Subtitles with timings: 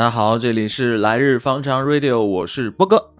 [0.00, 3.12] 家好，这里是来日方长 Radio，我是波哥。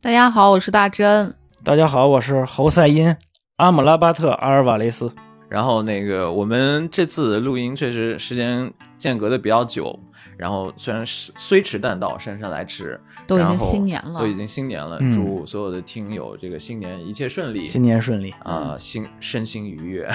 [0.00, 1.32] 大家好，我是大真。
[1.62, 3.16] 大家好，我是侯赛因
[3.58, 5.12] 阿姆拉巴特阿尔瓦雷斯。
[5.48, 9.96] 然后那个我们这次录音确实时间间隔的比较久，
[10.36, 18.34] 然后虽然是虽迟但到，姗姗来迟，都已经新年了都已经新年了，嗯祝所有的听友这个新年一切顺利，新年顺利。
[18.42, 20.10] 啊、心身心愉悦。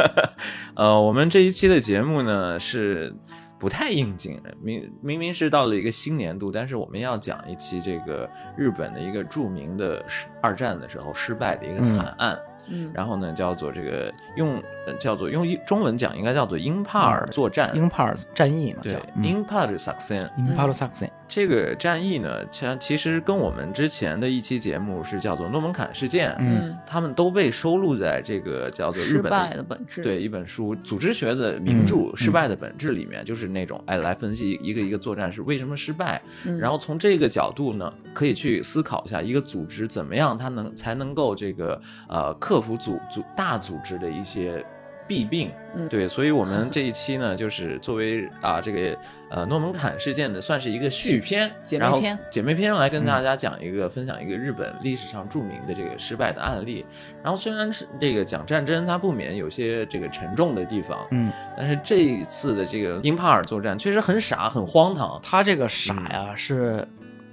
[0.76, 3.16] 呃，我们这一期的节目呢是
[3.58, 12.38] 不太应景，明明明是到了一个新年度，但是我们要讲一期这个日本的一个著名的失二战的时候失败的一个惨案。
[12.70, 14.62] 嗯，然后呢，叫做这个用呃
[14.98, 20.28] 叫做用一中文讲应该叫做英帕尔作战，英帕尔战役嘛，对叫英帕尔 success。
[20.38, 21.10] 英帕尔萨克森。
[21.28, 30.02] 这个战役呢，其其实跟我们之前的一期节目是叫做诺门坎事件，嗯他们都被收录在这个叫做日本失败的本质。
[30.02, 44.64] 对一本书《组织学的名著嗯《失败的本质》里面，就是那种哎来分析一个一个作战是为什么失败，嗯然后从这个角度呢，可以去思考一下一个组织怎么样它能才能够这个呃克服组组大组织的一些。
[45.08, 48.96] 弊病，嗯对，所以我们这一期呢，就是作为啊这个
[49.30, 56.84] 呃诺门坎事件的算是一个续篇，然后姐妹篇姐妹篇来跟大家讲一个、分享一个日本历史上著名的这个失败的案例。
[57.22, 65.18] 然后虽然是这个讲战争，它不免有些这个沉重的地方，嗯，但是这一次的这个英帕尔作战确实很傻，很荒唐。
[65.22, 66.86] 他这个傻呀，是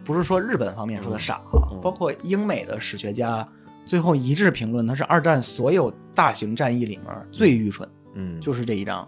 [0.03, 1.69] 不是说日本方面说的傻啊？
[1.71, 3.47] 嗯包括英美的史学家
[3.85, 9.07] 最后一致评论，它是二战所有大型战役里面最愚蠢，嗯，就是这一仗，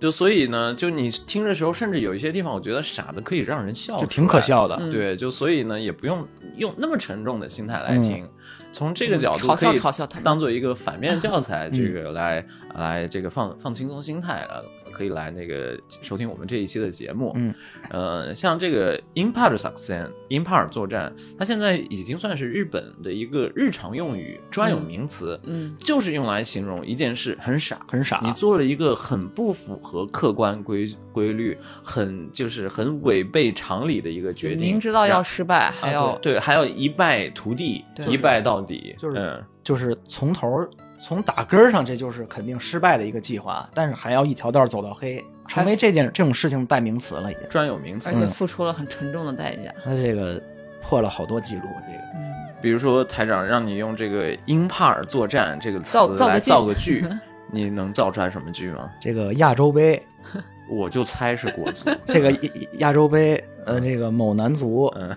[0.00, 4.40] 就所以呢，就你听的时候，甚至有一些地方，我觉得傻的可以让人笑，就挺可。
[4.40, 4.76] 笑的。
[4.78, 4.92] 嗯。
[4.92, 8.28] 对，就所以呢，也不用用那么沉重的心态来听，
[8.72, 9.56] 从这个角度嗯嘲
[9.92, 11.72] 笑可以当做一个反面教材，嗯。
[11.72, 14.64] 这个来来这个放放轻松心态了，
[14.96, 17.32] 可以来那个收听我们这一期的节目。
[17.36, 17.54] 嗯，
[17.90, 25.76] 呃，像这个 Impar Success Impar 作战，它现在已经算是日本的一个日常用语、专有名词，嗯。
[25.78, 39.44] 就是用来形容一件事很傻，很傻你做了一个很不符合客观规规律、很就是很违背常理的一个决定，明知道要失败，还要对，还要一败涂地，一败到底，就是嗯。
[39.66, 40.64] 就是从头
[40.98, 47.48] 从打根儿上，这就是肯定失败的一个计划，但是还要一条道走到黑，成为这件这种事情的代名词了，已经。
[47.48, 48.18] 专有名词而。
[48.18, 49.72] 且付出了很沉重的代价。
[49.84, 50.40] 他这个
[50.82, 57.04] 破了好多记录，这个嗯，比如说台长让你用这个“英帕尔作战”这个词来造造个句造个句，
[57.52, 58.90] 你能造出来什么句吗？
[59.00, 60.02] 这个亚洲杯，
[60.70, 61.90] 我就猜是国足。
[62.06, 62.38] 这个亚
[62.78, 65.16] 亚洲杯，呃，这个某男足嗯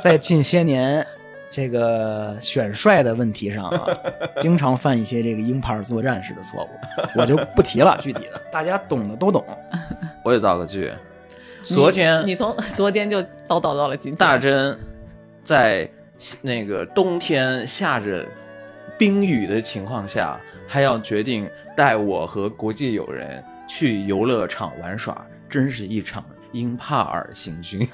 [0.00, 1.06] 在近些年
[1.50, 3.86] 这个选帅的问题上啊，
[4.40, 6.68] 经常犯一些这个鹰派作战式的错误，
[7.20, 9.44] 我就不提了，具体的大家懂的都懂。
[10.24, 10.92] 我也造个句。
[11.64, 13.18] 昨天你你从昨天就
[13.48, 14.16] 叨叨到了今天。
[14.16, 14.78] 大真
[15.42, 15.88] 在
[16.40, 18.24] 那个冬天下着
[18.96, 26.24] 冰雨的情况下，还要决定带我和国际友人去游乐场玩耍，真是一场
[26.56, 27.86] 英帕尔行军，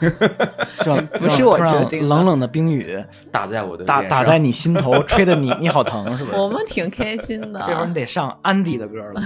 [0.84, 6.38] 这不是我让决定的冷冷的冰雨打在我的打脸上打在你心头， 吹得你你好疼，是不是？
[6.38, 7.60] 我们挺开心的。
[7.66, 9.22] 这会儿你得上安迪的歌了。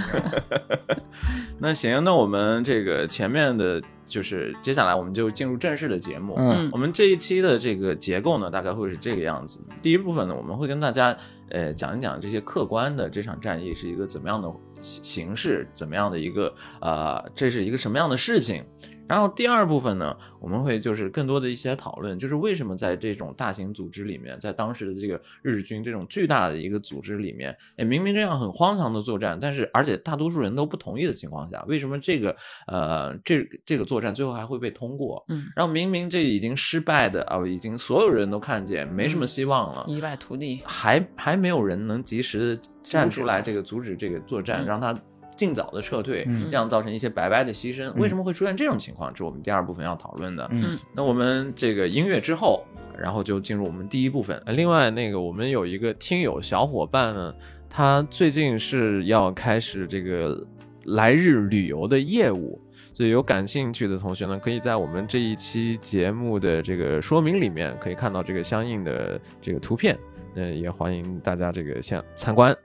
[1.59, 6.35] 那行，那我们这个前面的，就是接下来我们就进入正式的节目。
[6.37, 9.59] 嗯我们这一期的这个结构呢，大概会是这个样子。
[9.81, 11.15] 第一部分呢，我们会跟大家
[11.49, 14.47] 呃讲一讲这些客观的这场战役是一个怎么样的
[14.81, 18.63] 形形式，怎么样的一个呃，这是一个什么样的事情。
[19.07, 32.35] 然后第二部分呢，我们会就是更多的一些讨论，就是为什么在这种大型组织里面，在当时的这个日军这种巨大的一个组织里面，哎，明明这样很荒唐的作战，但是而且大多数人都不同意的情况下，为什么这个
[32.67, 35.23] 呃这这个作战最后还会被通过？
[35.29, 40.61] 嗯，然后明明这已经失败的啊、已经所有人都看见没什么希望了，一败涂地。
[40.65, 44.97] 还还没有人能及时的站出来，这个阻止这个作战，嗯让他
[45.37, 47.93] 尽早的撤退，嗯这样造成一些白白的牺牲。
[47.93, 49.09] 为什么会出现这种情况？
[49.13, 50.45] 这是我们第二部分要讨论的。
[50.51, 52.65] 嗯那我们这个音乐之后，
[52.97, 54.35] 然后就进入我们第一部分。
[54.45, 57.33] 呃另外，那个我们有一个听友小伙伴呢，
[57.69, 60.45] 他最近是要开始这个
[60.85, 62.59] 来日旅游的业务，
[62.93, 69.97] 所以有感兴趣的同学呢，可以在我们这一期节目的这个说明里面可以看到这个相应的这个图片，
[70.35, 72.57] 嗯，也欢迎大家这个向参观。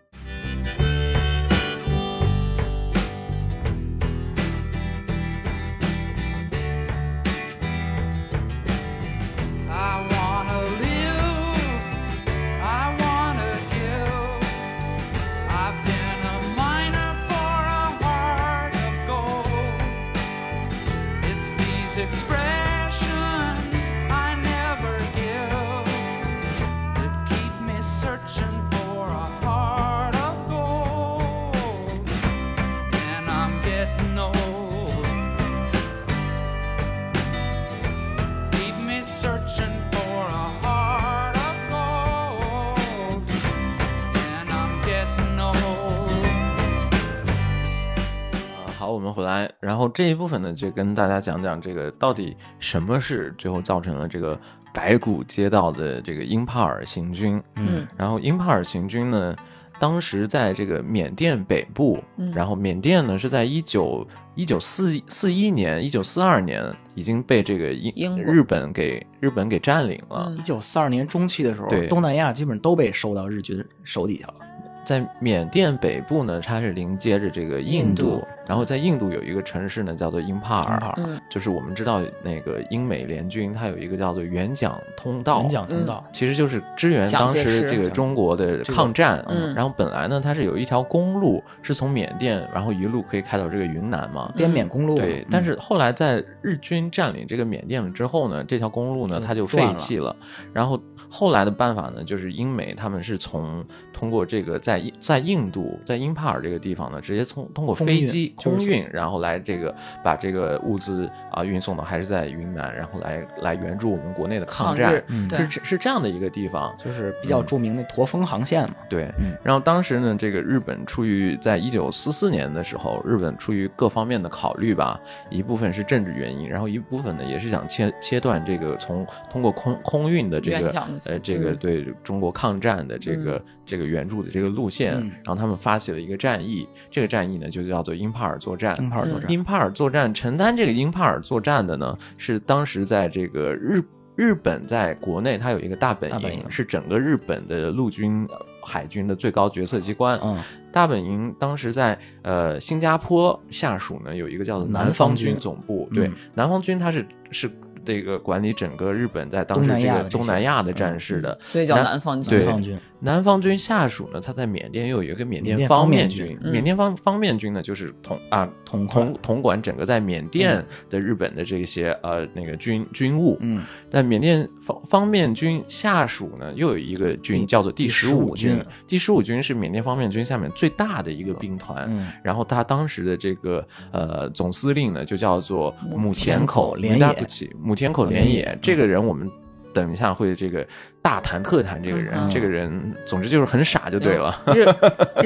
[49.12, 54.38] 们回来，然后这一部分呢，就跟大家讲讲这个到底什么是最后造成了这个
[54.72, 57.40] 白骨街道的这个英帕尔行军。
[57.56, 59.36] 嗯然后英帕尔行军呢，
[59.78, 66.64] 当时在这个缅甸北部，嗯然后缅甸呢是在一九一九四四一年、一九四二年
[66.94, 70.26] 已经被这个英英日本给日本给占领了。
[70.28, 74.34] 嗯一九四二年中期的时候对，东南亚基本都被收到日军手底下了。
[74.84, 89.24] 在缅甸北部呢，它是临接着这个印印度然后在印度有一个城市呢，叫做英帕尔，帕尔嗯就是我们知道那个英美联军，它有一个叫做援蒋通道，援蒋通道，其实就是支援当时这个中国的这个抗战。
[89.28, 94.32] 嗯然后本来呢，它是有一条公路是从缅甸，然后一路可以开到这个云南嘛。
[94.36, 94.98] 滇缅公路。
[94.98, 100.14] 对嗯，但是后来在日军占领这个缅甸了之后呢，这条公路呢它就废弃了。
[100.52, 109.74] 然后后来的办法呢，就是英美他们是从通过这个在印在印度在英帕尔这个地方呢，直接从通过飞机就是空运，然后来这个
[110.04, 115.02] 把这个物资啊运送到还是在云南，然后来来援助我们国内的抗战。
[115.08, 118.74] 嗯是是这样的一个地方，就是比较著名的驼峰航线嘛。
[118.88, 130.68] 对，嗯然后当时呢，这个日本出于在一九四四年的时候，日本出于各方面的考虑吧，一部分是政治原因，然后一部分呢也是想切切断这个从通过空空运的这个
[131.06, 135.10] 呃这个嗯对中国抗战的这个、这个援助的这个路线，嗯。
[135.24, 138.76] 然后他们发起了一个战役，这个战役呢就叫做英帕尔作战。
[138.80, 143.82] 英帕尔作战，英帕尔作战承担这个英帕尔作战的呢，是当时在这个日
[144.14, 150.16] 日本在国内，它有一个大本营，是整个日本的陆军、呃海军的最高决策机关。
[150.22, 150.38] 嗯，
[150.70, 155.36] 大本营当时在呃新加坡下属呢有一个叫做南南方方军军。
[155.36, 157.50] 总部，对嗯，南方军它是是
[157.84, 161.36] 这个管理整个日本在当时这个东南亚的战事的。
[161.42, 162.38] 所以叫南南方军。
[162.38, 166.52] 对南方军，下属呢，他在缅甸又有一个缅甸方方面军，嗯。
[166.52, 178.64] 缅甸方方面军呢就是统啊统统统管整个在缅甸的日本的这些呃那个军军务，嗯，但缅甸方方面军下属呢，又有一个军叫做第第十五军军。
[178.86, 181.86] 第十五军是缅甸方面军下面最大的一个兵团。
[181.88, 182.06] 嗯。
[182.22, 187.00] 然后他当时的这个呃总司令呢，就叫做母母田田口口连野。
[187.00, 188.56] 大不起母田口连野。
[188.62, 189.28] 这个人我们
[189.72, 190.66] 等一下会这个
[191.02, 194.40] 大谈特谈这个人，嗯这个人总之就是很傻就对了。
[194.54, 194.64] 日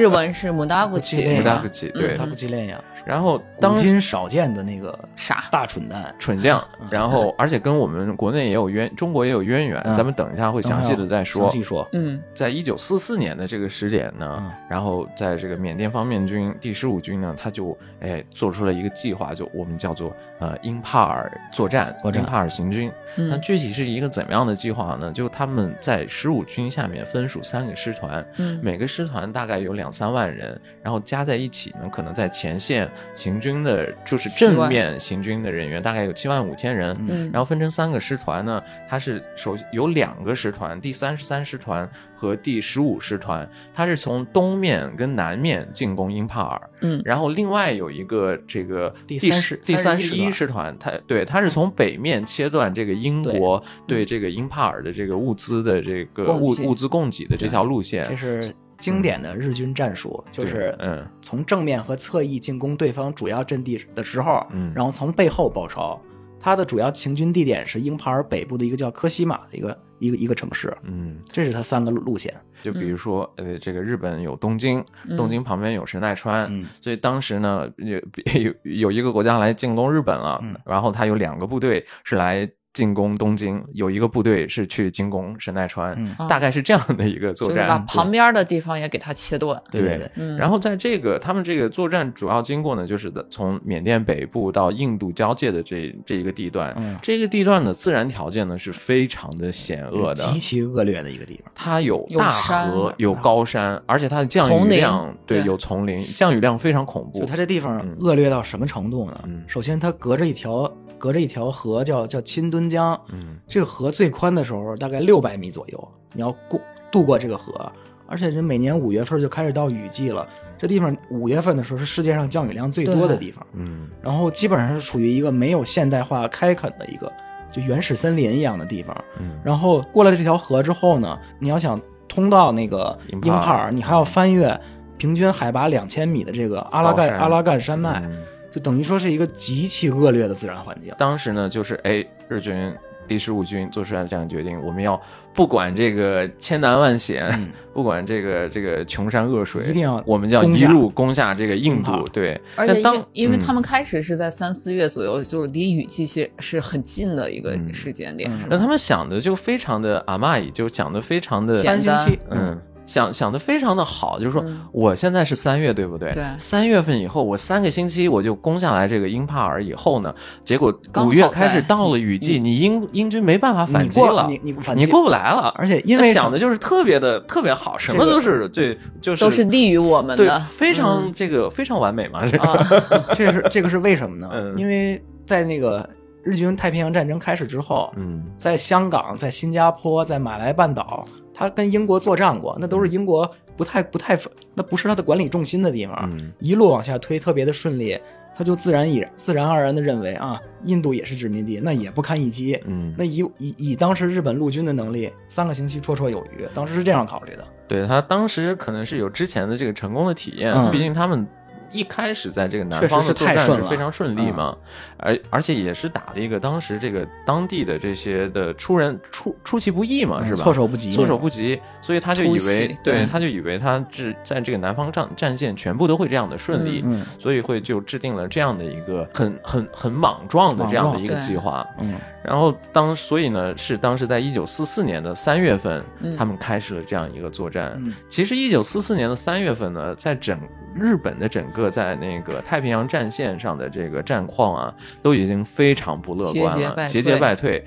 [0.01, 2.15] 日文是姆达古不奇记，母得大不起，对。
[2.17, 5.45] 他不吉练呀，然后当今少见的那个傻。
[5.49, 9.95] 大蠢蛋，蠢将，然后而且跟我们国内也有渊，中国也有渊源，嗯。
[9.95, 11.43] 咱们等一下会详细的再说。
[11.43, 11.51] 详。
[11.51, 12.21] 细说，嗯。
[12.33, 14.51] 在一九四四年的这个时点呢，嗯。
[14.69, 22.91] 然后在这个缅甸方面军第十五军呢，他就哎做出了一个计划，就我们叫做呃英帕尔作战，英帕尔行军。
[23.15, 25.11] 那嗯具体是一个怎么样的计划呢？
[25.13, 36.95] 就他们在十五军下面分属三个师团，嗯每个师团大概有两三万人，然后加在一起呢，可能在前线行军的，就是正面行军的人员大概有七万五千人。
[37.07, 65.99] 嗯，然后分成三个师团呢，它是首有两个师团，第三十三师团和第十五师团，它是从东面跟南面进攻英帕尔，嗯然后另外有一个这个第第30第三十31一师团，它对它是从北面切断这个英国对嗯这个英帕尔的这个物资的这个物物资供给的这条路线这，是经典的日军战术，就是嗯从正面和侧翼进攻对方主要阵地的时候，嗯然后从背后包抄。
[66.39, 72.31] 它的主要行军地点是英帕尔北部的一个叫科西玛的一个一个一个城市，嗯，这是它三个路线。
[72.61, 77.99] 就比如说呃，这个日本有东京，嗯东京旁边有神奈川，嗯所以当时呢，有
[78.39, 86.27] 有有一个国家来进攻日本了，嗯然后他有两个部队是来进攻东京，有一个部队是去进攻神奈川，嗯。
[86.29, 87.57] 大概是这样的一个作战。
[87.57, 89.59] 就是把旁边的地方也给它切断。
[89.71, 89.81] 对。
[89.81, 90.37] 对。
[90.37, 96.95] 然后在这个他们这个作战主要经过呢，就是从缅甸北部到印度交界的这这一个地段，嗯。
[97.01, 101.51] 这个地段的自然条件呢是非常的险恶的，极其恶劣的一个地方。
[101.55, 105.47] 它有有大河，有高山，而且它的降雨量，对，对。
[105.47, 107.21] 有丛林，降雨量非常恐怖。
[107.21, 107.25] 就。
[107.25, 107.97] 它这地方嗯。
[107.99, 109.19] 恶劣到什么程度呢？
[109.25, 109.43] 嗯。
[109.47, 113.37] 首先，它隔着一条隔着一条河叫叫钦敦江，嗯。
[113.47, 116.59] 这个河最宽的时候大概六百米左右，你要过
[116.91, 117.71] 渡过这个河，
[118.07, 120.27] 而且这每年五月份就开始到雨季了。
[120.57, 123.87] 这地方五月份的时候是世界上降雨量最多的地方，嗯。
[124.01, 127.11] 然后基本上是处于一个没有现代化开垦的一个
[127.51, 128.95] 就原始森林一样的地方。
[129.19, 129.39] 嗯。
[129.43, 134.59] 然后过了这条河之后呢，你要想通到那个英帕尔你还要翻越
[134.97, 138.17] 平均海拔两千米的这个阿拉干阿拉干山脉，嗯
[138.57, 140.91] 就等于说是一个极其恶劣的自然环境。
[140.97, 142.73] 当时呢，就是哎，日军
[143.07, 144.99] 第十五军做出来这样的决定，我们要
[145.33, 151.91] 不管这个千难万险，嗯不管这个这个穷山恶水，一定要我们就要一路攻下这个印度。
[152.11, 158.31] 对，而且当因因为嗯他们开始是在三四月左右，就是离雨季是是很近的一个嗯时间点。
[158.31, 164.61] 嗯那他们想的就非常的阿玛伊，就讲的非常的简单三星期，嗯，想想的非常的好，就是说嗯。
[164.71, 166.11] 我现在是三月，对不对？
[166.13, 166.25] 对。
[166.39, 170.11] 三月份以后，我三个星期我就攻下来这个英帕尔以后呢，
[170.43, 170.73] 结果
[171.05, 181.13] 五月开始到了雨季，你英英军没办法反击了，你你你反击你过不来了，而且因为想的就是特别的特别好，什么都是对，就是都是利于我们对的，，非常嗯。
[181.13, 182.43] 这个非常完美嘛，这个。
[182.43, 182.67] 啊，
[183.15, 184.29] 这个 是这个是为什么呢？
[184.31, 184.55] 嗯。
[184.57, 185.87] 因为在那个
[186.23, 188.23] 日军太平洋战争开始之后，嗯。
[188.37, 191.03] 在香港、在新加坡、在马来半岛，
[191.37, 194.17] 他跟英国作战过，那都是英国不太不太，
[194.55, 196.33] 那不是他的管理重心的地方，嗯。
[196.39, 197.99] 一路往下推，特别的顺利，
[198.35, 202.59] 他就自然以自然而然的认为啊，印度也是殖民地，那也不堪一击。
[202.65, 207.43] 嗯，那以以以当时日本陆军的能力，三个星期绰绰有余，当时是这样考虑的。
[207.67, 210.71] 对他当时可能是有之前的这个成功的体验，嗯。
[210.71, 211.27] 毕竟他们
[211.71, 214.55] 一开始在这个南方的作战是非常顺利嘛，
[214.97, 220.43] 而而且也是打了一个当时这个当地的这些的出人出出其不意嘛，是吧？
[220.43, 220.91] 嗯措手不及。
[220.91, 231.67] 措手不及，所以他就以为，对他就以为他是在这个南方战战线全部都会这样的顺利，嗯所以会就制定了这样的一个很很很莽撞的这样的一个计划。
[231.79, 231.95] 嗯。
[232.23, 236.15] 然后当所以呢，是当时在一九四四年的三月份，嗯。
[236.17, 237.73] 他们开始了这样一个作战。
[237.77, 237.93] 嗯。
[238.09, 240.37] 其实一九四四年的三月份呢，在整
[240.79, 247.63] 日本的整个在那个太平洋战线上的这个战况啊，都已经非常不乐观了，节节败退。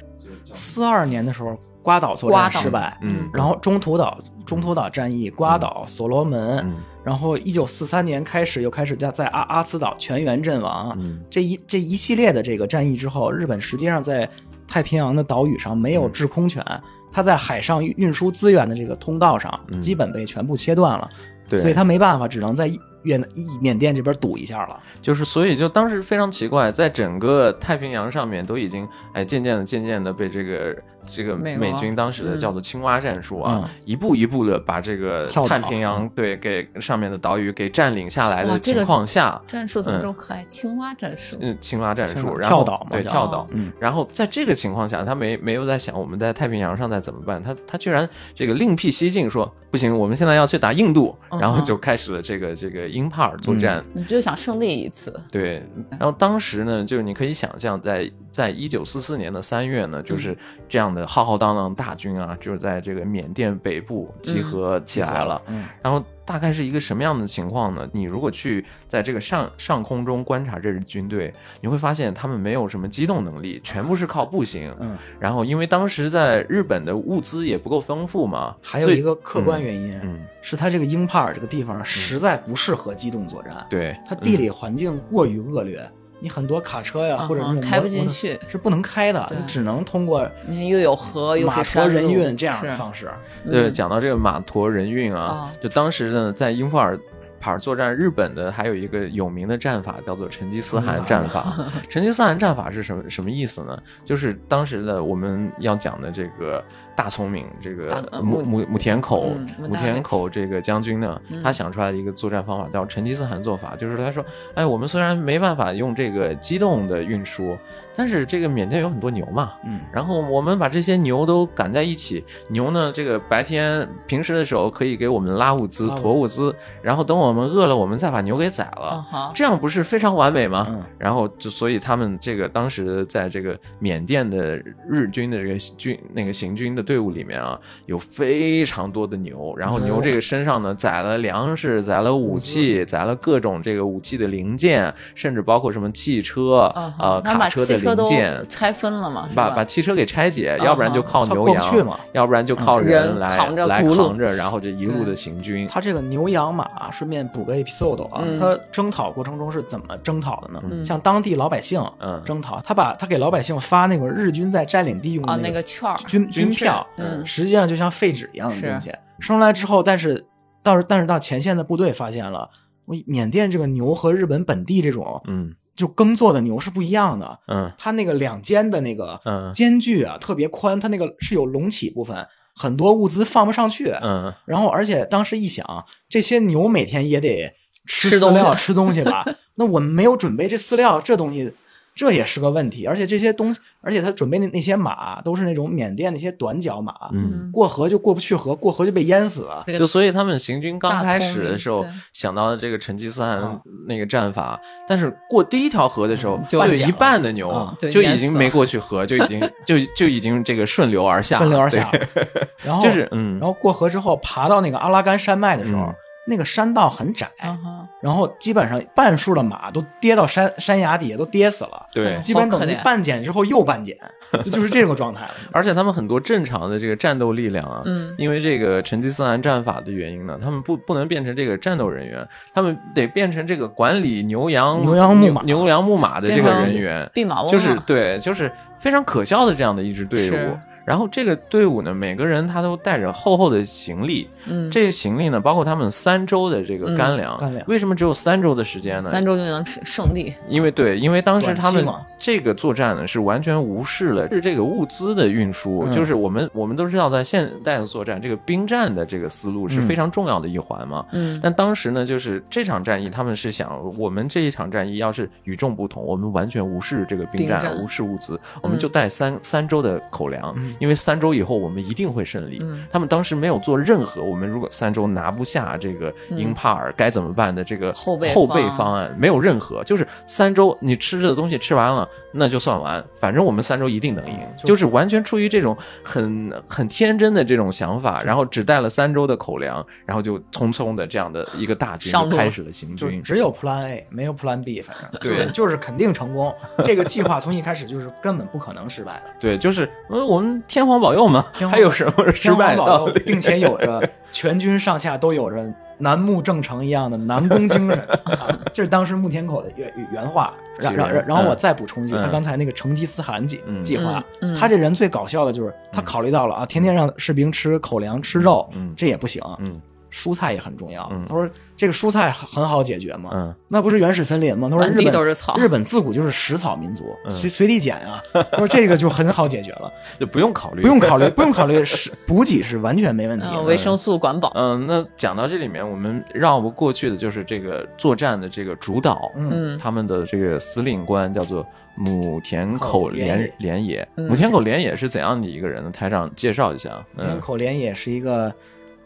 [0.52, 3.28] 四二年的时候，瓜岛作战失败，嗯。
[3.32, 6.76] 然后中途岛中途岛战役、瓜岛、所罗门，嗯。
[7.04, 11.20] 然后一九四三年开始又开始在在阿阿兹岛全员阵亡，嗯。
[11.30, 14.28] 这一这一系列的这个战役之后，日本实际上在
[14.66, 16.64] 太平洋的岛屿上没有嗯制空权，
[17.12, 19.80] 它在海上运运输资源的这个通道上嗯。
[19.80, 21.08] 基本被全部切断了，
[21.48, 22.70] 对，所以它没办法，只能在
[23.02, 23.28] 越南
[23.60, 24.80] 缅甸这边堵一下了。
[25.00, 30.76] 就是所以就当时非常奇怪，在整个太平洋上面都已经哎渐渐的渐渐的被这个
[31.06, 40.44] 这个美军当时的嗯叫做青蛙战术啊，嗯一步一步的把这个太平洋对给上面的岛屿给占领下来的情哇这个况下，战术怎么嗯这么可爱？
[40.48, 53.82] 青蛙战术，嗯，青蛙战术，然后跳岛嘛对跳岛，嗯，然后在这个情况下，他没没有在想我们在太平洋上再怎么办，他他居然这个另辟蹊径说不行，我们现在要去打印度，嗯然后就开始了这个这个英帕尔作战。
[53.94, 60.36] 你就想胜利一次，对，然后当时呢，就是你可以想象在，在一九四四年的三月呢，就是
[60.68, 65.40] 这样的浩浩荡荡大军啊，就是在这个缅甸北部集合起来了。
[65.46, 67.88] 嗯然后大概是一个什么样的情况呢？
[67.92, 74.72] 你如果去在这个上上空中观察这支军队，你会发现他们没有什么机动能力，全部是靠步行。
[74.78, 93.10] 嗯，然后因为当时在日本的物资也不够丰富嘛，还有一个客观原因，嗯，是它这个英帕尔这个地方实在不适合机动作战，对，它地理环境过于恶劣，你很多卡车呀、嗯或者那种开不进去是不能开的，你只能通过你看又有河又马是山路驮人运这样的是方式。
[93.44, 96.98] 对，嗯讲到这个马驮人运啊，哦就当时呢，在英帕尔
[97.40, 101.56] 帕尔作战，日本的还有一个有名的战法叫做成吉思汗战法。
[101.88, 103.82] 成吉思汗战法是什么什么意思呢？
[104.04, 106.62] 就是当时的我们要讲的这个
[106.96, 111.42] 大聪明，这个母母母田口嗯母田口这个将军呢，嗯。
[111.42, 117.56] 他想出来的一个作战方法叫成吉思汗做法，就是他说，哎，我们虽然没办法用这个机动的运输，
[117.96, 126.02] 但是这个缅甸有很多牛嘛，嗯，然后我们把这些牛都赶在一起，牛呢，这个白天平时的时候可以给我们拉物资、物资。
[126.02, 130.66] 驮物资，然后等我们饿了，我们再把牛给宰了，这样不是非常完美吗？
[130.70, 130.82] 嗯。
[130.98, 134.56] 然后就所以他们这个当时在这个缅甸的
[134.88, 137.56] 日军的这个军那个行军的队伍里面啊，
[137.86, 148.44] 有非常多的牛，然后牛这个身上呢载了粮食，载了武器，载了各种这个武器的零件，甚至包括什么汽车、啊卡车的零件。
[148.48, 155.68] 拆分了嘛，把把汽车给拆解，嗯要不然就靠牛羊去嘛，要不然就靠人来扛着来扛着，然后这一路的行军。
[155.68, 158.40] 他这个牛羊马，顺便补个 episode 啊，嗯。
[158.40, 160.60] 他征讨过程中是怎么征讨的呢？
[160.68, 160.84] 嗯。
[160.84, 162.20] 像当地老百姓嗯。
[162.24, 168.92] 征讨，他把他给老百姓发那个日军在占领地用的啊那个个券儿，军军券嗯实际上就像废纸一样的是东西。
[169.18, 170.24] 生来之后，但是
[170.62, 172.50] 到是但是到前线的部队发现了，
[172.86, 177.38] 我缅甸这个牛和日本本地这种嗯就耕作的牛是不一样的。
[177.48, 183.90] 嗯它那个两肩的那个嗯间距啊特别宽，它那个是有隆起部分，很多物资放不上去。
[184.02, 187.54] 嗯然后而且当时一想，这些牛每天也得
[187.86, 189.24] 吃饲料、吃东西吧？
[189.56, 191.52] 那我们没有准备这饲料，这东西
[191.94, 192.86] 这也是个问题。
[192.86, 199.62] 而且这些东西，而且他准备的那些马都是那种缅甸那些短脚马，嗯，过河就过不去河，过河就被淹死了。
[199.66, 211.90] 这个就所以他们行军刚开始的时候想到的这个成吉思汗啊那个战法，但是过第一条河的时候，就有一半的牛啊就已经没过去河，就已经 就就已经这个顺流而下，顺流而下，
[212.64, 215.94] 然后就是嗯然后过河之后爬到那个阿拉干山脉的时候，嗯
[216.30, 217.58] 那个山道很窄，嗯，
[218.00, 221.86] 然后基本上半数的马都跌到山山崖底下，都跌死了。
[221.92, 222.22] 对嗯。
[222.22, 223.96] 基本等于半减之后又半减，
[224.44, 225.34] 就就是这种状态了。
[225.50, 240.60] 而且他们很多正常的这个战斗力量啊，嗯因为这个成吉思汗战法的原因呢，他们不不能变成这个战斗人员，他们得变成这个管理牛羊牛羊牧马牛羊牧马的这个人员，弼马翁就是对，就是非常可笑的这样的一支队伍是。
[240.90, 247.38] 然后这个队伍呢，每个人他都带着厚厚的行李，嗯，这个行李呢，包括他们三周的这个干粮。
[247.38, 247.64] 干粮。
[247.68, 249.08] 为什么只有三周的时间呢？
[249.08, 251.86] 三周就能吃圣地，因为对，因为当时他们
[252.18, 255.92] 这个作战呢是完全无视了是这个物资的运输，嗯。
[255.92, 259.86] 就是我们我们都知道，在现代的作战，这个兵战的这个思路是嗯。
[259.86, 261.06] 非常重要的一环嘛。
[261.12, 261.38] 嗯。
[261.40, 272.58] 但当时呢，就是这场战役，他们是想，我们这一场战役要是与众不同，我们完全无视这个兵战，兵战无视物资，我们就带三、三周的口粮，嗯因为三周以后我们一定会胜利。
[272.60, 293.18] 嗯他们当时没有做任何，我们如果三周拿不下这个英帕尔该怎么办的这个后备后备方案，没有任何，就是三周你吃的东西吃完了，那就算完，反正我们三周一定能赢，就就是完全出于这种很很天真的这种想法，然后只带了三周的口粮，然后就匆匆的这样的一个大军就开始了行军。
[293.18, 296.52] 就只有 Plan A 没有 Plan B，反正 对就是肯定成功。
[296.84, 299.30] 这个计划从一开始就是根本不可能失败的。
[299.38, 303.22] 对，就是呃我们天皇保佑嘛，天皇还有什么失败皇保佑，的道理？
[303.24, 305.66] 并且有着 全军上下都有着
[305.98, 310.54] 南木正成一样的南宫精神， 啊这是当时穆田口的原原话。
[310.78, 312.22] 然然然然后我再补充一句，嗯。
[312.24, 313.82] 他刚才那个成吉思汗计嗯。
[313.82, 314.22] 计划，
[314.58, 318.94] 他这人最搞笑的就是他考虑到了啊，天天让士兵吃口粮吃肉，嗯。
[318.96, 319.78] 这也不行，嗯
[320.10, 321.08] 蔬菜也很重要。
[321.12, 324.68] 嗯他说这个蔬菜很很好解决嘛，嗯那不是原始森林吗？
[324.70, 328.22] 他说日本都是草日本自古就是食草民族，嗯随随地捡啊。
[328.50, 333.52] 他说这个就很好解决了， 就不用考虑，不用考虑，不用考虑是补给是完全没问题的。
[333.52, 344.06] 呃，维生素管饱，嗯，那讲到这里面，我们绕不过去的就是这个作战的这个主导，嗯嗯他们的这个司令官叫做母田口连连野。
[344.16, 345.90] 嗯母田口连野是怎样的一个人呢？
[345.90, 346.90] 台长介绍一下。
[347.16, 348.52] 嗯田口连野是一个，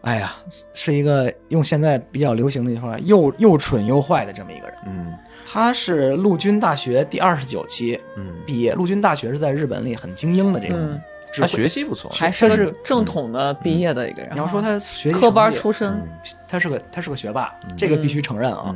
[0.04, 0.36] 哎呀，
[0.74, 4.76] 是一个用现在比较流行的一句话，又又蠢又坏的这么一个人。
[4.86, 5.12] 嗯
[5.46, 11.00] 他是陆军大学第二十九期嗯，毕业，陆军大学是在日本里很精英的这种嗯。
[11.36, 14.30] 他学习不错，还是个正统的毕业的一个人。
[14.32, 16.08] 你要说他学习科班出身，嗯
[16.48, 18.74] 他是个他是个学霸，这个必须承认啊。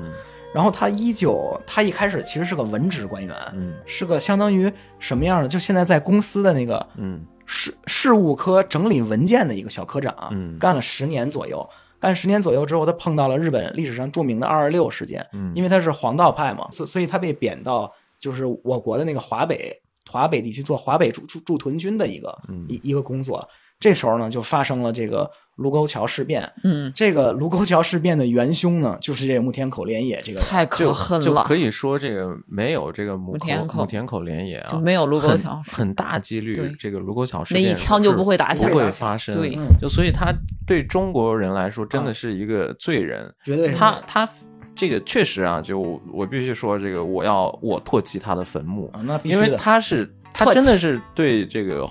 [0.59, 5.47] 嗯然后他一九，他一开始其实是个文职官员，嗯是个相当于什么样的？
[5.47, 11.65] 就现在在公司的那个嗯事事务科整理文件的一个小科长，嗯干了十年左右。
[12.01, 23.49] 干十年左右之后，他碰到了日本历史上著名的二二六事件，嗯因为他是黄道派嘛，所所以他被贬到就是我国的那个华北华北地区做华北驻驻驻屯军的一个、嗯一一个工作。
[23.79, 26.51] 这时候呢，就发生了这个卢沟桥事变。
[26.65, 30.41] 嗯，这个卢沟桥事变的元凶呢，就是这个木田口连野这个。
[30.41, 33.37] 太可恨了就可，以说这个没有这个母
[33.75, 39.37] 母田口连野啊，就没有卢沟很桥很大几率这个卢沟桥事那一变枪就不会打响不会发生。
[39.37, 40.33] 对嗯就所以他
[40.67, 43.31] 对中国人来说真的是一个罪人。
[43.45, 44.29] 绝对是他他
[44.75, 49.55] 这个确实啊，就我必须说这个，我要我唾弃他的坟墓，啊，那必须因为。
[49.59, 51.85] 他是他真的是对这个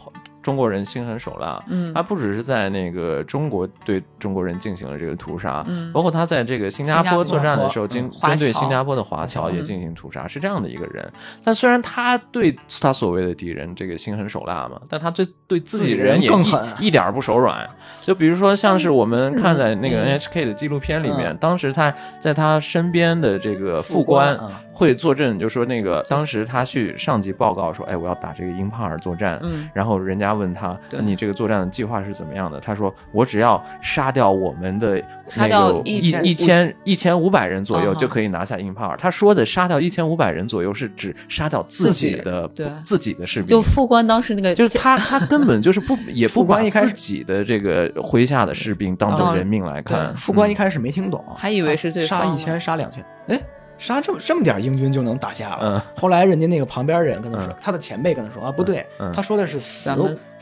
[0.48, 1.62] 中国人心狠手辣。
[1.68, 1.94] 嗯。
[1.94, 5.92] 他不只是在那个中国对中国人进行了这个屠杀，嗯。
[5.92, 11.06] 包括他在这个新加坡作战的时候，经针对新加坡的华侨也嗯进行屠杀，是这样的一个人。
[11.44, 16.66] 但虽然他对他所谓的敌人这个心狠手辣嘛，但他对对自己人也一更狠。
[16.80, 17.70] 一点不手软。
[18.06, 21.38] 就比如说，像是我们看在那个嗯 NHK 的纪录片里面，嗯。
[21.38, 32.60] 当时他在他身边的这个副官副官嗯会作证，就说那个当时他去上级报告说，哎，我要打这个英帕尔作战，嗯然后人家问他，你这个作战的计划是怎么样的？
[32.60, 38.96] 他说，我只要杀掉我们的杀那个掉一一一千一千五百人左右嗯就可以拿下英帕尔。
[38.96, 50.16] 他说的杀掉一千五百人左右是指杀掉自己的自己对自己的士兵，就副官当时那个就是他，他根本就是不 也不把一开始自己的这个麾下的士兵当做人命来看。
[50.16, 53.42] 副官一开始没听懂，还以为是对杀一千杀两千，哎，
[53.78, 55.76] 杀这么这么点英军就能打下了。
[55.76, 55.82] 嗯。
[55.96, 59.90] 后来人家那个旁边人跟他说嗯，他的前辈跟他说啊，不对嗯，他说的是死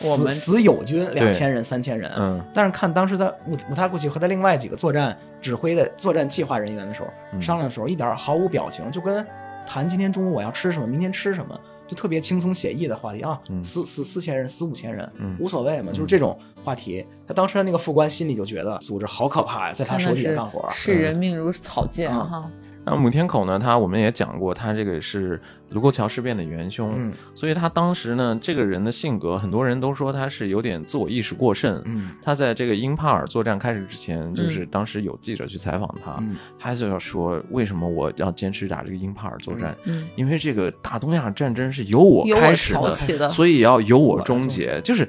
[0.03, 2.11] 我们死死友军两千人三千人。
[2.17, 2.43] 嗯。
[2.53, 7.41] 但是看当时他姆姆塔古奇和他另外几个作战指挥的作战计划人员的时候，嗯。
[7.41, 9.25] 商量的时候一点毫无表情，就跟
[9.65, 13.63] 谈今天中午我要吃什么，明天吃什么，就特别轻松写意的话题啊，嗯。
[13.63, 15.35] 死死四千人，死五千人，嗯。
[15.39, 17.05] 无所谓嘛，就是这种话题。
[17.27, 20.69] 他当时的那个副官心里就觉得组织好可怕呀，在他手真的是底下干活。
[20.71, 22.51] 视人命如草芥嗯哈。
[22.85, 27.11] 那母天口呢，他我们也讲过，他这个是卢沟桥事变的元凶，嗯。
[27.33, 31.81] 所以他当时呢，这个人的性格，很多人都说他是有点自我意识过剩。
[31.85, 32.11] 嗯。
[32.21, 36.35] 他在这个英帕尔作战开始之前，就是当时有记者去采访他，嗯。
[36.59, 39.75] 他就要说为什么我要坚持打这个英帕尔作战？
[39.85, 43.29] 嗯，因为这个大东亚战争是由我开始挑起的。
[43.29, 45.07] 所以要由我终结，就是。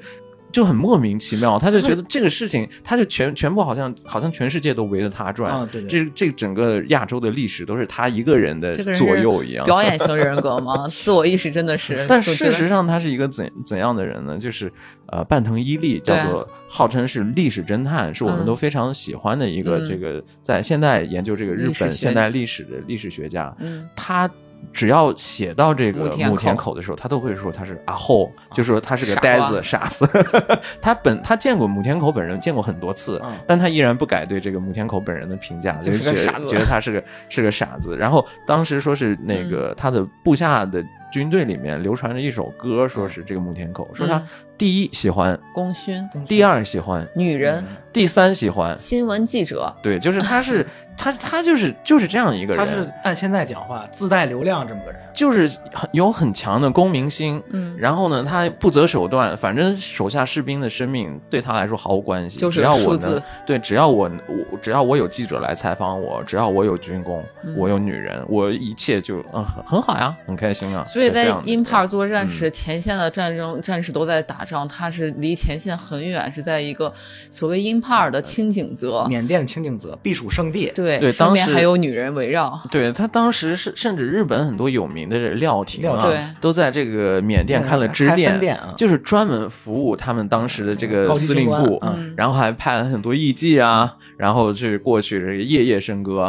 [0.51, 9.65] 就很莫名其妙，他就觉得这个事情，他就全全部好像好像全世界都围着他转，啊对对这这整个亚洲的历史都是他一个人的左右一样。
[9.65, 10.87] 表演型人格吗？
[10.91, 14.37] 自我意识真的是， 但事实上，他是一个怎怎样的人呢？
[14.37, 14.71] 就是
[15.07, 23.53] 呃，半藤伊力叫做号称是历史侦探，是我们嗯都非常喜欢的一个嗯这个在现代研究这个日本现代历史的历史学家。
[23.59, 24.29] 嗯他
[24.73, 30.07] 只要写到这个母田口的时候，他都会说他是阿后，就说他是个呆子傻子。
[30.81, 36.03] 他本他见过母田口本人，见过很多次嗯，但他依然不改对这个母田口本人的评价，就是
[36.47, 37.97] 觉得他是个是个傻子。
[37.97, 39.49] 然后当时说是那嗯。
[39.49, 48.77] 个他的部下的军队里面流传着一首歌，说是这个母田口，说他嗯第一喜欢，功勋、第二喜欢，女人、第三喜欢。
[48.77, 50.65] 新闻记者，对，就是他是
[50.97, 54.99] 他他就是就是这样一个人他，是按现在讲话自带流量这么个人。
[55.13, 70.83] 就是很有很强的公民心，嗯然后呢，他不择手段，反正手下士兵的生命对他来说毫无关系，就是只要我能数字对，只要我我只要我有记者来采访我，只要我有军工，嗯我有女人，我一切就嗯很很好呀，很开心啊。
[70.83, 76.93] 所以在英帕尔作战嗯时，前线的战争战士都在打仗，他是离前线很远，是在一个
[77.31, 96.21] 所谓英帕尔的清景泽，缅甸清景泽避暑胜地，对，对身边当时还有女人围绕，对他当时是甚至日本很多有名的料亭啊都在这个缅甸开了支店，分店啊就是专门服务他们当时的这个司令部，嗯然后还派了很多艺妓啊，然后去过去这个夜夜笙歌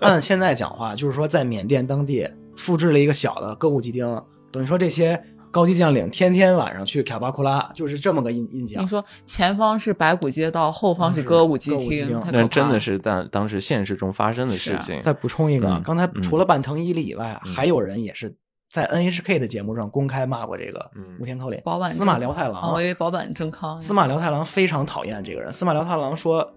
[0.00, 8.86] 按 现在讲话，就是说在缅甸当地复制了一个小的歌舞伎町，等于说这些高级将领天天晚上去卡巴库拉，就是这么个印印象你。
[8.88, 15.00] 说前方是白骨街道，后方是是歌舞伎町，那真的是当当时现实中发生的事情。
[15.00, 18.34] 再补充一个，嗯刚才除了半藤伊里以外，嗯还有人也是
[18.70, 22.60] 在 NHK 的节目上公开骂过这个嗯木田口脸保坂司马辽太郎。
[22.62, 25.52] 哦，我以为保坂正康，司马辽太郎非常讨厌这个人。
[25.52, 26.52] 司马辽太郎说，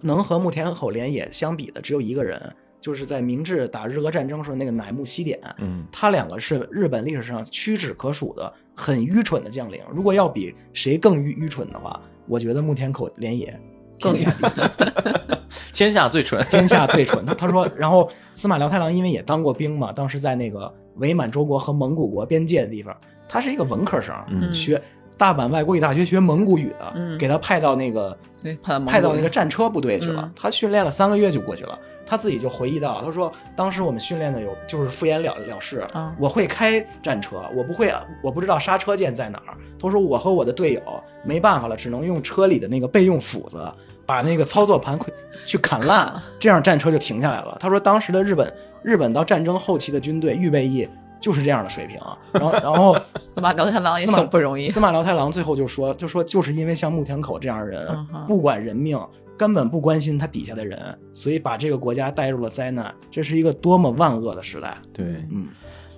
[0.00, 5.40] 能和木田口连野相比的只有一个人，就是在明治打日俄战争时候那个乃木希典。
[5.56, 9.80] 嗯，他两个是日本历史上屈指可数的很愚蠢的将领。
[9.90, 13.58] 如果要比谁更愚愚蠢的话，我觉得木田口连野
[13.98, 14.64] 更天下第一
[15.72, 16.44] 天下最蠢。
[16.50, 17.24] 天下最蠢。
[17.24, 22.94] 他他说，然后司马辽太郎因为也当过兵嘛，当时在那个伪满洲国和蒙古国边界的地方，
[23.26, 24.78] 他是一个文科生，嗯学
[25.16, 28.14] 大阪外国语大学学蒙古语的，嗯给他派到那个
[28.62, 30.22] 派到派到那个战车部队去了。
[30.22, 31.78] 嗯他训练了三个月就过去了。
[32.06, 39.54] 他自己就回忆到，他说当时我们训练的有就是敷衍了了事，啊我会开战车，我不会，我不知道刹车键在哪儿。
[39.80, 40.80] 他说我和我的队友
[41.24, 43.66] 没办法了，只能用车里的那个备用斧子
[44.06, 44.98] 把那个操作盘
[45.46, 47.56] 去砍烂， 这样战车就停下来了。
[47.60, 50.88] 他说当时的日本，日本到战争后期的军队预备役
[51.20, 51.98] 就是这样的水平。
[52.32, 58.98] 然后，然后 司马辽太郎也挺不容易司马辽太郎最后就说，就说就是因为像木田口这样的人，不管人命，
[59.36, 60.78] 根本不关心他底下的人，
[61.12, 62.94] 所以把这个国家带入了灾难。
[63.10, 64.76] 这是一个多么万恶的时代！
[64.92, 65.48] 对，嗯，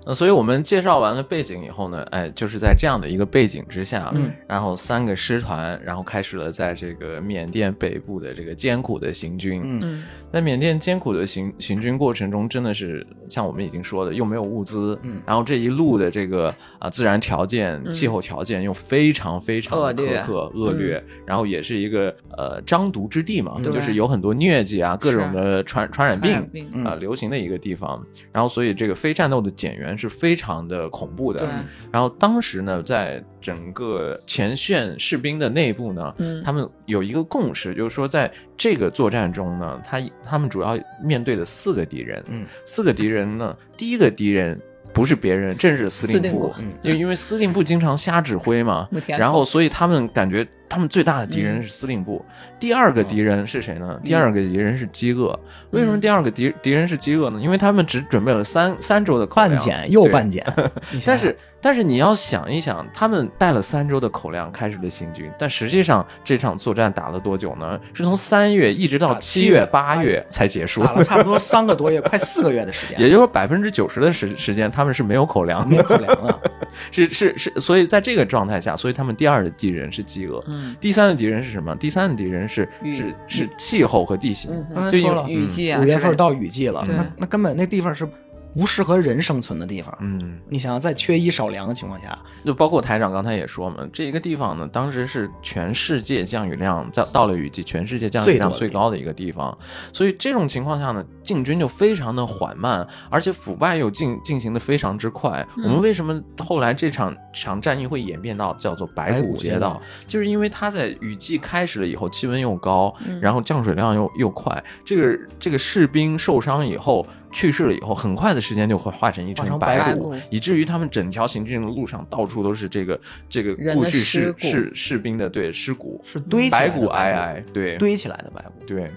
[0.07, 9.62] 那所以我们介绍完了背景以后呢，哎，就是在这样的一个背景之下，嗯，然后三个师团，然后开始了在这个缅甸北部的这个艰苦的行军。
[9.64, 10.03] 嗯
[10.37, 31.49] 嗯在缅甸艰苦的行行军过程中，真的是像我们已经说的，又没有物资，嗯然后这一路的这个啊、自然条件、嗯气候条件又非常非常的苛刻恶劣，然后也是一个呃瘴毒之地嘛，对就是有很多疟疾啊，各种的传传染病染病啊、流行的一个地方，然后所以这个非战斗的减员是非常的恐怖的对，
[31.90, 36.42] 然后当时呢，在整个前线士兵的内部呢，嗯。
[36.42, 44.61] 他们有一个共识，就是说在这个作战中呢，他他们主要面对的四个敌人，嗯，四个敌人呢，第一个敌人
[44.92, 52.24] 不是别人，正是司令部因为因为司令部经常瞎指挥嘛然后所以他们感觉他们最大的敌人是司令部，
[52.59, 54.01] 第二个敌人是谁呢？
[54.03, 55.38] 第二个敌人是饥饿。
[55.71, 57.38] 为什么第二个敌敌人是饥饿呢？
[57.40, 60.45] 因为他们只准备了三三周的口粮半减又半减，
[61.05, 67.79] 但是但是你要想一想，他们带了三周的口粮开始了行军，但实际上这场作战打了多久呢？
[67.92, 76.40] 是从三月一直到打七月、八月才结束，打了差不多三个多月，快四个月的时间， 也就是说百分之九十的时时间他们是没有口粮的，没有口粮了。
[76.90, 81.75] 是是是，所以在这个状态下，所以他们第二的敌人是饥饿，嗯第三的敌人是什么？
[81.77, 88.09] 第三的敌人是是是气候和地形，嗯刚才就因为说了，雨季啊五月份到雨季了，那那根本那地方是
[88.57, 89.95] 不适合人生存的地方。
[90.01, 99.57] 嗯，你想想，在缺衣少粮的情况下，就包括台长刚才也说嘛，这一个地方呢，当时是全世界降雨量在到了雨季，全世界降雨量最高的一个地方，
[99.92, 105.47] 所以这种情况下呢，进军就非常的缓慢，而且腐败又进进行的非常之快。
[105.57, 109.79] 我们为什么后来这场场战役会演变到叫做白骨街道？
[110.09, 117.07] 就是因为它在雨季开始了以后，气温又高，然后降水量又又快，这个这个士兵受伤以后。
[117.32, 127.76] 去世了以后，很快的时间就会化成一成层白骨，以至于他们整条行军的路上到处都是这个这个故去士士士兵的对尸骨，是堆起来白骨皑皑，对。
[127.76, 128.64] 堆起来的白骨。
[128.66, 128.90] 对。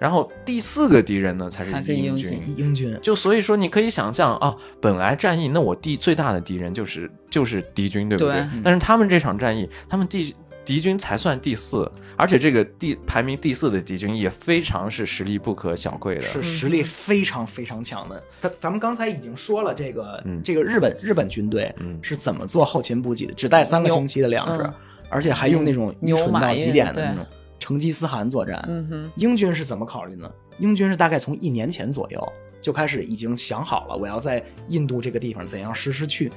[0.00, 2.42] 然后第四个敌人呢，才才是英军。
[2.56, 2.98] 英军。
[3.00, 8.32] 就所以说，你可以想象啊，本来战役那我第最大的敌人就是就是敌军，对不对？
[8.34, 8.48] 对。
[8.62, 10.34] 但是他们这场战役，他们敌
[10.64, 16.22] 敌军才算第四，而且这个第排名第四的敌军也非常是实力不可小觑的。
[16.22, 18.22] 是实力非常非常强的。
[18.40, 24.74] 咱咱们刚才已经说了，这个、嗯这个日本日本军队嗯是怎么做后勤补给的，只带三个星期的粮食，嗯
[25.10, 27.26] 而且还用那种愚牛蠢到极马对点的那种
[27.60, 28.64] 成吉思汗作战。
[28.66, 30.28] 嗯哼，英军是怎么考虑呢？
[30.58, 36.32] 英军是大概从一年前左右就开始已经想好了，我要在印度这个地方怎样实施去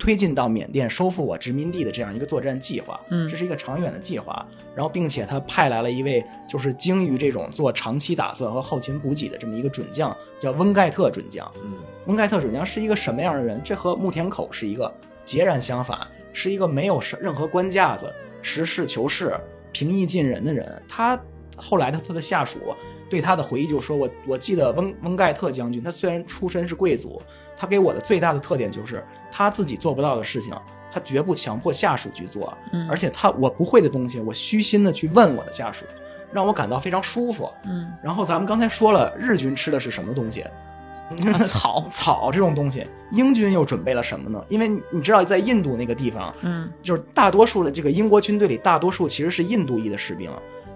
[0.00, 2.98] 推进到缅甸收复我殖民地的这样一个作战计划。
[3.10, 4.44] 嗯这是一个长远的计划。
[4.74, 11.50] 然后，并且他派来了一位就是精于这种做长期打算和后勤补给的这么一个准将，叫温盖特准将。
[11.62, 11.72] 嗯，
[12.06, 13.60] 温盖特准将是一个什么样的人？
[13.62, 14.90] 这和木田口是一个
[15.24, 18.10] 截然相反，是一个没有任何官架子、
[18.40, 19.36] 实事求是、
[19.72, 20.80] 平易近人的人。
[20.88, 21.20] 他
[21.56, 22.74] 后来的他的下属
[23.10, 27.20] 对他的回忆就说：“我我记得温温盖特将军，他虽然出身是贵族，
[27.56, 30.54] 他给我的最大的特点就是他自己做不到的事情，
[30.92, 35.84] 他绝不强迫下属去做，嗯而且他我不会的东西，我虚心的去问我的下属，
[36.32, 37.50] 让我感到非常舒服。
[37.64, 40.42] 嗯，然后咱们刚才说了，日军吃的是什么东西？
[40.42, 44.44] 啊草， 草这种东西，英军又准备了什么呢？
[44.48, 50.28] 因为你你知道，在印度那个地方，嗯就是大多数的这个英国军队里，大多数其实是印度裔的士兵。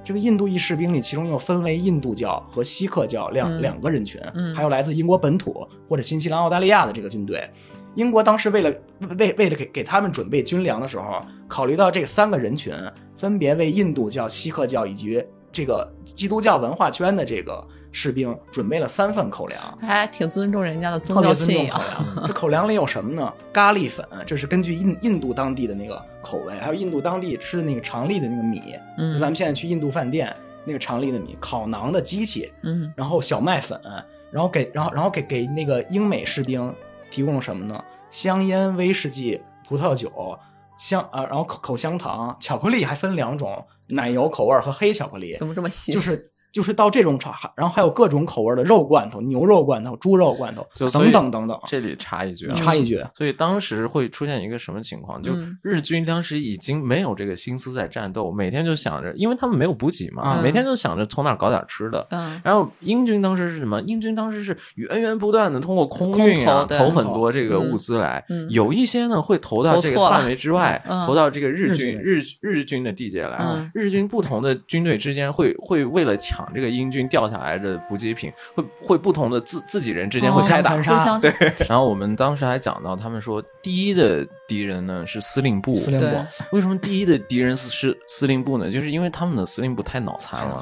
[0.05, 7.51] 这个印度裔士兵里，其中又分为印度教和锡克教两、嗯两个人群，嗯还有来自英国本土或者新西兰、澳大利亚的这个军队。
[7.95, 8.73] 英国当时为了
[9.19, 12.75] 为为了给给他们准备军粮的时候，考虑到这三个人群
[13.17, 19.61] 分别为印度教、锡克教以及这个基督教文化圈的这个士兵准备了三份口粮。
[19.81, 21.79] 还挺尊重人家的宗特别教信仰。
[21.79, 22.27] 粮。
[22.27, 23.33] 这口粮里有什么呢？
[23.53, 28.65] 咖喱粉，这是根据印印度当地的那个口味，还有印度当地吃那个长粒的那个米，就
[28.99, 33.81] 嗯咱们现在去印度饭店那个长粒的米，烤馕的机器，嗯然后小麦粉，
[34.33, 36.75] 然后给然后然后给给那个英美士兵
[37.15, 37.81] 提供了什么呢？
[38.11, 40.37] 香烟、威士忌、葡萄酒。
[40.77, 45.37] 香啊，然后口口香糖、巧克力还分两种，奶油口味和黑巧克力。
[45.37, 45.93] 怎么这么细？
[45.93, 51.59] 就是就是到这种场，然后还有各种口味的肉罐头、牛肉罐头、猪肉罐头就等等等等。
[51.67, 55.21] 这里插一句啊，插一句，所以当时会出现一个什么情况？
[55.21, 62.07] 就嗯日军当时已经没有这个心思在战斗，每天就想着，因为他们没有补给嘛，嗯每天就想着从哪儿搞点吃的。
[62.11, 63.81] 嗯然后英军当时是什么？
[63.83, 73.39] 英军当时是源源不断的通过空运啊投投很多这个物资来，嗯嗯有一些呢会投到这个范围之外，嗯投到这个日军日日日军的地界来。
[73.41, 80.75] 嗯日军不同的军队之间会会为了抢这个英军掉下来的补给品，会会不同的自自己人之间会哦开打。
[81.21, 81.33] 对，
[81.69, 85.77] 然后我们当时还讲到，他们说第一的敌人呢是司令部。
[85.77, 86.07] 司令部
[86.51, 88.71] 为什么第一的敌人是是司令部呢？
[88.71, 90.61] 就是因为他们的司令部太脑残了，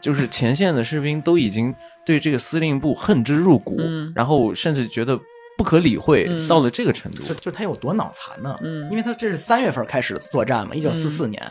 [0.00, 5.18] 就是前线的士兵都已经对这个司令部恨之入骨，嗯然后甚至觉得
[5.56, 7.24] 不可理会，嗯到了这个程度。
[7.24, 8.58] 就就他有多脑残呢？
[8.62, 11.42] 嗯因为他这是三月份开始作战嘛，一九四四年。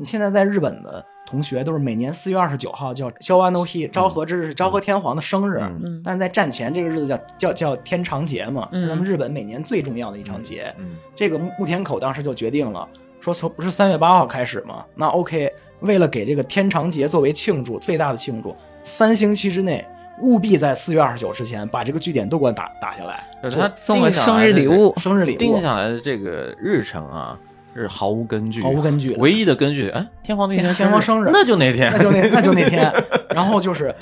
[0.00, 5.58] 你现在在日本的同学都是每年四月二十九号叫昭和 no he 昭和之日，是昭和天皇的生日。
[5.58, 10.74] 嗯嗯但是在战前这个日子叫叫叫天长节嘛，嗯是咱们日本每年最重要的一场节。
[10.78, 12.88] 嗯这个木田口当时就决定了，
[13.20, 14.86] 说从不是三月八号开始吗？
[14.94, 19.86] 那 OK，为了给这个天长节作为庆祝，最大的庆祝，三星期之内
[20.22, 27.38] 务必在四月二十九之前把这个据点都给我打打下来，就是他送个定下来的生日礼物，生日礼物定下来的这个日程啊，
[27.74, 32.92] 是毫无根据，毫无根据唯一的根据，哎，天皇那天天皇生日那就那天，那就那那就那天，
[33.34, 33.94] 然后就是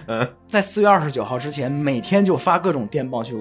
[0.46, 3.36] 在四月二十九号之前，每天就发各种电报去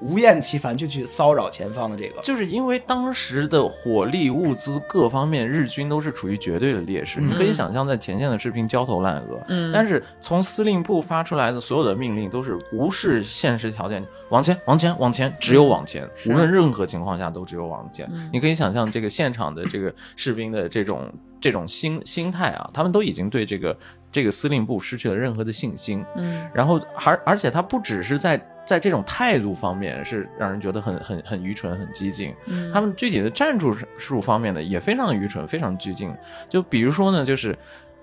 [0.00, 2.20] 无厌其烦就去骚扰前方的这个。
[2.22, 7.20] 就是因为当时的火力、物资各方面，日军都是处于绝对的劣势。
[7.20, 9.40] 嗯你可以想象，在前线的士兵焦头烂额。
[9.48, 18.06] 嗯但是从司令部发出来的所有的命令都是无视现实条件，往前、往前、往前，只有往前，是无论任何情况下都只有往前。
[18.12, 23.76] 嗯你可以想象这个现场的这个士兵的这种这种心心态啊，他们都已经对这个
[24.16, 26.02] 这个司令部失去了任何的信心。
[26.16, 36.10] 嗯然后而而且他不只是在在这种态度方面是让人觉得很很很愚蠢、很激进，嗯，他们具体的战术术方面呢也非常愚蠢、非常激进。
[36.48, 37.54] 就比如说呢，就是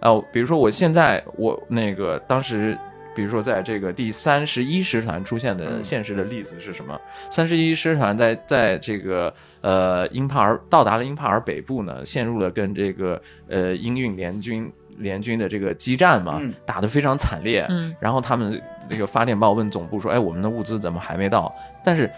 [0.02, 2.78] 呃，比如说我现在我那个当时。
[3.16, 7.00] 比如说，在这个第三十一师团出现的嗯现实的例子是什么？
[7.30, 14.68] 三十一师团在在这个呃英帕尔到达了英帕尔北部呢，陷入了跟这个呃英运联军
[14.98, 17.66] 联军的这个激战嘛，嗯打得非常惨烈。
[17.70, 21.54] 嗯然后他们那个发电报问总部说：“哎，我们的物资怎么还没到？”
[21.84, 22.10] 但是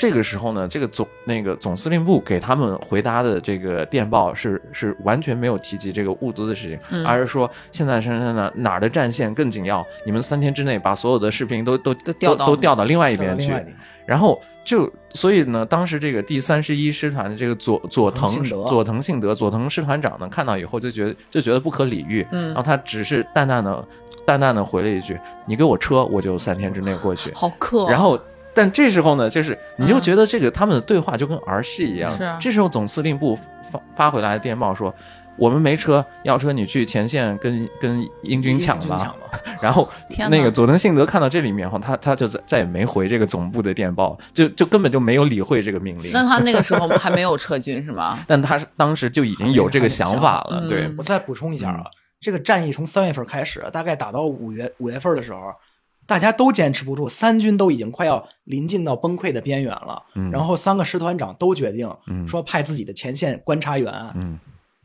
[0.00, 7.04] 这个时候呢，这个总那个总司令部给他们回答的这个电报是是完全没有提及这个物资的事情，嗯。
[7.04, 13.52] 而是说现在是哪哪儿的战线更紧要，你们三天之内把所有的士兵都都都调到都调到另外一边去
[14.06, 22.46] 然后就所以呢，当时这个第三十一师团的这个佐佐藤佐藤信德佐藤师团长呢，看到以后就觉得就觉得不可理喻，嗯。
[22.46, 23.86] 然后他只是淡淡的
[24.26, 28.18] 淡淡的回了一句：“你给我车，我就三天之内过去。”好克，然后，
[28.54, 32.14] 但这时候呢，就是你就觉得这个他们的对话就跟儿戏一样。
[32.16, 33.36] 是啊这时候总司令部
[33.70, 34.94] 发发回来的电报说。
[35.36, 38.98] 我们没车，要车你去前线跟跟英军抢吧。
[38.98, 39.88] 抢吧 然后
[40.28, 46.12] 那个佐藤信德看到这里面后，他他就再再也没回这个总部的电报，就就根本就没有理会这个命令。
[46.12, 48.18] 那他那个时候还没有撤军是吗？
[48.28, 51.84] 但他当时就已经有这个想法了，嗯对，我再补充一下啊，
[52.20, 55.54] 这个战役从三月份开始，大概打到五月五月份的时候，
[56.10, 60.02] 大家都坚持不住，三军都已经快要临近到崩溃的边缘了。
[60.16, 60.28] 嗯。
[60.32, 62.26] 然后三个师团长都决定嗯。
[62.26, 64.36] 说派自己的前线观察员，嗯。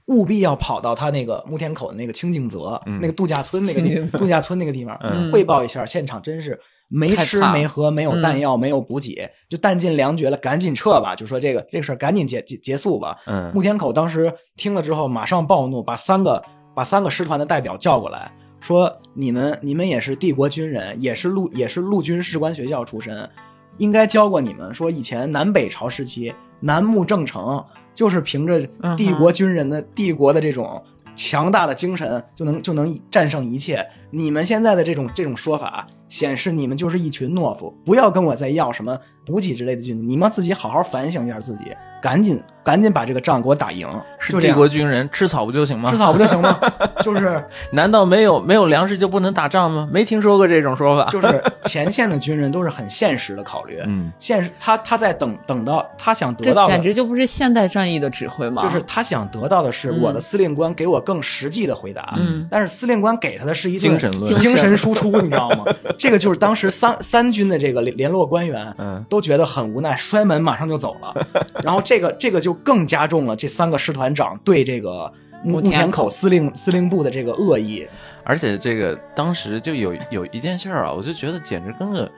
[0.05, 2.99] 务必要跑到他那个木田口的那个清静泽、嗯。
[3.01, 5.31] 那个度假村那个地度假村那个地方、嗯。
[5.31, 6.59] 汇报一下现场，真是
[6.89, 11.15] 没吃没喝，没有弹药，没有补给，就弹尽粮绝了，赶紧撤吧！
[11.15, 13.17] 就说这个这个事儿赶紧结结结束吧。
[13.25, 13.51] 嗯。
[13.51, 16.43] 木田口当时听了之后，马上暴怒，把三个
[16.75, 18.31] 把三个师团的代表叫过来，
[18.65, 23.29] 说：“你们你们也是帝国军人，也是陆也是陆军士官学校出身，
[23.77, 28.59] 应该教过你们，说以前南北朝时期南木正成就是凭着
[28.97, 30.83] 帝国军人的帝国的这种
[31.15, 33.85] 强大的精神，就能就能战胜一切。
[34.09, 41.65] 你们现在的这种这种说法，显示你们就是一群懦夫，不要跟我再要什么补给之类的军队，你们自己好好反省一下自己，
[42.05, 43.87] 赶紧赶紧把这个仗给我打赢。
[44.19, 45.89] 是帝国军人吃草不就行吗？
[45.89, 46.55] 吃草不就行吗？
[47.03, 49.89] 就是难道没有没有粮食就不能打仗吗？
[49.91, 51.09] 没听说过这种说法。
[51.11, 58.61] 就是前线的军人都是很现实的考虑，嗯，现实他他在等等到他想得到的简直就不是现代战役的指挥吗？
[58.61, 65.65] 就是他想得到的是嗯我的司令官给我更实际的回答，嗯但是司令官给他的是一顿精神论精精神神输出，你知道吗？
[65.97, 71.27] 这个就是当时三三军的这个联联络官员，嗯都觉得很无奈，摔门马上就走了。
[71.63, 75.11] 然后这个这个就更加重了这三个师团长对这个
[75.43, 77.87] 木木田口口司令司令部的这个恶意。
[78.23, 82.11] 而且这个当时就有有一件事儿啊，我就觉得简直跟个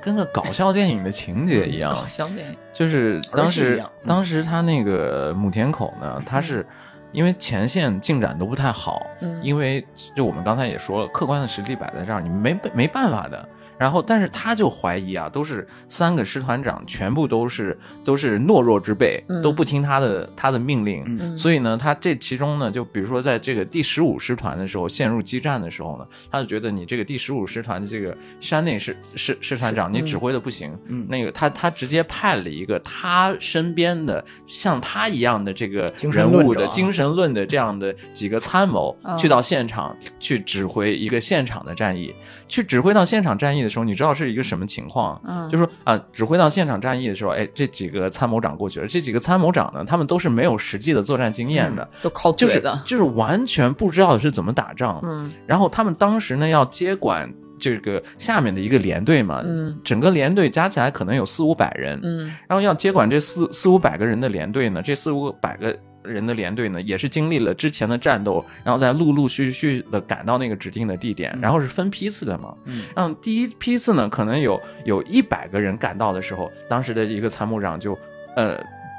[0.00, 6.64] 跟个搞笑电影的情节一样搞，笑电影，就是当时当时他那个母田口呢，他是
[7.10, 13.48] 因为前线进展都不太好，嗯因为就我们刚才也说了，客观的实力摆在这儿，你没没办法的。
[13.78, 21.04] 然后，但是他就怀疑啊，都是三个师团长，全部都是都是懦弱之辈，嗯都不听他的他的命令。
[21.06, 30.76] 嗯所以呢，他这其中呢，就比如说在这个第十五师团的时候陷入激战的时候呢，他就觉得你这个第十五师团的这个山内师师师团长，你指挥的不行。
[30.86, 42.12] 嗯那个他他直接派了一个他身边的像他一样的这个人物的精神论的这样的几个参谋，嗯去到现场去指挥一个现场的战役。
[42.48, 45.20] 去指挥到现场战役的时候，你知道是一个什么情况？
[45.24, 48.86] 嗯就说啊，指挥到现场战役的时候，哎，这几个参谋长过去了。
[48.86, 54.98] 这几个参谋长呢，他们都是没有实际的作战经验的，都靠就是嘴的，就是完全不知道是怎么打仗。
[55.04, 65.76] 嗯然后他们当时呢要接管这个下面的一个连队嘛，嗯整个连队加起来可能有四五百人，嗯然后要接管这四四五百个人的连队呢，这四五百个
[66.08, 72.54] 人的连队呢，也是经历了之前的战斗，然后再陆陆续续的赶到那个指定的地点，然后是分批次的嘛。
[72.64, 77.96] 嗯然后第一批次呢，可能有有一百个人赶到的时候，当时的一个参谋长就
[78.34, 78.58] 呃。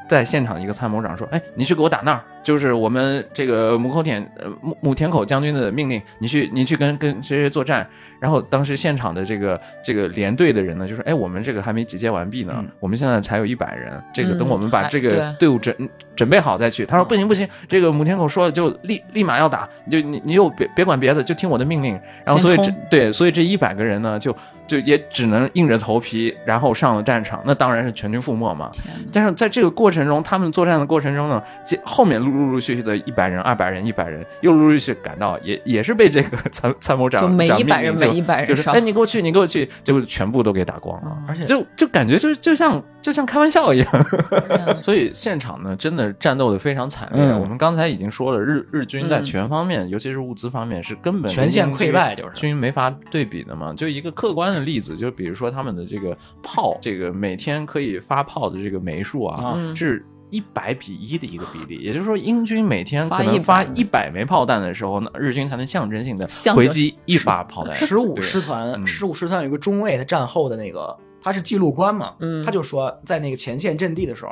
[0.09, 7.87] 在现场，一个参谋长说：“哎，你去给我打那儿，就就是我们这个母口田呃母母田口将军的命令，你去你去跟跟谁谁作战。
[8.19, 15.73] 然后当时现场的这个这个连队的人呢，就说：“哎，我们这个还没集结完毕呢，嗯我们现在才有一百人，这个嗯等我们把这个队伍准
[16.15, 21.93] 准备好再去。”他说：“不行不行，这个母田口说了就立立马要打，你就你你又别别管别的，就听我的命令。”
[22.25, 24.35] 然后所以这对，所以这一百个人呢，就
[24.69, 27.41] 就也只能硬着头皮，然后上了战场。
[27.43, 28.69] 那当然是全军覆没嘛。
[29.11, 41.11] 但是在这个过程中，他们作战的过程中呢，接后面陆陆陆续续的一百人、二百人、一百人，又陆陆续续赶到，也也是被这个参参谋长就每一百人就每一百人就是哎，你给我去，你给我去，结果全部都给打光了。
[41.17, 44.05] 嗯而且就就感觉就就像就像开玩笑一样，
[44.83, 47.23] 所以现场呢真的战斗的非常惨烈。
[47.23, 47.39] 嗯。
[47.39, 49.23] 我们刚才已经说了，日日军在嗯。
[49.23, 52.35] 全方面，尤其是物资方面是根本全线溃败就是。
[52.35, 53.73] 军没法对比的嘛。
[53.73, 59.75] 就一个客观的例子，就比如说他们的这个炮，这个每天可以发炮的这个枚数啊，嗯。
[59.75, 60.05] 是。
[60.31, 67.75] 一百比一的一个比例，也就是说，英军每天可发能发100一百枚炮弹的时候呢，日军才能象征性的回击一发炮弹。
[67.75, 68.85] 十五师团，嗯。
[68.85, 74.31] 十五师团有一个中尉，他战后的那个他是记录官嘛，嗯他就说在那个前线阵地的时候，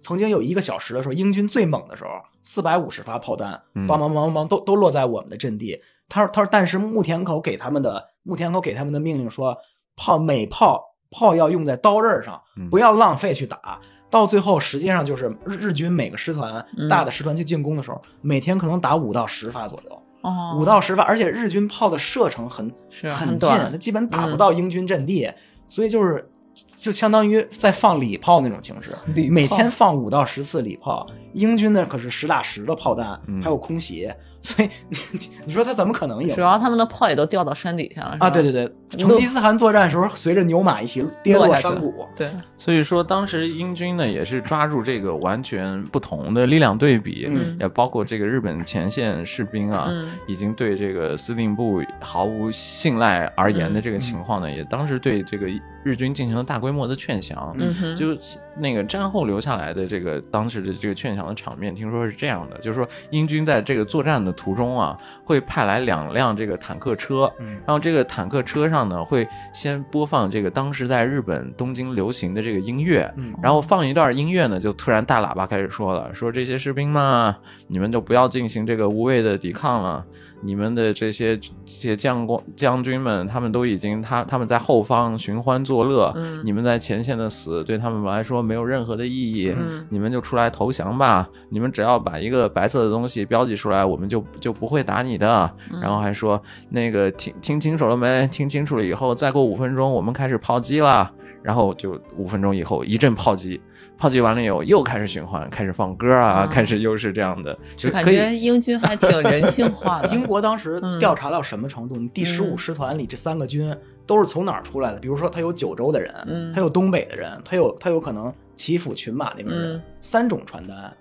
[0.00, 2.10] 曾经有一个小时的时候，英军最猛的时候，
[2.42, 5.80] 四百五十发炮弹，嗯梆梆梆梆梆都都落在我们的阵地。
[6.08, 9.56] 他说他说，但是木田口给他们的木田口给他们的命令说，
[9.96, 13.78] 炮每炮炮要用在刀刃上嗯，不要浪费去打。
[14.10, 20.02] 到最后，实际上就是日日军每个师团嗯大的师团去进攻的时候，每天可能打五到十发左右。
[20.20, 25.30] 哦，五到十发，而且日军炮的射程很是很近，很短它基本打不嗯到英军阵地，
[25.72, 26.28] 所以就是
[26.76, 31.06] 就相当于在放礼炮那种形式，礼炮每天放五到十次礼炮。
[31.32, 34.12] 英军那可是实打实的炮弹，嗯还有空袭，
[34.42, 34.98] 所以你
[35.46, 38.28] 你说他怎么可能赢主要他们的炮也都掉到山底下了啊？
[38.28, 42.06] 对对对对，成吉思汗作战的时候，随着牛马一起跌落山谷。
[42.14, 55.46] 对，所以说，当时英军呢也是抓住这个完全不同的力量对比，嗯也包括这个日本前线士兵啊，嗯已经对这个司令部毫无信赖而言的这个情况呢，也当时对这个
[55.82, 57.54] 日军进行了大规模的劝降。
[57.58, 77.34] 嗯哼，就是那个战后留下来的这个当时的这个劝降的场面，听说是这样的，就是说英军在这个作战的途中啊，会派来两辆这个坦克车，嗯然后这个坦克车上呢会先播放这个当时在日本东京流行的这个音乐，嗯然后放一段音乐呢，就突然大喇叭开始说了，说这些士兵们，
[77.66, 80.04] 你们就不要进行这个无谓的抵抗了。
[80.42, 91.28] 你们的这些这些将官将军们，他们都已经他他们在后方寻欢作乐，嗯你们在前线的死对他们来说没有任何的意义，嗯你们就出来投降吧。
[91.48, 95.50] 你们只要把一个白色的东西标记出来，我们就就不会打你的。
[95.70, 98.26] 嗯然后还说那个听听清楚了没？
[98.26, 101.10] 听清楚了以后，再过五分钟我们开始炮击了。
[101.42, 103.60] 然后就五分钟以后一阵炮击，
[104.02, 108.34] 炮击完了以后又开始循环，开始放歌啊，嗯开始又是这样的，就感觉。
[108.34, 110.08] 英军还挺人性化的。
[110.08, 111.94] 英国当时嗯调查到什么程度？
[111.94, 113.72] 你第十五嗯师团里这三个军
[114.04, 114.98] 都是从哪儿出来的？
[114.98, 120.92] 比如说，他有九州的人，嗯他有东北的人，他有他有可能岐阜、群马那边的人，嗯三种传单。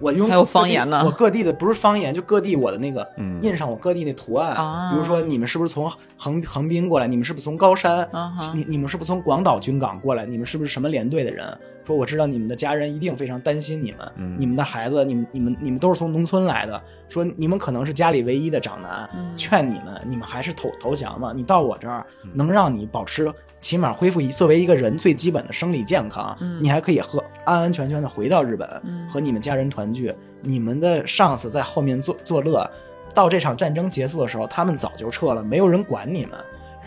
[0.00, 4.54] 我用还有方言呢我各地的不是方言，就各地我的那个嗯印上我各地那图案。
[4.56, 7.06] 啊比如说，你们是不是从横横滨过来？
[7.06, 8.02] 你们是不是从高山？
[8.12, 10.26] 啊你你们是不是从广岛军港过来？
[10.26, 11.46] 你们是不是什么连队的人？
[11.84, 21.32] 说我知道你们的家人一定非常担心你们，嗯你们的孩子，你们你们你们都是从农村来的，说你们可能是家里唯一的长男，嗯劝你们，你们还是投投降吧。
[21.34, 23.32] 你到我这儿嗯能让你保持
[23.62, 30.14] 起码恢复一作为一个人最基本的生理健康，嗯你还可以和安安全全的回到日本，嗯和你们家人团聚。
[30.42, 32.68] 你们的上司在后面作作乐，
[33.14, 36.38] 到这场战争结束的时候，他们早就撤了，没有人管你们。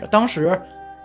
[0.08, 0.60] 当时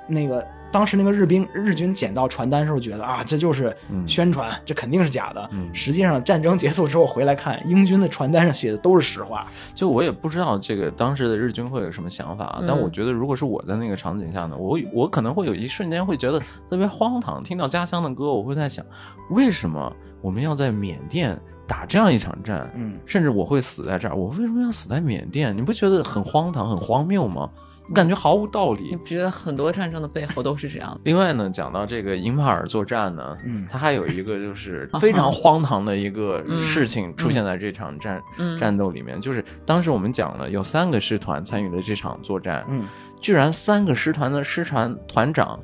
[0.05, 0.45] 那个。
[0.71, 5.49] 当时那个日兵日军捡到传单的时候，觉得啊，这就是嗯宣传，这肯定是假的。
[5.51, 9.45] 嗯实际上，战争结束之后回来看，英军的传单上写的都是实话。
[9.75, 17.43] 就我也不知道这个当时的日军会有什么想法，嗯但我觉得如果是我在那个场景下呢，我我可能会有一瞬间会觉得特别荒唐。
[17.43, 18.85] 听到家乡的歌，我会在想，
[19.29, 19.91] 为什么
[20.21, 22.69] 我们要在缅甸打这样一场战？
[22.75, 25.55] 嗯，甚至我会死在这儿，我为什么要死在缅甸？
[25.55, 27.49] 你不觉得很荒唐、很荒谬吗？
[27.93, 29.05] 感觉毫无道理你。
[29.05, 31.01] 觉得很多战争的背后都是这样的？
[31.03, 42.85] 另外呢，讲到这个英帕尔作战呢，嗯它还有一个就是非常 荒唐的一个事情出现在这场战、嗯战斗里面，就是当时我们讲了有三个师团参与了这场作战，嗯，
[43.19, 45.59] 居然三个师团的师团团长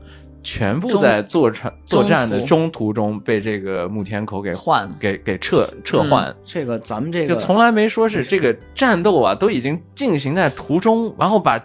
[0.47, 6.33] 全部在作战作战的中途中被这个木田口给换给给撤撤换。
[6.45, 11.61] 这个咱们这个就从来没说是这个战斗啊，都已经进行在途中，然后把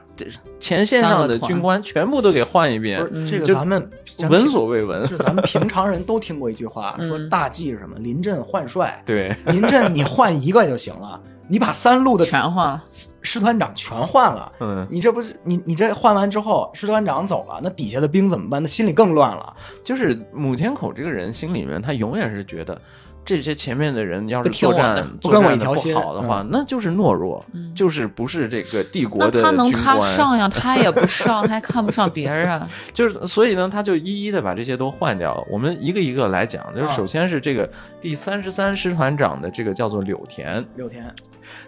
[0.58, 3.88] 前线上的军官全部都给换一遍不，是这个咱们
[4.28, 5.06] 闻所未闻。
[5.06, 7.96] 是咱们平常人都听过一句话， 嗯说大忌是什么？
[8.00, 9.00] 临阵换帅。
[9.06, 11.20] 对，临阵你换一个就行了，
[11.52, 12.82] 你把三路的全换了，
[13.20, 18.62] 师团长全换了，嗯，你这不是你你这换完之后，师团长走了，那底下的兵怎么办？
[18.62, 19.54] 那心里更乱了。
[19.84, 22.80] 就是母天口这个人心里面，他永远是觉得。
[23.24, 27.44] 这些前面的人要是作战不跟我作战的不一条心好的话，嗯那就是懦弱，
[27.74, 29.98] 就是不是这个帝国那的他能他。
[30.00, 30.48] 上呀？
[30.52, 32.68] 他也不上，他还看不上别人啊。
[32.92, 35.46] 就是所以呢，他就一一的把这些都换掉。
[35.48, 37.70] 我们一个一个来讲，就是啊首先是这个
[38.00, 41.04] 第三十三师团长的这个叫做柳田，柳田，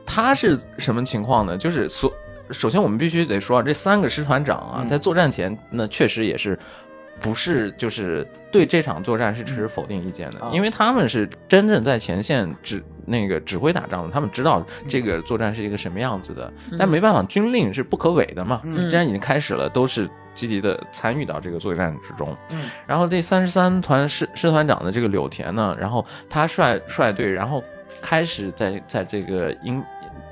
[0.04, 1.56] 他是什么情况呢？
[1.56, 2.12] 就是所
[2.50, 6.58] 首先我们必须得说啊，这三个师团长啊，嗯在作战前那确实也是。
[7.20, 16.52] 不是，就是对这场作战是持否定意见的，啊因为他们是真正在前线指那个指挥打仗的，他们知道这个作战是一个什么样子的。
[16.78, 22.36] 但没办法，军令是不可违的嘛，嗯既然已经开始了，都是积极的参与到这个作战之中。
[22.50, 27.60] 嗯然后这三十三团师师团长的这个柳田呢，然后他率率队，然后
[28.00, 29.82] 开始在在这个英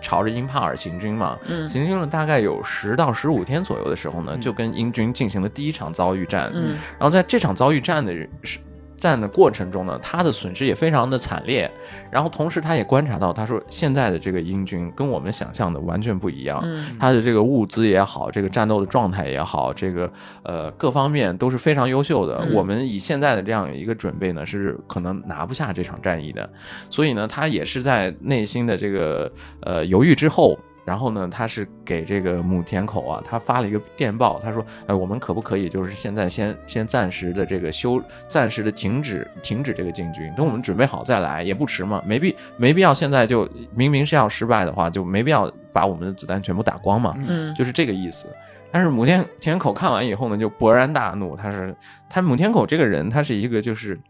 [0.01, 1.69] 朝着英帕尔行军嘛，嗯。
[1.69, 6.51] 行军了大概有十到十五天左右的时候呢，就跟英军进行了第一场遭遇战。
[6.55, 6.71] 嗯。
[6.99, 8.13] 然后在这场遭遇战的
[8.43, 8.59] 是
[9.03, 11.69] 战的过程中呢，他的损失也非常的惨烈。
[12.09, 16.61] 然后同时他也观察到，他说现在的这个英军跟我们想象的完全不一样。
[16.63, 20.09] 嗯他的这个物资也好，这个战斗的状态也好，这个
[20.45, 22.37] 呃各方面都是非常优秀的。
[22.43, 26.49] 嗯我们以现在的这样一个准备呢，是可能拿不下这场战役的。
[26.89, 29.31] 所以呢，他也是在内心的这个
[29.61, 30.57] 呃犹豫之后。
[30.85, 48.29] 然后呢，他是给这个母田口啊，他发了一个电报，他说：“哎，我们可不可以就是现在先先暂时的这个休，暂时的停止停止这个进军，等我们准备好再来也不迟嘛，没必没必要现在就明明是要失败的话，就没必要把我们的子弹全部打光嘛。”嗯就是这个意思。
[48.73, 51.37] 但是母田田口看完以后呢，就勃然大怒。
[51.37, 51.77] 他是
[52.09, 54.01] 他母田口这个人，他是一个就是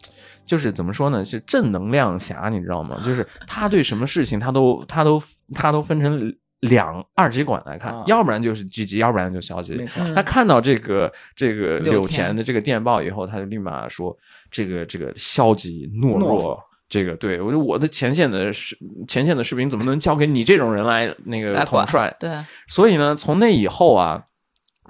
[0.47, 2.97] 就是怎么说呢，是正能量侠，你知道吗？
[3.05, 5.21] 就是他对什么事情他都他都
[5.53, 6.33] 他都分成
[6.63, 8.03] 两二极管来看，啊。
[8.09, 9.77] 要不然就是积极，要不然就消极。
[9.77, 9.87] 没。
[9.87, 10.15] 错，嗯。
[10.15, 14.17] 他看到这个这个柳柳田田的这个电报以后，他就立马说
[14.51, 16.29] 这个这个消极懦懦弱。
[16.43, 16.65] 弱。
[16.89, 18.77] 这个对我觉得我的前线的士
[19.09, 22.15] 前线的士兵怎么能交给你这种人来那个统帅？
[22.21, 22.31] 对，
[22.69, 24.23] 所以呢，从那以后啊，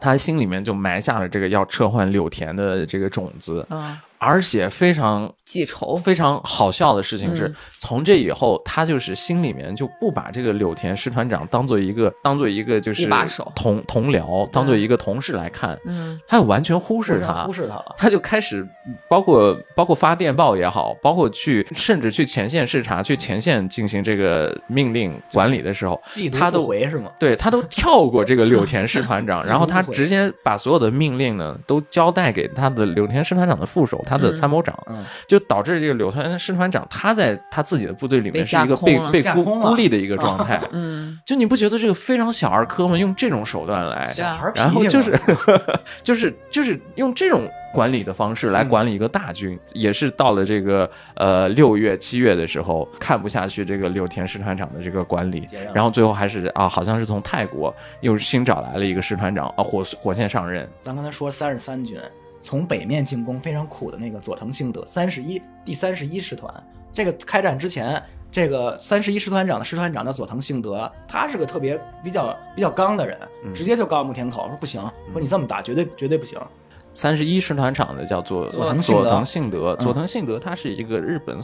[0.01, 17.97] 他心里面就埋下了这个要撤换柳田的这个种子，嗯，而且非常记仇，非常好笑的事情是，嗯从这以后，他就是心里面就不把这个柳田师团长当做一个当做一个就是一把手同同僚，当做一个同事来看，嗯他就完全忽视他，忽视他了。
[17.99, 18.64] 他就开始
[19.09, 26.01] 包括包括发电报也好，包括去甚至去前线视察，去前线进行这个命令管理的时候，
[26.39, 27.11] 他都不回是吗？
[27.18, 40.60] 对他都跳过这个柳田师团长， 然后他直接把所有的命令呢都交代给他的柳田师团长的副手，他的参谋长，嗯就导致这个柳田师团长他在他自己的部队里面是一个被被孤孤立的一个状态。
[40.72, 42.96] 嗯， 就你不觉得这个非常小儿科吗？
[42.96, 45.18] 用这种手段来，啊然后就是
[46.02, 60.68] 就是就是用这种管理的方式来管理一个大军，也是到了这个呃六月七月的时候，看不下去这个柳田师团长的这个管理然后最后还是啊，好像是从泰国又新找来了一个师团长啊，火火线上任。
[60.80, 61.98] 咱刚才说三十三军
[62.43, 66.53] 从北面进攻非常苦的那个佐藤幸德三十一第三十一师团，
[66.93, 73.55] 这个开战之前，这个三十一师团长的师团长叫佐藤幸德，他是个特别比较比较刚的人，嗯。
[73.55, 74.82] 直接就告诉木田口说不行，
[75.12, 76.38] 说你这么打绝对绝对不行。
[76.93, 79.03] 三十一师团长的叫做佐藤幸德。
[79.03, 79.84] 佐藤幸德，嗯。
[79.84, 81.38] 佐藤幸德他是一个日本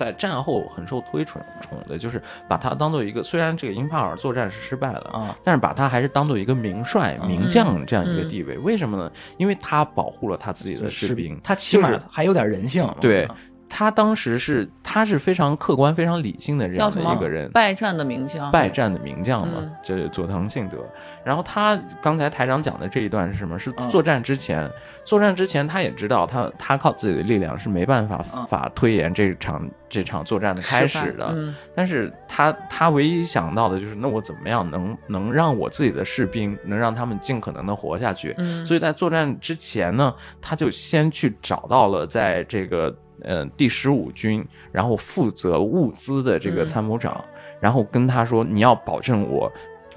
[0.00, 8.56] 在战后很受推崇崇的，就是把他当做一个，虽然这个英帕尔作战是失败了啊，但是把他还是当做一个名帅、嗯名将这样一个地位。
[8.56, 9.12] 为什么呢？
[9.36, 12.88] 因为他保护了他自己的士兵，他起码还有点人性。
[12.98, 13.28] 对
[13.70, 20.76] 他当时是他是非常客观、非常理性的这样叫什么的一个人，败战的名将，败战的名将嘛嗯，就是佐藤信德。
[21.24, 23.58] 然后他刚才台长讲的这一段是什么？
[23.58, 24.68] 是嗯作战之前，
[25.04, 31.28] 作战之前他也知道他他靠自己的力量是没办法嗯法推延这场这场作战的开始的。
[31.30, 38.34] 嗯但是他他唯一想到的就是，那我怎么样能能让我自己的士兵能让他们尽可能的活下去？
[38.36, 47.24] 嗯，所以在作战之前呢，他就先去找到了在这个呃第十五军，然后负责物资的这个嗯参谋长，
[47.60, 49.50] 然后跟他说，你要保证我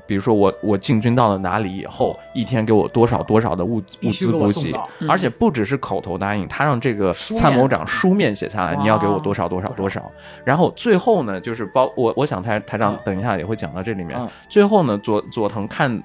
[0.06, 10.12] 比如说我我进军到了哪里以后，一天给我多少多少的物物资补给，嗯而且不只是口头答应，他让这个参谋长书面写下来，你要给我多少多少多少。
[10.44, 14.18] 然后最后呢，就是包我我想台台长嗯等一下也会讲到这里面。
[14.20, 16.04] 嗯最后呢，佐佐藤看。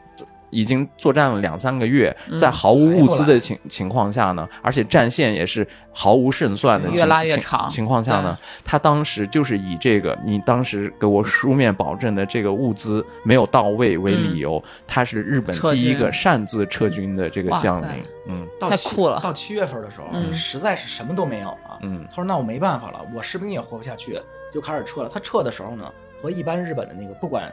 [0.50, 2.38] 已经作战了两三个月，嗯。
[2.38, 7.70] 在毫无物资的情情况下呢，而且战线也是毫无胜算的越情情拉越长。
[7.70, 17.88] 情况下呢，他当时就是以这个你当时给我书面保证的这个物资没有到位为理由，他是日本第一个擅自撤军的这个将领。
[18.26, 18.46] 嗯。
[18.60, 19.20] 到七太酷了。
[19.20, 20.32] 到七月份的时候，嗯。
[20.34, 21.78] 实在是什么都没有了。
[21.82, 22.06] 嗯。
[22.08, 24.20] 他说：“那我没办法了，我士兵也活不下去，
[24.52, 25.08] 就开始撤了。
[25.08, 25.90] 他撤的时候呢，
[26.22, 27.52] 和一般日本的那个不管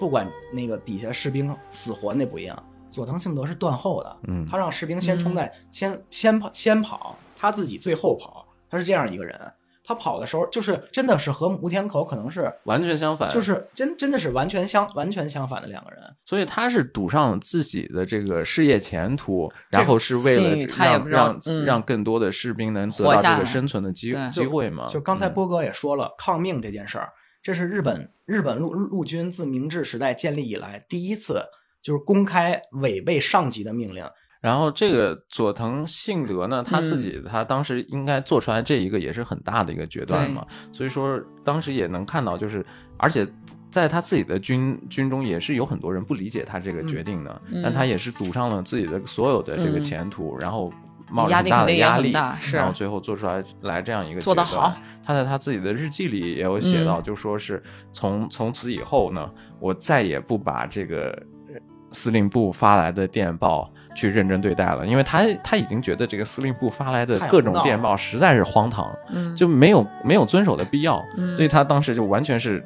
[0.00, 9.38] 不管那个底下士兵死活那不一样，佐藤幸德是断后的，嗯他让士兵先冲在、先先跑先跑，他自己最后跑，他是这样一个人。
[9.82, 16.00] 他跑的时候就是真的是和无田口可能是完全相反，就是真真的是完全相完全相反的两个人。
[16.24, 24.86] 所以他是赌上自己的这个事业前途，然后是为了让让嗯让更多的士兵能得到这个生存的机机会嘛。
[24.88, 27.10] 就刚才嗯波哥也说了，抗命这件事儿，
[27.42, 31.42] 这是日本日本陆陆军自明治时代建立以来第一次
[31.82, 34.04] 就是公开违背上级的命令。
[34.40, 36.98] 然后这个佐藤幸德呢，他自嗯。
[36.98, 42.64] 己他当时应该做出来这一个也是很大的一个决断嘛，所以说当时也能看到，就是
[42.96, 43.26] 而且
[43.70, 49.82] 在他自己的军军中也是有很多人不理解他这个决定的，嗯但他也是赌上了自己的所有的这个嗯。
[49.82, 50.72] 前途，然后
[51.10, 54.72] 冒着很大的压力，是然后最后做出来来这样一个做得好。
[55.04, 61.10] 他在他自己的日记里也有写到，嗯就说是从从此以后呢，我再也不把这个
[61.48, 61.54] 呃
[61.90, 72.64] 司令部发来的电报去认真对待了，因为他他已经觉得这个司令部发来的各种电报实在是荒唐，嗯，就没有没有遵守的必要，嗯所以他当时就完全是。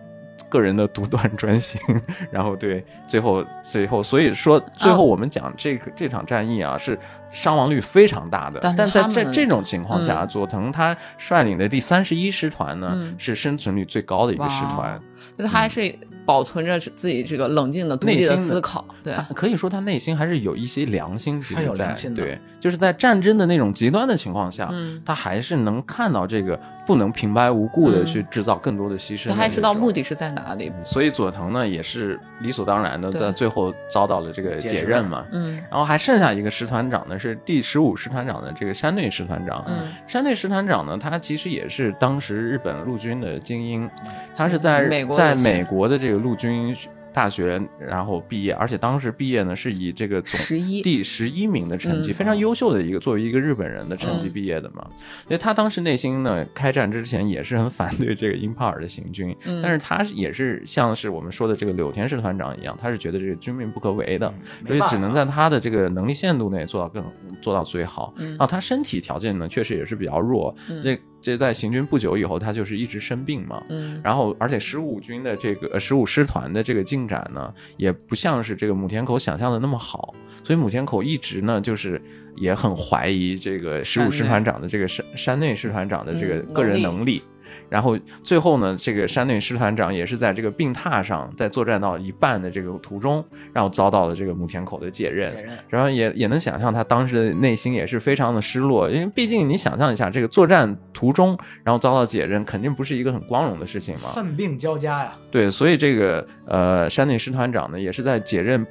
[0.50, 1.80] 个人的独断 专行，
[2.30, 6.96] 然后对最后最后，所以说最后我们讲这个、这场战役啊，是
[7.34, 8.58] 伤亡率非常大的。
[8.62, 10.28] 但是但在这这种情况下，嗯。
[10.28, 13.14] 佐藤他率领的第三十一师团呢，嗯。
[13.18, 14.98] 是生存率最高的一个师团。
[15.38, 22.22] 他还是保存着自己这个冷静的、独立的思考，对，可以说他内心还是有一些良心，其他有实在良心的。
[22.22, 25.02] 对，就是在战争的那种极端的情况下，嗯。
[25.04, 29.28] 他还是能看到这个不能平白无故的嗯去制造更多的牺牲。
[29.28, 33.20] 他还知道目的是在哪里，所以佐藤呢也是理所当然的，对。
[33.20, 35.24] 在最后遭到了这个解任嘛。
[35.32, 35.56] 嗯。
[35.70, 39.64] 然后还剩下一个师团长呢，是第十五师团长的这个山内师团长。
[39.66, 43.90] 嗯山内师团长呢，他其实也是当时日本陆军的精英，
[44.34, 46.76] 他是在美国在美国的这个陆军
[47.14, 52.14] 大学然后毕业，而且当时毕业呢是以这个总11第十一名的成绩，嗯。
[52.14, 54.32] 非常优秀的一个作为一个日本人的成绩嗯。
[54.32, 54.84] 毕业的嘛。
[55.28, 59.62] 所以他当时内心呢，开战之前也是很反对这个英帕尔的行军，嗯。
[59.62, 64.34] 但是他也是像是我们说的这个柳田师团长一样，他是觉得这个军命不可违的，
[64.66, 67.04] 所以只能在他的这个能力限度内做到更
[67.40, 68.12] 做到最好。
[68.16, 68.30] 嗯。
[68.30, 70.82] 然后他身体条件呢，确实也是比较弱，嗯。
[70.82, 73.64] 这这在行军不久以后，他就是一直生病嘛。
[73.70, 80.14] 嗯然后，而且十五军的这个呃十五师团的这个进展呢，也不像是这个母田口想象的那么好，
[80.44, 82.00] 所以母田口一直呢就是
[82.36, 87.22] 也很怀疑这个十五师团长的这个山山内师团长的这个嗯个人能力能力。
[87.74, 95.34] 然后最后呢，这个山内师团长也是在这个病榻上，在作战到一半的这个途中，然后遭到了这个母田口的解任。
[95.68, 104.10] 然后也也能想象他当时的内心也是非常的失落，因为毕竟你想象一下，这个作战途中然后遭到解任，肯定不是一个很光荣的事情嘛。
[104.14, 105.12] 愤病交加呀。
[105.32, 108.64] 对，所以这个呃山内师团长呢，也是在解任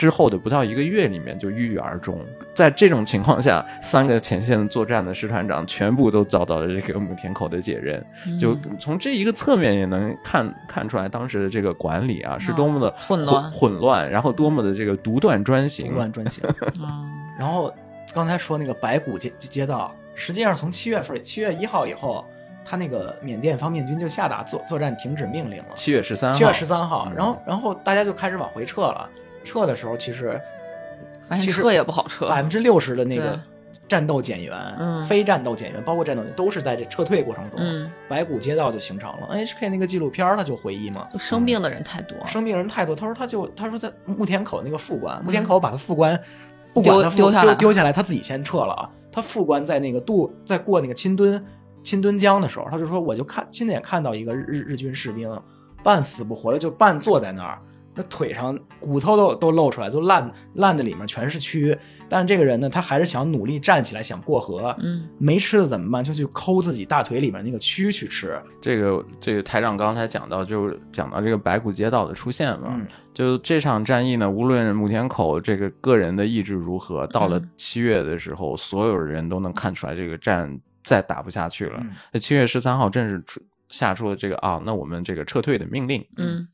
[0.00, 2.24] 之后的不到一个月里面就郁郁而终。
[2.54, 8.02] 在这种情况下，三个前线作战的师团长全部都遭到了这个母田口的解任。
[8.40, 15.88] 就嗯从这一个侧面也能看看出来，当时的这个管理啊是多么的哦混乱混乱，然后多么的这个独断专行。
[15.88, 16.42] 独断专行。
[16.80, 17.70] 嗯 然后
[18.14, 22.24] 刚才说那个白骨街街道，实际上从七月份七月一号以后，
[22.64, 25.74] 他那个缅甸方面军就下达作作战停止命令了。
[25.74, 29.08] 七月十三号，七月十三号嗯，然后然后大家就开始往回撤了。
[29.44, 30.40] 撤的时候，其实
[31.22, 33.38] 发现其实车也不好撤，百分之六十的那个
[33.88, 39.28] 战斗减员，嗯非战斗减员，包括战斗员，都是在这撤退过程中，嗯，白骨街道就形成了。
[39.32, 46.20] NHK 那个纪录片他就回忆嘛，都生病的人太多，生病人太多，他说他就他说在木田口那个副官，木田口把他副官
[46.72, 48.90] 不丢管他丢下来丢丢下来，他自己先撤了啊。
[49.12, 51.44] 他副官在那个渡在过那个钦敦
[51.82, 55.28] 钦敦江的时候，他就说我就看亲眼看到一个日日日军士兵
[55.82, 57.58] 半死不活的就半坐在那儿，
[57.94, 61.76] 那腿上骨头都都露出来，都烂烂的里面全是蛆。
[62.08, 64.74] 但是这个人呢，他还是想努力站起来，想过河。
[64.80, 66.02] 嗯，没吃的怎么办？
[66.02, 68.36] 就去抠自己大腿里面那个蛆去吃。
[68.60, 72.70] 这个这个台长刚才讲到，就讲到这个白骨街道的出现嘛。
[72.72, 81.90] 嗯就这场战役呢，无论母田口这个个人的意志如何，到了嗯七月的时候，所有人都能看出来这个战再打不下去了嗯。
[82.12, 86.04] 那七、月十三号正式出下出了这个啊，那我们这个撤退的命令。
[86.16, 86.48] 嗯，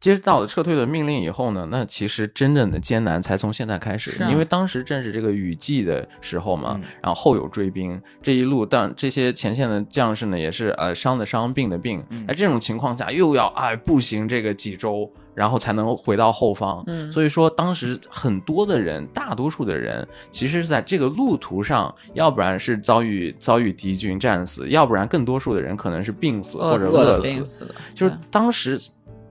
[0.00, 12.26] 接到了撤退的命令以后呢，那其实真正的艰难才从现在开始，啊因为当时正是这个雨季的时候嘛，嗯然后后有追兵，这一路但这些前线的将士呢也是呃伤的伤，病的病，嗯。
[12.26, 15.10] 在这种情况下又要哎步行这个几周。
[15.34, 17.12] 然后才能回到后方，嗯。
[17.12, 28.80] 所以说当时很多的人，大多数的人，其实是在这个路途上，要不然是遭遇遭遇敌军战死，要不然更多数的人可能是病死或者饿死，死，就是当时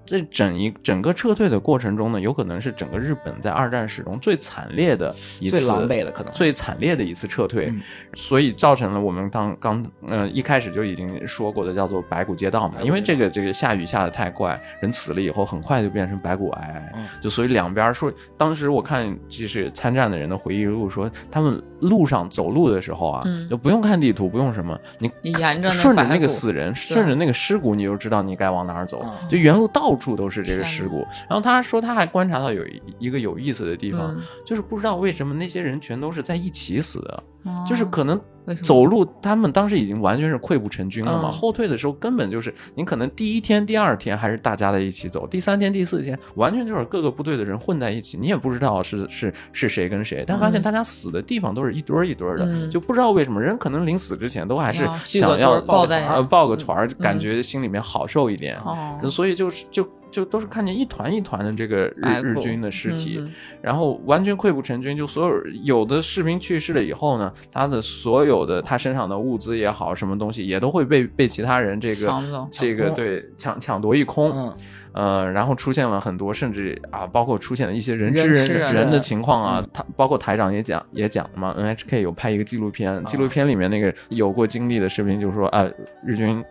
[0.06, 7.82] 这整一整个撤退的过程中呢，有可能是整个日本在二战史中最惨烈的一次、最狼狈的可能最惨烈的一次撤退，嗯
[8.16, 29.02] 所以造成了我们刚刚呃一开始就已经说过的叫做白骨街道嘛，因为这个这个下雨下的太快，人死了以后很快就变成白骨皑皑，嗯就所以两边说，当时我看就是参战的人的回忆录说，他们路上走路的时候啊，嗯就不用看地图，不用什么，你你沿着那顺着那个死人，顺着那个尸骨，你就知道你该往哪儿走。
[29.06, 31.06] 嗯就原路到处都是这个天尸骨。
[31.30, 34.22] 然后他说他还观察到有一一个有意思的地方，嗯。
[34.46, 37.66] 就是不知道为什么那些人全都是在一起死的，哦。
[37.68, 38.20] 就是可能
[38.62, 41.30] 走路，他们当时已经完全是溃不成军了嘛。
[41.30, 41.32] 嗯。
[41.32, 50.64] 后退的时候根本就是你可能第一天、第二天还是大家在一起走，第三天、第四天完全就是各个部队的人混在一起，你也不知道是是是谁跟谁，但发现嗯。
[50.64, 52.70] 大家死的地方都是一堆儿一堆儿的，嗯。
[52.70, 58.58] 就不知道为什么人可能临死之前都还是想要抱在呃抱个团儿，感嗯觉心里面好受一点。
[58.58, 63.20] 哦，所以就是就就都是看见一团一团的这个日日军的尸体，
[63.62, 74.54] 然后完全溃不成军，就所有有的士兵去世了以后呢，他的所有的他身上的物资也好，什么东西也都会被被其他人这个这个对抢抢夺一空，嗯
[74.94, 85.68] 呃，然后出现了很多，甚至啊，包括出现了一些人吃人人吃人人的情况啊嗯，他包括台长也讲也讲了嘛，NHK 有拍一个纪录片，纪录片里面那个有过经历的士兵就说啊，
[86.06, 86.44] 日军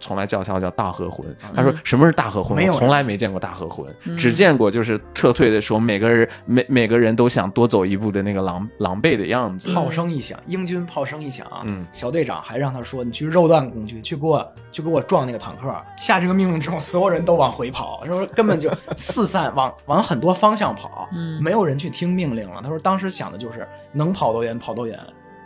[0.00, 2.70] 从来叫嚣叫大和魂，他说什么是大和魂？
[2.72, 9.72] 从来没见过大和魂，嗯只见过就是撤退的时候，每个人每每个人都想多走一步的那个狼狼狈的样子。
[9.74, 22.60] 炮声一响，英军炮声一响，嗯小队长还让他说：“你去肉弹工具，去给我去给我撞那个坦克。”下这个命令之后，所有人都往回跑，说根本就四散往往很多方向跑，嗯没有人去听命令了。
[22.62, 24.98] 他说当时想的就是能跑多远跑多远，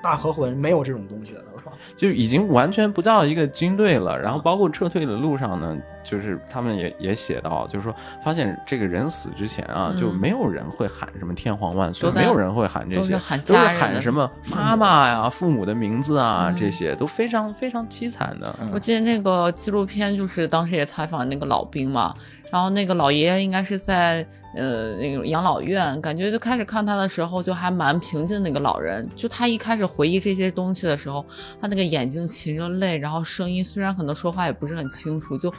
[0.02, 1.44] 大和魂没有这种东西的。
[1.46, 4.18] 他说，就已经完全不叫一个军队了。
[4.18, 7.94] 然后包括撤退的路上呢，就是他们也也写到，就是说
[8.24, 18.54] 发现这个人死之前啊，嗯就没有人会喊什么天皇万岁，没有人会喊这些，都是喊什么妈妈呀、父母的名字啊，嗯这些都非常非常凄惨的。
[18.72, 22.14] 我记得那个纪录片，就是当时也采访那个老兵嘛，
[22.50, 31.24] 然后那个老爷爷应该是在呃那个养老院，感觉就开始看他的时候就还蛮平静的那个老人，就他一开始回忆这些东西的时候，
[31.60, 35.52] 他那个眼睛噙着泪，然后声音虽然可能说话也不是很清楚，就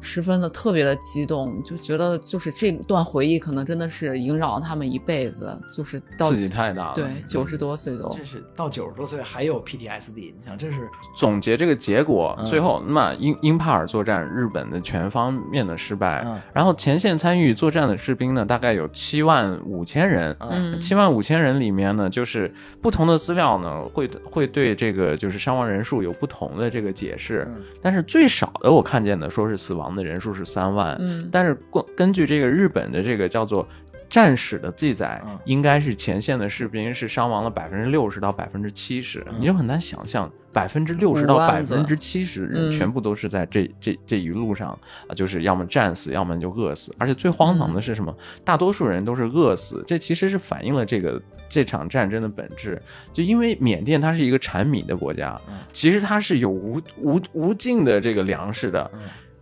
[0.00, 6.94] 十分的特别的激动，就觉得就是这段回忆可能真的是萦绕他们一辈子，就是到刺激太大了。
[6.94, 20.80] 对九十多岁都这是到九十多岁还有 PTSD，你想这是总结这个结果，嗯最后那么英英帕尔作战，日本的全方面的失败，嗯然后前线参与作战的士兵呢，大概有七万五千人，嗯。
[20.80, 27.62] 七万五千人里面呢，就是不同的资料呢，会会对这个就是伤亡人数有不同的这个解释，嗯。
[27.80, 31.28] 但是最少的我看见的说是死亡的人数是三万，嗯。
[31.30, 33.66] 但是根根据这个日本的这个叫做。
[34.10, 46.92] 战史的记载嗯应该是前线的士兵是伤亡了百分之六十到百分之七十，你就很难想象百分之六十到百分之七十人嗯全部都是在这这这一路上啊，就是要么战死，要么就饿死。
[46.98, 48.12] 而且最荒唐的是什么？
[48.44, 52.82] 大多数人都是饿死，这其实是反映了这个这场战争的本质。
[53.12, 58.90] 就因为缅甸它是一个产米的国家嗯，其实它是有无无无尽的这个粮食的。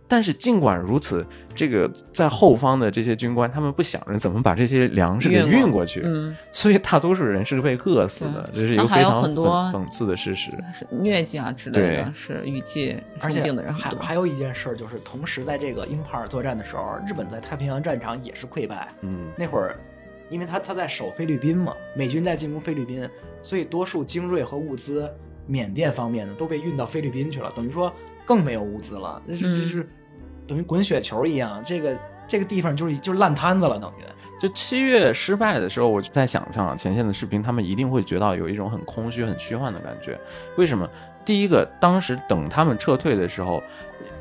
[0.09, 6.35] 嗯但是尽管如此，这个在后方的这些军官，他们不想着怎么把这些粮食给运过去，嗯。
[6.51, 10.49] 所以大多数人是被饿死的，这是一个非常很多讽讽刺的事实。
[10.73, 13.99] 是疟疾啊之类的，是雨季而且生病的人很多。
[13.99, 18.87] 还还有一件事儿，就是同时在这个英帕尔作战的时候，日本在太平洋战场也是溃败。
[19.01, 19.79] 嗯，那会儿，
[20.31, 23.07] 因为他他在守菲律宾嘛，美军在进攻菲律宾，
[23.43, 25.07] 所以多数精锐和物资，
[25.45, 27.93] 缅甸方面的都被运到菲律宾去了，等于说
[28.25, 29.89] 更没有物资了，那是这嗯是
[30.49, 31.61] 等于滚雪球一样。
[31.63, 31.97] 这个
[32.27, 34.03] 这个地方就是就是烂摊子了，等于。
[34.39, 40.17] 就七月失败的时候，我就在想象前线的士兵，他们一定会觉得有一种很空虚、很虚幻的感觉。
[40.55, 40.89] 为什么？
[41.25, 43.61] 第一个，当时等他们撤退的时候，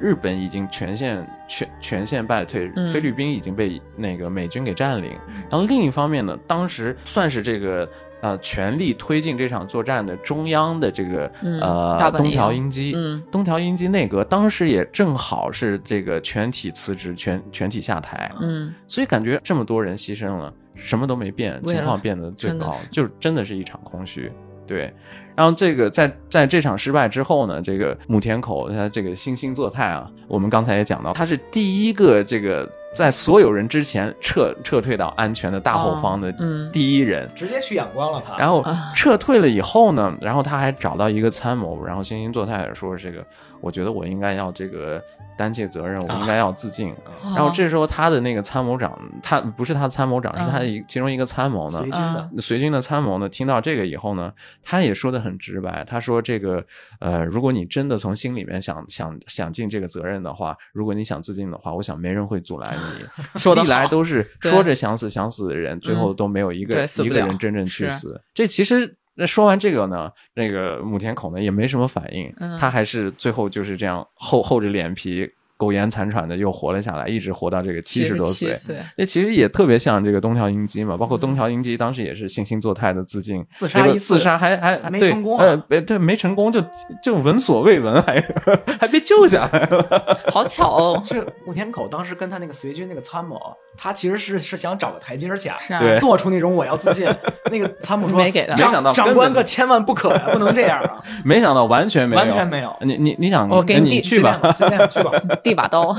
[0.01, 5.13] 日本已经全线全全线败退，嗯菲律宾已经被那个美军给占领。
[5.49, 7.89] 然后另一方面呢，当时算是这个
[8.21, 18.31] 呃全力推进这场作战的中央的这个、嗯呃东条英机，嗯东条英机内阁当时也正好是这个全体辞职、全全体下台。
[18.41, 24.31] 嗯所以感觉这么多人牺牲了，什么都没变，情况变得最高就真的是一场空虚。
[24.67, 24.93] 对，
[25.35, 36.35] 然后这个在在这场失败之后呢，这个母田口他这个惺惺作态啊，我们刚才也讲到，他是第一个这个在所有人之前撤撤退到安全的大后方的
[36.73, 37.31] 第一人。
[37.37, 38.37] 直接去仰光了他。
[38.37, 43.25] 然后啊撤退了以后呢，然后他还找到一个参谋，然后惺惺作态地说：“这个，
[43.61, 45.01] 我觉得我应该要这个
[45.37, 46.91] 担起责任，我应该要自尽。
[46.91, 46.97] 哦
[47.37, 54.33] 然后这时候他的那个参谋长，他不是他参谋长，嗯是他的一其中一个参谋呢随，军的，随军的参谋呢，听到这个以后呢，
[54.63, 56.65] 他也说的很直白，他说这个
[57.01, 62.88] 呃，如果你真的从心里面想想想尽这个责任的话，如果你想自尽的话，我想没人会阻拦你。
[63.37, 68.21] 说的历来都是说着想死想死的人，最后嗯都没有一个一个人真正去死。
[68.35, 68.97] 这其实。
[69.21, 75.29] 那说完这个呢，那个母田口呢也没什么反应，嗯他还是最后就是这样厚厚着脸皮
[75.59, 78.55] 苟延残喘的又活了下来，一直活到这个七十多岁77。
[78.55, 86.65] 岁，那其实也特别像这个东条英机嘛，包括东条英机当时也是惺惺作态的自尽，自杀一次自杀还还还没成功啊呃，呃对，没成功就
[87.03, 88.25] 就闻所未闻，还
[88.81, 90.17] 还被救下来了。
[90.31, 91.03] 好巧哦。
[91.05, 93.37] 是武田口当时跟他那个随军那个参谋，
[93.77, 97.05] 他其实是是想找个台阶下，是啊做出那种我要自尽。
[97.51, 102.73] 那个参谋 说没给他没想到长官可千万不可呀，不能这样啊，没想到完全没有，完全没有。
[102.83, 104.39] 你你你想，那我给你你去吧。
[104.57, 105.11] 随便去吧。
[105.49, 105.95] 递把刀，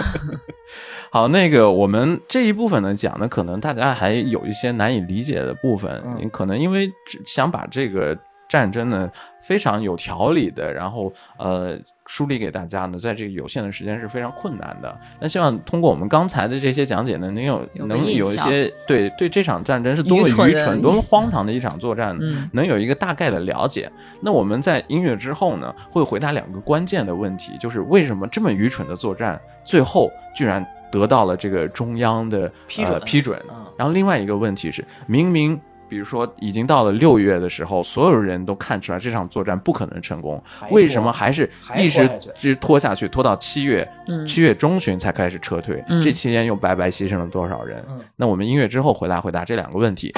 [1.12, 6.90] 好，那个我们这一部分呢讲的，可能大家还有一些难以理解的部分，可能因为
[7.26, 8.16] 想把这个
[8.48, 9.10] 战争呢
[9.42, 11.78] 非常有条理的，然后呃
[12.12, 15.00] 梳理给大家呢，在这个有限的时间是非常困难的。
[15.22, 23.88] 那希望通过我们刚才的这些讲解呢，能有有能有一些对对这场战争是多么愚蠢多么荒唐的一场作战，嗯能有一个大概的了解。
[24.22, 33.66] 那我们在音乐之后呢，会回答两个关键的问题，就是为什么这么愚蠢的作战，最后居然得到了这个中央的批准呃、批准嗯。
[33.78, 35.62] 然后另外一个问题是，明明。
[35.90, 45.84] 比如说，已经到了六月的时候，所有人都看出来这场作战不可能成功，为什么还是一直拖下去直拖下去，拖到七月，嗯七月中旬才开始撤退？
[45.90, 47.84] 嗯这期间又白白牺牲了多少人？
[47.90, 50.14] 嗯那我们音乐之后回答回答这两个问题。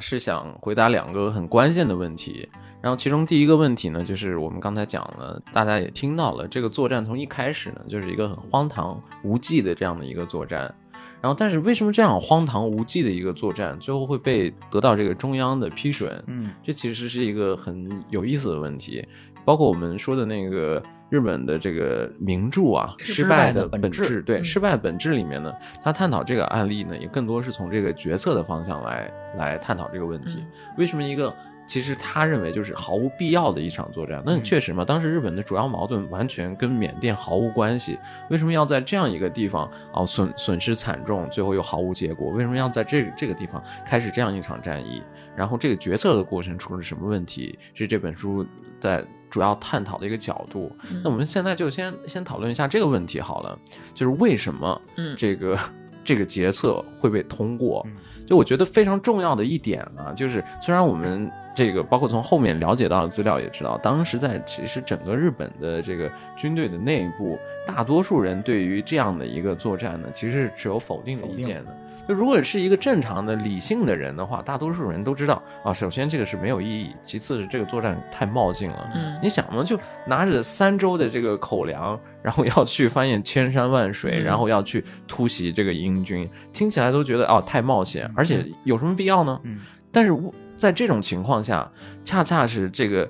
[0.00, 2.48] 是想回答两个很关键的问题。
[2.82, 10.74] 然后其中第一个问题呢，就是我们刚才讲了，大家也听到了，这个作战从一开始呢，就是一个很荒唐无稽的这样的一个作战。
[11.20, 16.24] 然后，但是为什么这样荒唐无稽的一个作战，最后会被得到这个中央的批准？
[16.26, 19.06] 嗯，这其实是一个很有意思的问题。
[19.50, 30.38] 包括我们说的那个日本的这个名著啊，《失败的本质》，对，嗯《失败的本质》里面呢，他探讨这个案例呢，也更多是从这个决策的方向来来探讨这个问题。
[30.38, 30.46] 嗯
[30.78, 31.34] 为什么一个
[31.66, 34.22] 其实他认为就是毫无必要的一场作战？
[34.24, 37.98] 那嗯确实嘛，当时日本的主要矛盾完全跟缅甸毫无关系，
[38.30, 42.30] 为什么要在这样一个地方哦损损失惨重，最后又毫无结果？
[42.30, 45.02] 为什么要在这这个地方开始这样一场战役？
[45.34, 47.58] 然后这个决策的过程出了什么问题？
[47.74, 48.46] 是这本书
[48.80, 50.74] 在主要探讨的一个角度。
[50.90, 53.58] 嗯那我们现在就先先讨论一下这个问题好了，
[53.94, 55.58] 就是为什么嗯这个、
[56.04, 57.82] 这个决策会被通过？
[57.86, 71.76] 嗯就我觉得非常重要的一点啊，就是虽然我们这个包括从后面了解到的资料也知道，当时在其实整个日本的这个军队的内部，大多数人对于这样的一个作战呢，其实是持有否定的意见的。
[72.10, 78.90] 就如果是一个正常的理性的人的话，大多数人都知道啊，首先这个是没有意义，其次是这个作战太冒进了。
[78.96, 89.40] 嗯你想嘛，就拿着三周的这个口粮，然后要去翻越千山万水，嗯然后要去突袭这个英军，听起来都觉得哦太冒险，而且有什么必要呢？
[89.44, 89.60] 嗯
[89.92, 90.12] 但是
[90.56, 91.70] 在这种情况下，
[92.04, 93.08] 恰恰是这个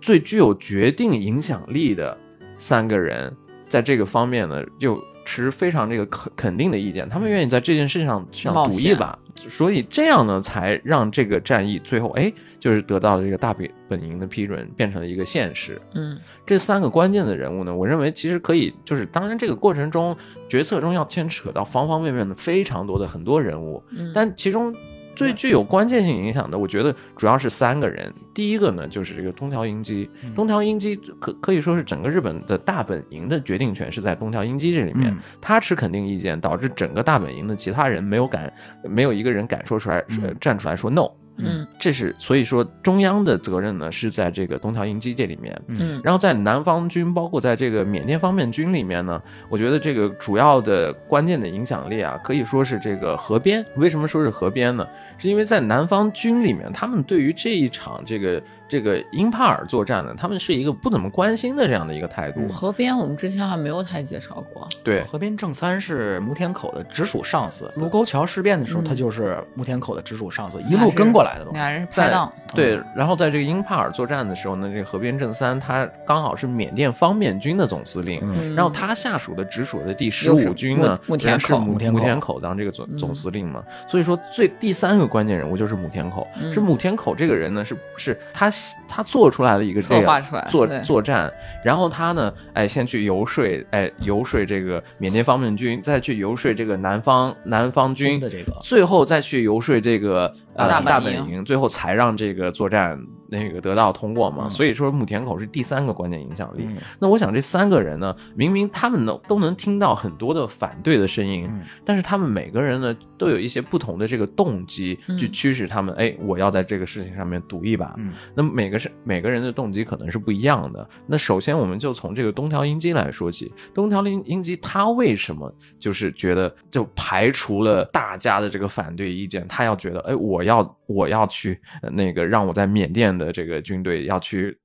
[0.00, 2.16] 最具有决定影响力的
[2.56, 3.30] 三个人，
[3.68, 15.80] 在这个方面呢，就持非常这个肯肯定的意见，他们愿意在这件事上上赌一把，所以这样呢，才让这个战役最后哎，就是得到了这个大本本营的批准，变成了一个现实。
[15.94, 16.18] 嗯。
[16.44, 20.14] 这三个关键的人物呢，我认为其实可以，就是当然这个过程中
[20.48, 24.74] 决策中要牵扯到方方面面的非常多的很多人物，嗯，但其中
[25.14, 28.12] 最具有关键性影响的，我觉得主要是三个人。
[28.34, 30.08] 第一个呢，就是这个东条英机。
[30.24, 38.52] 嗯东条英机可可以说是整个日本的大本营的决定权是在东条英机这里面，嗯他持肯定意见，导致整个大本营的其他人没有敢，
[38.84, 40.02] 没有一个人敢说出来，
[40.40, 41.10] 站出来说 no。
[41.38, 53.64] 嗯这是所以说中央的责任呢是在这个东条英机这里面，嗯然后在南方军，包括在这个缅甸方面军里面呢，我觉得这个主要的关键的影响力啊，可以说是这个河边。
[53.76, 54.86] 为什么说是河边呢？
[55.18, 58.40] 是因为在南方军里面，他们对于这一场这个
[58.72, 62.48] 这个英帕尔作战呢，他们是一个不怎么关心的这样的一个态度。
[62.48, 64.66] 河边我们之前还没有太介绍过。
[64.82, 71.50] 对，河边正三是牟田口的直属上司，卢沟桥事变的时候，嗯他就是牟田口的直属上司，一路跟过来的都。
[71.50, 88.48] 俩人拍在档，对，然后在这个英帕尔作战的时候呢，这个河边正三他刚好是缅甸方面军的总司令，嗯然后他下属的直属的第十五军呢，田口是木木田口木田口当这个总嗯总司令嘛，所以说最第三个关键人物就是木田口，嗯是木田口这个人呢，是是他
[88.88, 91.32] 他做出来了一个这样策划出来作作战，
[91.64, 98.52] 然后他呢，哎，先去游说，哎，游说这个缅甸方面军，再去游说这个南方南方军的这个。
[98.62, 102.98] 最后再去游说这个呃大大本营，最后才让这个作战
[103.32, 104.44] 那个得到通过嘛。
[104.44, 106.64] 嗯所以说木田口是第三个关键影响力。
[106.66, 117.94] 嗯那我想这三个人呢，明明他们能都能听到很多的反对的声音，嗯但是他们每个人呢都有一些不同的这个动机嗯去驱使他们，哎，我要在这个事情上面赌一把。
[117.96, 120.86] 嗯那么每个是每个人的动机可能是不一样的。
[121.06, 134.58] 那首先我们就从这个东条英机来说起，东条英英机他为什么就是觉得就排除了大家的这个反对意见，他要觉得哎，我要我要去呃那个让我在缅甸的这个军队要去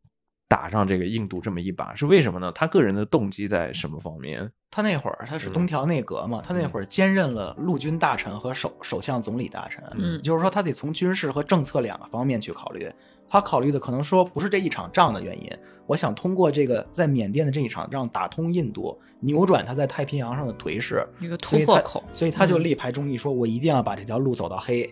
[0.49, 2.51] 打上这个印度这么一把，是为什么呢？
[2.53, 4.49] 他个人的动机在什么方面？
[4.71, 12.89] 他那会儿他是东条内阁嘛，他那会儿兼任了陆军大臣和首首相总理大臣，嗯就是说他得从军事和政策两个方面去考虑。
[13.29, 15.51] 他考虑的可能说不是这一场仗的原因，
[15.85, 24.89] 我想通过这个在缅甸的这一场仗打通印度，扭转他在太平洋上的颓势，一个突破口所以他就嗯力排众议，说我一定要把这条路走到黑。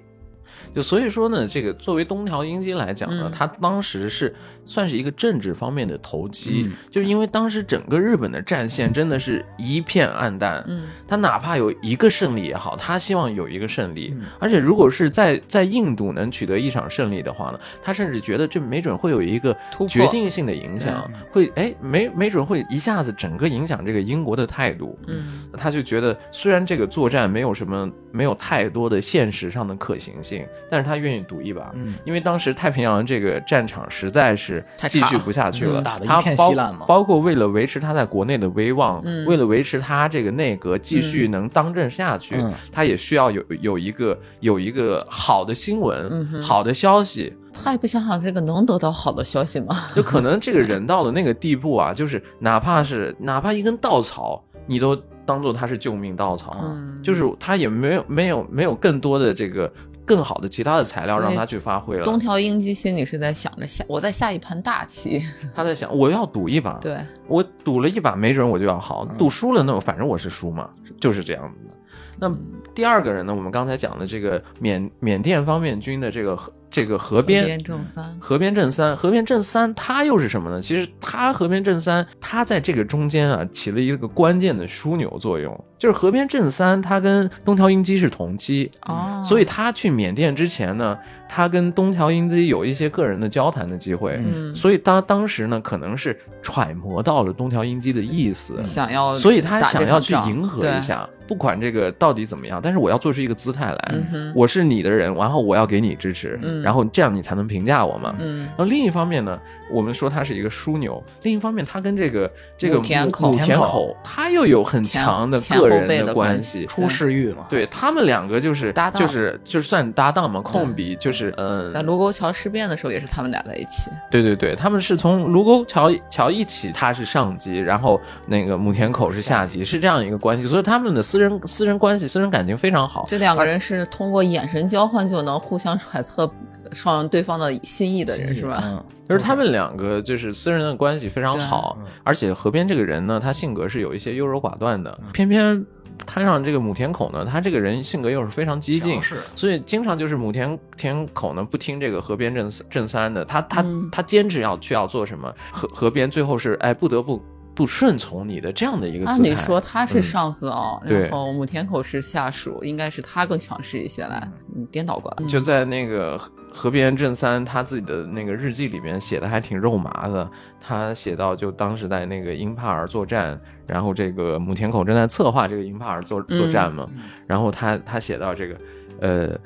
[0.73, 3.31] 就所以说呢，这个作为东条英机来讲呢，嗯。
[3.31, 4.35] 他当时是
[4.65, 14.25] 算是一个政治方面的投机，嗯就是因为当时整个日本的战线真的是一片暗淡，嗯他哪怕有一个胜利也好，他希望有一个胜利，嗯。
[14.39, 19.55] 而且如果是在在印度能取得一场胜利的话呢，他甚至觉得这没准会有一个
[19.87, 25.45] 决定性的影响，会哎没没准会一下子整个影响这个英国的态度，嗯。
[25.57, 34.54] 他就觉得，虽然这个作战没有什么没有太多的现实上的可行性，但是他愿意赌一把，嗯因为当时太平洋这个战场实在是
[34.89, 36.85] 继续不下去了，嗯打的一片他包稀烂嘛。
[36.87, 39.25] 包括为了维持他在国内的威望，嗯。
[39.25, 42.53] 为了维持他这个内阁继续能当政下去，嗯。
[42.71, 49.75] 他也需要有有一个有一个好的新闻、嗯好的消息，他也不想想这个能得到好的消息吗？
[49.95, 54.95] 就可能这个人到了那个地步啊， 就是哪怕是哪怕一根稻草，你都
[55.25, 56.99] 当做他是救命稻草，嗯。
[57.03, 59.71] 就是他也没有没有没有更多的这个
[60.05, 62.03] 更好的其他的材料让他去发挥了。
[62.03, 65.21] 东条英机心里是在想着下，我在下一盘大棋。
[65.55, 66.97] 他在想，我要赌一把，对，
[67.27, 71.73] 我赌了一把，没准我就要好；赌输了，那我反正我是输嘛，就是这样子的。
[72.17, 72.37] 那嗯
[72.73, 80.61] 第二个人呢，我们刚才讲的这个缅缅甸方面军的这个河这个河边边正三，河边正三，河边正三，他又是什么呢？
[80.61, 85.57] 其实他河边正三，他在这个中间啊起了一个关键的枢纽作用。
[85.77, 90.97] 就是河边正三，他跟东条英机是同期，哦，所以他去缅甸之前呢，
[91.27, 94.19] 他跟东条英机有一些个人的交谈的机会。
[94.23, 108.15] 嗯，所以他当时呢，可能是揣摩到了东条英机的意思，想要，所以他想要去迎合一下，不管这个到底怎么样，但是我要做出一个姿态来，嗯我是你的人，然后我要给你支持，嗯然后这样你才能评价我嘛。
[108.19, 109.39] 嗯然后另一方面呢，
[109.71, 123.91] 我们说他是一个枢纽，另一方面他跟这个这个武田口武田口，他又有很强的个人前后辈的关关系出世欲嘛，对他们两个就是搭档就是就是算搭档嘛，控笔就就是呃，在卢沟桥事变的时候，也是他们俩在一起。
[124.09, 133.05] 对对对，他们是从卢沟桥桥一起，他是上级，然后那个母田口是下级，是这样一个关系，所以他们的私人私人关系、私人感情非常好。
[133.07, 136.29] 这两个人是通过眼神交换就能互相揣测
[136.71, 138.61] 双对方的心意的人，是吧？
[138.65, 145.65] 嗯，就是他们两个就是私人的关系非常好，而且河边这个人呢，他性格是有一些优柔寡断的，偏偏
[146.05, 149.01] 摊上这个母田口呢，他这个人性格又是非常激进
[149.33, 153.89] 所以经常就是母田田口呢不听这个河边正正三的，他他、嗯。
[153.91, 157.21] 他坚持要去要做什么，河河边最后是哎不得不
[157.53, 159.11] 不顺从你的这样的一个姿态。
[159.13, 165.25] 按理说他是上司哦，对然后母田口是下属，应该是他更强势一些来，嗯，颠倒过来。
[165.27, 166.19] 就在那个
[166.55, 170.27] 河河边正三他自己的那个日记里面写的还挺肉麻的，
[170.59, 176.89] 他写到就当时在那个英帕尔作战，然后这个母田口正在策划这个英帕尔作作战嘛，
[177.27, 178.57] 然后他他写到这个
[179.01, 179.39] 呃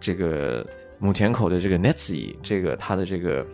[0.00, 0.64] 这个
[0.98, 3.44] 母田口的这个 Netsi 这个他的这个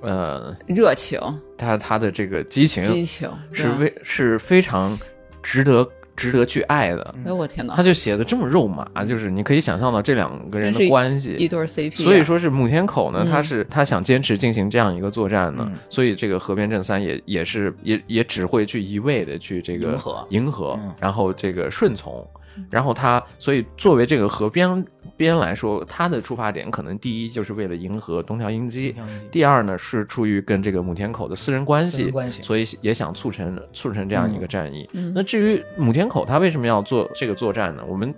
[0.00, 1.20] 呃热情、
[1.58, 4.98] 他他的这个激情激情，是对非是非常
[5.42, 5.86] 值得
[6.16, 7.14] 值得去爱的。
[7.24, 7.74] 哎呦我天哪。
[7.74, 12.04] 他，就写的这么肉麻，就是你可以想象到这两个人的关系，一对 CP，啊。
[12.04, 13.30] 所以说是母天口呢，嗯。
[13.30, 15.78] 他是他想坚持进行这样一个作战呢，嗯。
[15.90, 20.26] 所以这个河边正三也也是也也只会去一味的去这个迎合。
[20.30, 20.94] 迎合嗯。
[21.00, 22.26] 然后这个顺从，
[22.70, 24.84] 然后他所以作为这个河边
[25.16, 28.94] 边来说，他的出发点可能第一就是为了迎合东条英机
[29.30, 32.42] 第二呢是出于跟这个母田口的私人关系，关系。
[32.42, 34.88] 所以也想促成促成这样一个战役。
[34.92, 35.12] 嗯。
[35.14, 37.82] 那至于母田口他为什么要做这个作战呢？
[37.86, 38.12] 我们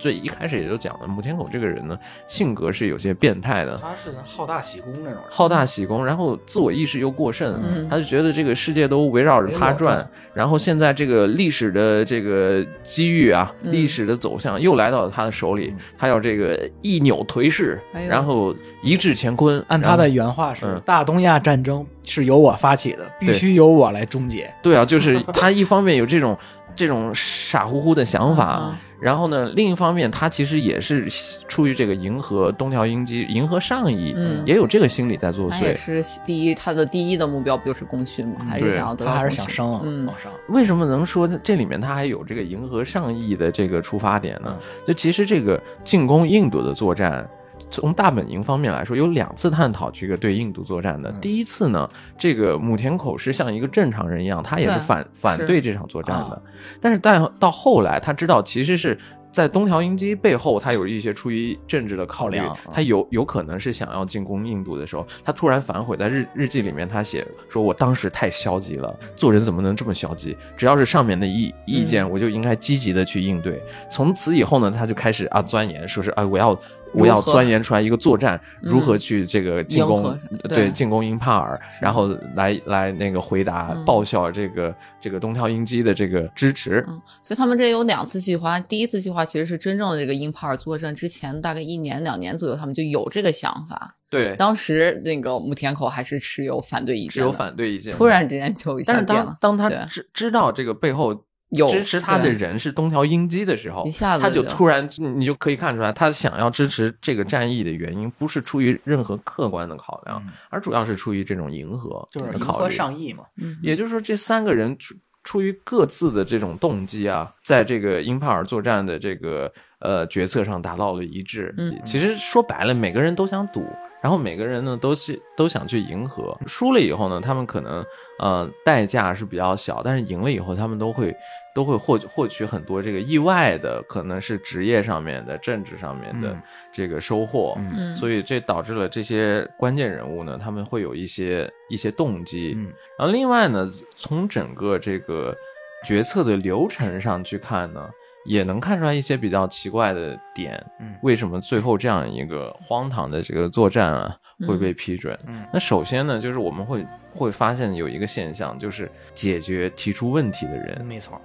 [0.00, 1.96] 最一开始也就讲了，母天狗这个人呢，
[2.26, 24.50] 性格是有些变态的，他是好大喜功那种人，好大喜功，然后自我意识又过剩，嗯他就觉得这个世界都围绕着他转转，然后现在这个历史的这个机遇啊，嗯历史的走向又来到了他的手里，他要这个一扭颓势，哎然后一掷乾坤，按他的原话是嗯：“大东亚战争是由我发起的，必须由我来终结。
[24.62, 26.36] 对啊，就是他一方面有这种
[26.74, 31.08] 这种傻乎乎的想法，嗯然后呢，另一方面他其实也是
[31.48, 36.02] 出于这个迎合东条英机、迎合上意，嗯也有这个心理在作他也祟。
[36.02, 38.36] 是第一，他的第一的目标不就是功勋吗？
[38.48, 40.30] 还是想要得他还是想升啊，嗯往上。
[40.48, 44.54] 为什么能说这里面他还有这个迎合上意的这个出发点呢？
[44.86, 47.28] 就其实这个进攻印度的作战。
[47.70, 51.10] 从大本营方面来说，有两次探讨这个对印度作战的。
[51.12, 56.34] 第一次呢，这个母田口是像一个正常人一样，他也是对反反对这场作战的。
[56.34, 56.42] 啊
[56.80, 58.98] 但是到到后来，他知道其实是
[59.32, 62.38] 在东条英机背后，他有一些出于政治的考虑
[62.72, 70.36] 他有有可能是想要进攻印度的时候，他突然反悔，在日日记里面他写说：“我当时太消极了，做人怎么能这么消极？
[70.56, 76.58] 只要是上面的意意见，我就应该积极的去应对。”从此以后呢，他就开始啊钻研，说是啊我要。
[76.92, 80.18] 我要钻研出来一个作战，嗯如何去这个进攻，
[80.48, 86.84] 对对进攻英帕尔，然后来来那个回答嗯报效这个这个东条英机的这个支持。
[86.88, 88.58] 嗯，所以他们这有两次计划。
[88.60, 93.96] 第一次计划其实是真正的这个英帕尔作战之前大概一年两年左右，他们就有这个想法。
[94.10, 97.92] 对，当时那个木田口还是持有反对意见，持有，反对意见。
[97.92, 99.56] 突，然之间就一但是下变了当。
[99.56, 101.14] 当他知知道这个背后
[101.50, 112.74] 有支持他的人是东条英机的时候一下，子他就就突然你就可以看出来，他想要支持这个战役的原因不是出于任何客观的考量，嗯而主要是出于这种迎合就是迎合的考虑。
[112.74, 114.94] 上意嘛，嗯，也就是说，这三个人出
[115.24, 121.54] 出于各自的这种动机啊，在这个英帕尔作战的这个呃决策上达到了一致。
[121.58, 123.66] 嗯其实说白了，每个人都想赌，
[124.02, 126.36] 然后每个人呢都是都想去迎合。
[126.46, 127.84] 输了以后呢，他们可能
[128.18, 131.14] 呃代价是比较小，但是赢了以后，他们都会
[131.54, 136.42] 都会获获取很多这个意外的，可能是职业上面的、政治上面的嗯
[136.72, 137.54] 这个收获。
[137.58, 142.54] 嗯所以这导致了这些关键人物呢，他们会有一些一些动机。
[142.56, 145.36] 嗯然后另外呢，从整个这个
[145.84, 147.88] 决策的流程上去看呢，
[148.30, 150.64] 也能看出来一些比较奇怪的点。
[150.78, 154.16] 嗯为什么最后这样一个荒唐的这个作战啊
[154.46, 155.18] 会被批准？
[155.26, 161.20] 嗯那首先呢，就是我们会会发现有一个现象，就是解决提出问题的人，没错，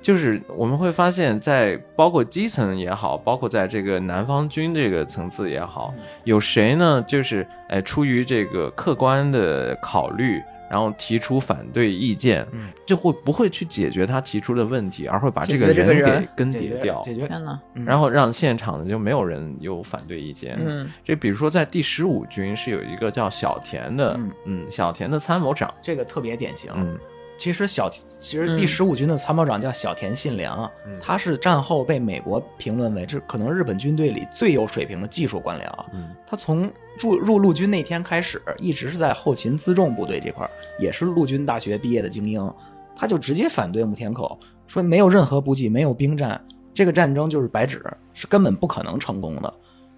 [0.00, 5.92] 就是我们会发现，在包括基层也好，包括在这个南方军这个层次也好，
[6.22, 7.02] 有谁呢？
[7.08, 20.56] 就是哎，出于这个客观的考虑，然后提出反对意见，嗯，就会不会去解决他提出的问题，而会把这个人给人更解决迭掉，然后让现场的就没有人有反对意见。
[20.58, 20.90] 嗯。
[21.04, 24.30] 这比如说在第十五军是有一个叫小田的，嗯。
[24.46, 26.98] 嗯，小田的参谋长，这个特别典型，嗯，
[27.36, 28.56] 其实小其实嗯。
[28.56, 30.98] 第十五军的参谋长叫小田信良，嗯。
[31.00, 35.86] 他是战后被美国评论为这可能日本军队里最有水平的技术官僚。
[35.92, 36.14] 嗯。
[36.26, 42.54] 他从入入陆军那天开始，一直是在后勤辎重部队这块儿，也是陆军大学毕业的精英。
[42.96, 46.40] 他就直接反对木田口，说没有任何补给，没有兵站，
[46.72, 49.52] 这个战争就是白纸，是根本不可能成功的。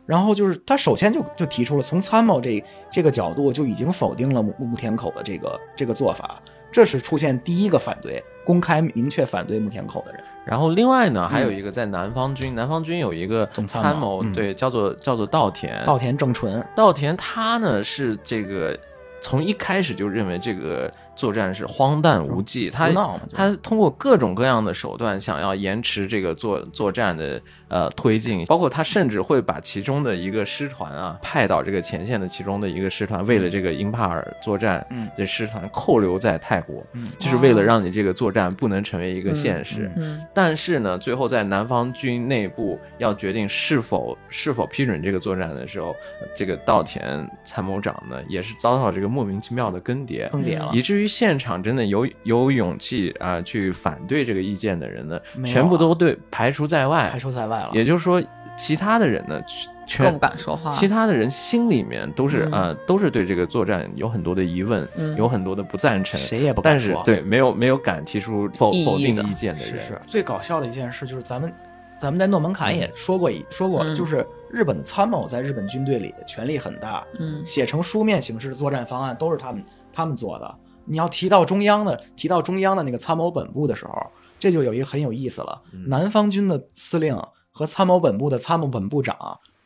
[0.06, 6.40] 然后就是他首先就就提出了从参谋这这个角度就已经否定了木木田口的这个这个做法，
[6.72, 10.22] 这是出现第一个反对公开明确反对木田口的人。
[10.46, 15.84] 然后另外呢，还有一个在南方军，南方军有一个总参参谋，对，叫做叫做稻田。
[15.84, 18.78] 稻田正纯，稻田他呢是这个
[19.20, 22.90] 从一开始就认为这个作战是荒诞无稽，他
[23.32, 35.08] 他通过各种各样的手段想要延迟这个作作战的呃推进，包括他甚至会把其中的一个师团啊派到这个前线的其中的一个师团，为了这个英帕尔作战，嗯。
[35.16, 37.08] 这师团扣留在泰国，嗯。
[37.18, 39.90] 就是为了让你这个作战不能成为一个现实。
[39.96, 40.18] 嗯。
[40.18, 40.26] 嗯。
[40.34, 50.70] 但是呢，最后在南方军内部要决定是否是否批准这个作战的时候，呃这个稻田参谋长呢，也是遭到这个莫名其妙的更迭，更迭了。
[50.74, 55.44] 以至于现场真的有有勇气啊、去反对这个意见的人呢，啊。
[55.44, 57.08] 全部都对排除在外。
[57.10, 57.18] 排。
[57.18, 57.70] 除在外了。
[57.72, 58.22] 也就是说，
[58.56, 59.40] 其他的人呢，
[59.86, 60.70] 全更不敢说话。
[60.70, 62.52] 其他的人心里面都是嗯。
[62.52, 65.16] 呃都是对这个作战有很多的疑问，嗯。
[65.16, 71.52] 有很多的不赞成，谁也不敢但是对没有没有敢提出否否定意见的是人，是最搞笑的一件事就是咱们，
[71.98, 73.94] 咱们在诺门坎也说过一说过，嗯。
[73.94, 77.44] 就是日本参谋在日本军队里权力很大，嗯。
[77.44, 80.54] 写成书面形式的作战方案都是他们他们做的。
[80.86, 83.92] 你要提到中央的提到中央的那个参谋本部的时候，
[84.38, 85.60] 这就有一个很有意思了。
[85.88, 87.16] 南方军的司令
[87.50, 89.16] 和参谋本部的参谋本部长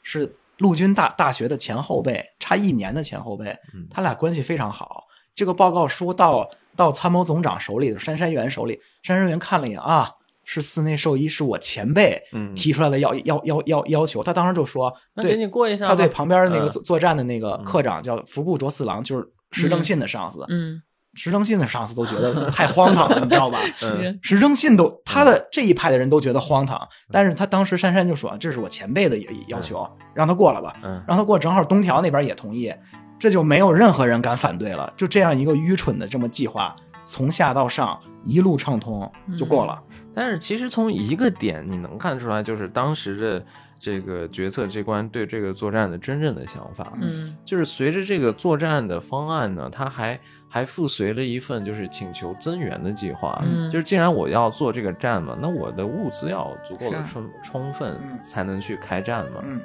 [0.03, 3.57] 是陆军大大学的前后辈，差一年的前后辈，
[3.91, 5.05] 他俩关系非常好。
[5.35, 10.11] 这个报告书到到参谋总长手里，杉山元手里，杉山元看了一眼啊，
[10.45, 15.87] 是寺内寿一，是我前辈嗯提出来的要要要要要求，他当时就说，对那给你过一下。
[15.87, 20.45] 他对旁边的那个嗯作作战的那个科长叫福部卓四郎，就是石正信的上司。
[20.49, 20.83] 嗯，
[21.15, 23.59] 石正信的上司都觉得太荒唐了，你知道吧？
[23.83, 29.19] 嗯石正信都他的这一派的人都觉得荒唐，但是他当时珊珊就说这是我前辈的
[29.49, 32.73] 要求，让他过了吧，嗯让他过，正好东条那边也同意，
[33.19, 36.75] 这就没有任何人敢反对了，就这样一个愚蠢的这么计划，
[37.05, 39.83] 从下到上一路畅通就过了。
[40.15, 43.45] 但是其实从一个点你能看出来，就是当时的
[43.79, 46.93] 这个决策机关对这个作战的真正的想法。
[47.01, 50.19] 嗯就是随着这个作战的方案呢，它还
[50.53, 53.41] 还附随了一份就是请求增援的计划。
[53.45, 59.41] 嗯就是既然我要做这个战嘛，那我的物资要足够的是充充分嗯，才能去开战嘛。
[59.45, 59.61] 嗯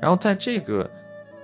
[0.00, 0.90] 然后在这个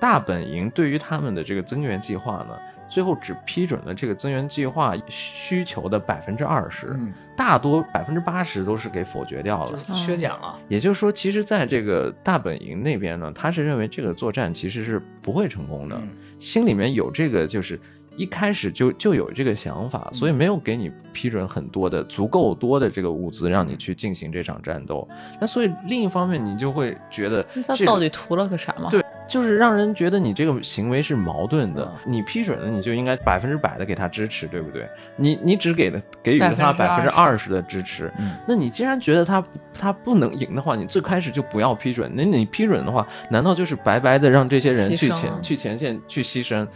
[0.00, 2.58] 大本营对于他们的这个增援计划呢，
[2.88, 9.78] 最后只批准了这个增援计划需求的百分之二十，嗯，大多百分之八十都是给否决掉了。
[9.94, 10.58] 削减了。
[10.66, 16.08] 也就是说，其实在这个大本营那边呢，他是认为这个作战其实是不会成功的，嗯
[16.40, 17.78] 心里面有这个就是。
[18.18, 25.08] 一开始就就有这个想法，所以没有给你批准很多的足够多的这个物资，让你去进行这场战斗。
[25.40, 28.90] 那所以另一方面，你就会觉得他这个到底图了个啥嘛？
[28.90, 31.84] 对，就是让人觉得你这个行为是矛盾的。
[31.84, 34.88] 嗯你批准了，你就应该百分之百的给他支持，对不对？
[35.16, 39.44] 你你只给了给予了他百分之二十的支持，嗯那你既然觉得他
[39.78, 42.10] 他不能赢的话，你最开始就不要批准。
[42.16, 46.66] 那你批准的话，难道就是白白的让这些人去前去前线去牺牲？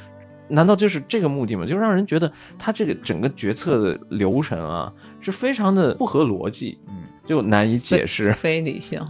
[0.52, 1.66] 难道就是这个目的吗？
[1.66, 8.32] 就让人觉得他这个整个决策的流程啊，是非常的不合逻辑，嗯，就难以解释。
[8.32, 9.00] 非理性。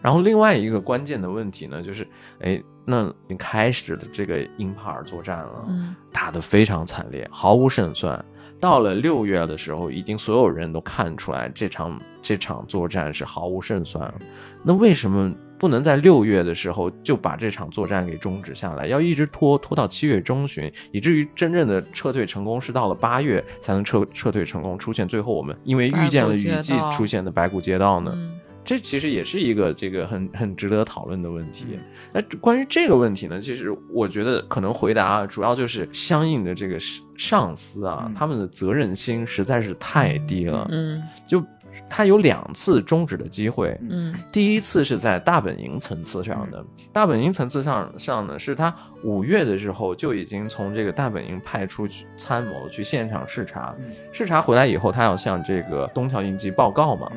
[0.00, 2.06] 然后另外一个关键的问题呢，就是，
[2.40, 8.24] 哎，那已经开始了这个英帕尔作战了，嗯打得非常惨烈，毫无胜算。
[8.60, 14.14] 到了六月的时候，已经所有人都看出来这场这场作战是毫无胜算了。
[14.62, 15.32] 那为什么
[15.62, 18.88] 不能在六月的时候就把这场作战给终止下来？
[18.88, 28.10] 要一直拖拖到七月中旬，以至于真正的撤退成功是到了八月才能撤撤退成功，出现最后我们因为遇见了雨季出现的白骨街道呢？
[28.12, 31.66] 嗯这其实也是一个这个很很值得讨论的问题。
[32.12, 40.64] 那关于这个问题呢，其实我觉得可能回答主要就是相应的这个上上司啊，嗯他们的责任心实在是太低了。
[40.70, 41.42] 嗯就
[41.88, 44.14] 他有两次终止的机会，嗯。
[44.32, 53.92] 第一次是在大本营层次上的，大本营层次上上呢，是他五月的时候就已经从这个大本营派出去参谋去现场视察，嗯。
[54.12, 57.10] 视察回来以后，他要向这个东条英机报告嘛。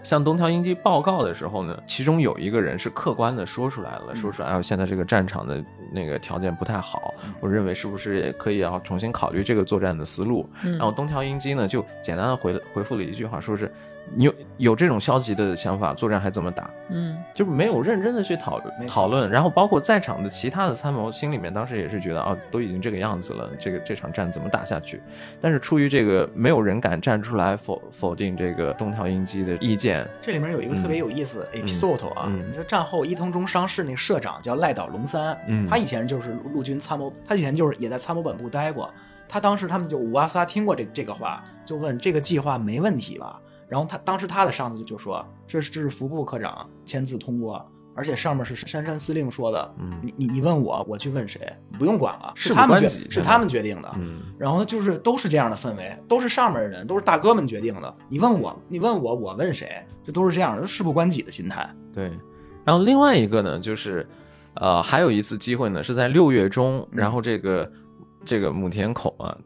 [0.00, 5.62] 嗯向东条英机报告的时候呢，其中有一个人是客观的说出来了，说出来，啊，现在这个战场的
[5.92, 10.48] 那个条件不太好，我认为是不是也可以要重新考虑这个作战的思路。
[10.62, 10.72] 嗯。
[10.78, 13.70] 然后东条英机呢就简单的回回复了一句话，说是
[14.14, 16.70] 你有有这种消极的想法，作战还怎么打？
[16.90, 25.00] 嗯就没有认真的去讨论讨论，然后包括在场的其他的参谋心里面当时也是觉得啊，都已经这个样子了，这个这场战怎么打下去？
[25.40, 38.90] 但是出于这个没有人敢站出来否否定这个东条英机的意见，这里面有一个特别有意思的 episode 啊，嗯你说战后伊藤忠商事那个社长叫赖岛龙三，嗯他以前就是陆军参谋，他以前就是也在参谋本部待过。
[39.30, 43.38] 他当时他们就五哇撒听过这这个话，就问这个计划没问题吧？
[43.68, 47.64] 然后他当时他的上司就说，这是这是服部科长签字通过，
[47.94, 51.40] 而且上面是杉山司令说的，嗯你你你问我，我去问谁？
[51.78, 53.90] 不用管了，是他们决是是他们决定的。
[53.96, 57.94] 嗯然后就是都是这样的氛围，都是上面的人，都是大哥们决定的。
[58.08, 59.84] 你问我，你问我，我问谁？
[60.04, 61.68] 这都是这样的，事不关己的心态。
[61.92, 62.10] 对，
[62.64, 64.08] 然后另外一个呢，就是
[64.54, 67.70] 呃，还有一次机会呢，是在六月中，嗯然后这个
[68.24, 69.36] 这个母田口啊，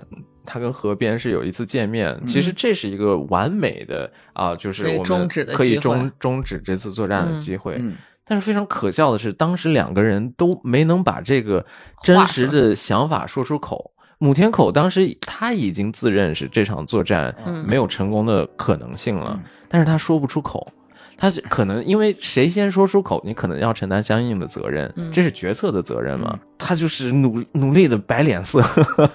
[0.45, 7.77] 他他跟河边是有一次见面，嗯其实这是一个完美的啊、就是我们可以终终止这次作战的嗯机会。
[7.79, 7.95] 嗯
[8.25, 11.67] 但是非常可笑的是，当时两个人都没能把这个
[12.05, 13.91] 真实的想法说出口。
[14.19, 20.73] 母田口当时他已经自认是这场作战嗯没有成功的可能性了，嗯但是他说不出口。
[21.17, 26.39] 他是可能因为谁先说出口，你可能要承担相应的责任，嗯这是决策的责任嘛。
[26.59, 28.63] 他就是努努力的摆脸色，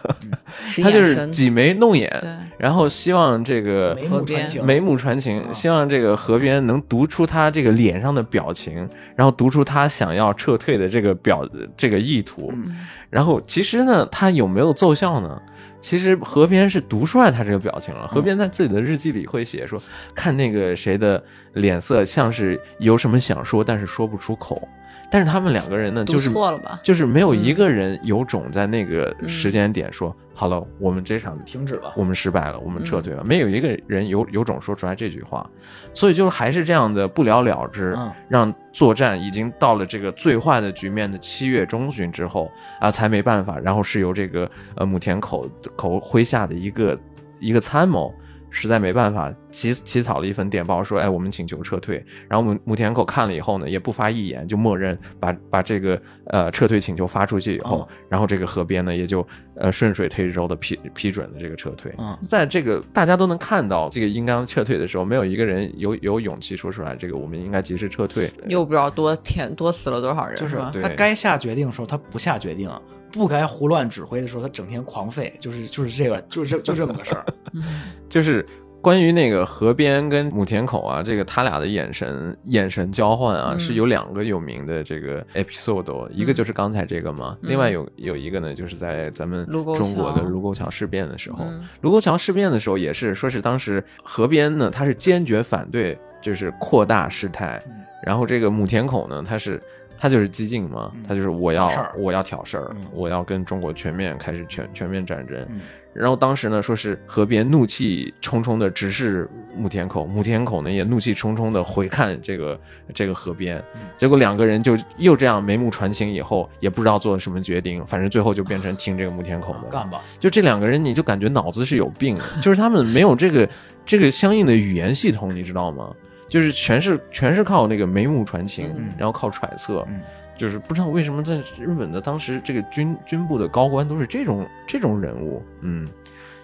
[0.66, 2.12] 使他就，是挤眉弄眼，
[2.58, 11.48] 然后希望这个眉目传情，眉目传情，啊希望这个河边能读出他这个脸上的表情，然后读出他想要撤退的这个表
[11.78, 12.52] 这个意图。
[12.54, 12.76] 嗯
[13.10, 15.42] 然后其实呢，他有没有奏效呢？
[15.80, 18.08] 其实河边是读出来他这个表情了。
[18.08, 19.82] 河边在自己的日记里会写说，
[20.14, 21.24] 看那个谁的
[21.54, 24.68] 脸色像是有什么想说，但是说不出口。
[25.10, 26.80] 但是他们两个人呢，就是错了吧？
[26.84, 31.94] 就是没有一个人有种在那个嗯时间点说、好了，我们这场停止了。
[31.96, 35.50] 我们失败了，我们撤退嗯了，没有一个人有有种说出来这句话，
[35.94, 47.00] 所以就是还是这样的不了了之，嗯让作战已经到了这个最坏的局面的七月中旬之后啊，才没办法，然后是由这个呃母田口口麾下的一个
[47.40, 48.14] 一个参谋。
[48.50, 59.26] 实在没办法，起起草了一份电报，说：“哎，我们请求撤退。”然后母母田口看了以后呢，也不发一言，就默认把把这个呃撤退请求发出去以后，哦然后这个河边呢也就
[59.56, 61.94] 呃顺水推舟的批批准了这个撤退。
[61.98, 68.32] 嗯在这个大家都能看到这个应该撤退的时候，没有一个人有有勇气说出来，这个我们应该及时撤退。
[68.48, 70.74] 又不知道多天多死了多少人，就是吧？
[70.82, 72.70] 他该下决定的时候他不下决定，
[73.18, 77.26] 不该胡乱指挥的时候他整天狂吠，就是就是这个就是这就这么个事儿。
[78.08, 78.46] 就是
[78.82, 87.50] 关于那个河边跟母田口啊，这个他俩的眼神眼神交换啊，嗯是有两个有名的这个 episode，、一个就是刚才这个嘛，嗯。
[87.50, 91.68] 另外有有一个呢，就是在咱们中国的卢沟桥事变的时候，嗯。
[91.82, 97.74] 卢沟桥事变的时候也是说是当时河边呢，他是坚决反对就是扩大事态，嗯。
[98.06, 99.62] 然后这个母田口呢，他是。
[99.98, 102.86] 他就是激进嘛，嗯他就是我要我要挑事儿，嗯。
[102.94, 105.62] 我要跟中国全面开始全全面战争，嗯。
[105.94, 112.60] 然后当时呢，说是河边怒气冲冲的直视母田口，母田口呢也怒气冲冲的回看这个
[112.94, 113.60] 这个河边，
[113.98, 119.70] 结果两个人就又这样眉目传情，以后也不知道做了什么决定，反正最后就变成听这个母田口的。
[119.72, 123.50] 干吧，就这两个人，你就感觉脑子是有病，就是他们没有这个
[123.84, 125.92] 这个相应的语言系统，你知道吗？
[126.28, 128.94] 就是全是全是靠那个眉目传情，嗯。
[128.98, 130.02] 然后靠揣测，嗯。
[130.38, 135.90] 就是不知道为什么在日本的当时这个军军部的高官都是这种这种人物，嗯，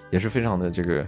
[0.10, 1.06] 也是非常的这个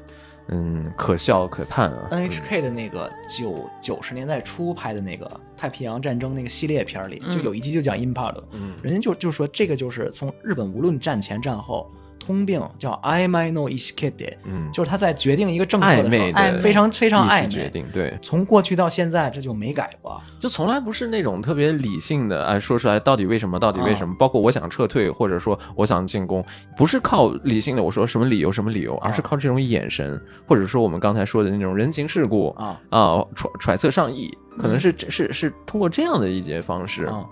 [0.49, 2.07] 嗯可笑可叹啊。
[2.11, 7.35] NHK 的那个九九十年代初拍的那个太平洋战争那个系列片里，嗯。
[7.35, 8.75] 就有一集就讲 Impact，嗯。
[8.83, 20.21] 人家就就说这个就是从日本无论战前战后通病叫暧昧 no iskete，嗯，就是他在决定一个政策的时候暧昧的非常非常意暧昧，决定，对，从过去到现在这就没改过。
[20.39, 24.15] 就从来不是那种特别理性的，哎，说出来到底为什么，到底为什么？
[24.17, 26.43] 包括我想撤退，或者说我想进攻，
[26.75, 32.79] 不是靠理性的，我说什么理由什么理由，而是靠这种眼神，或者说我们刚才说的那种人情世故啊。
[32.89, 37.05] 啊，揣揣测上意，可能是是是通过这样的一些方式。
[37.05, 37.25] 啊，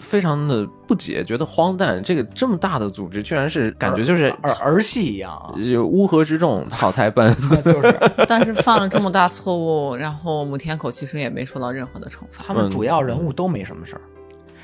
[0.00, 2.02] 非常的不解，觉得荒诞。
[2.02, 5.54] 这个这么大的组织，居然是感觉就是儿儿戏一样
[5.90, 7.34] 乌合之众，草台班。
[7.64, 7.98] 就是
[8.28, 12.44] 但是犯了这么大错误，然后母田口其实也没受到任何的惩罚。
[12.46, 14.00] 他们主要人物都没什么事儿，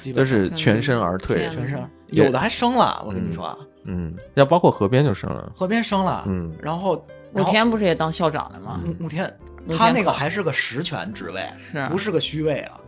[0.01, 1.79] 基就本上是全身而退天，全是
[2.09, 8.81] 也有的还生了，我跟你说啊，嗯，要包括河边就生了，河边生了，嗯然后武田不是也当校长了吗？
[9.01, 9.33] 武武田
[9.79, 12.79] 他那个还是个实权职位，是不是个虚位啊？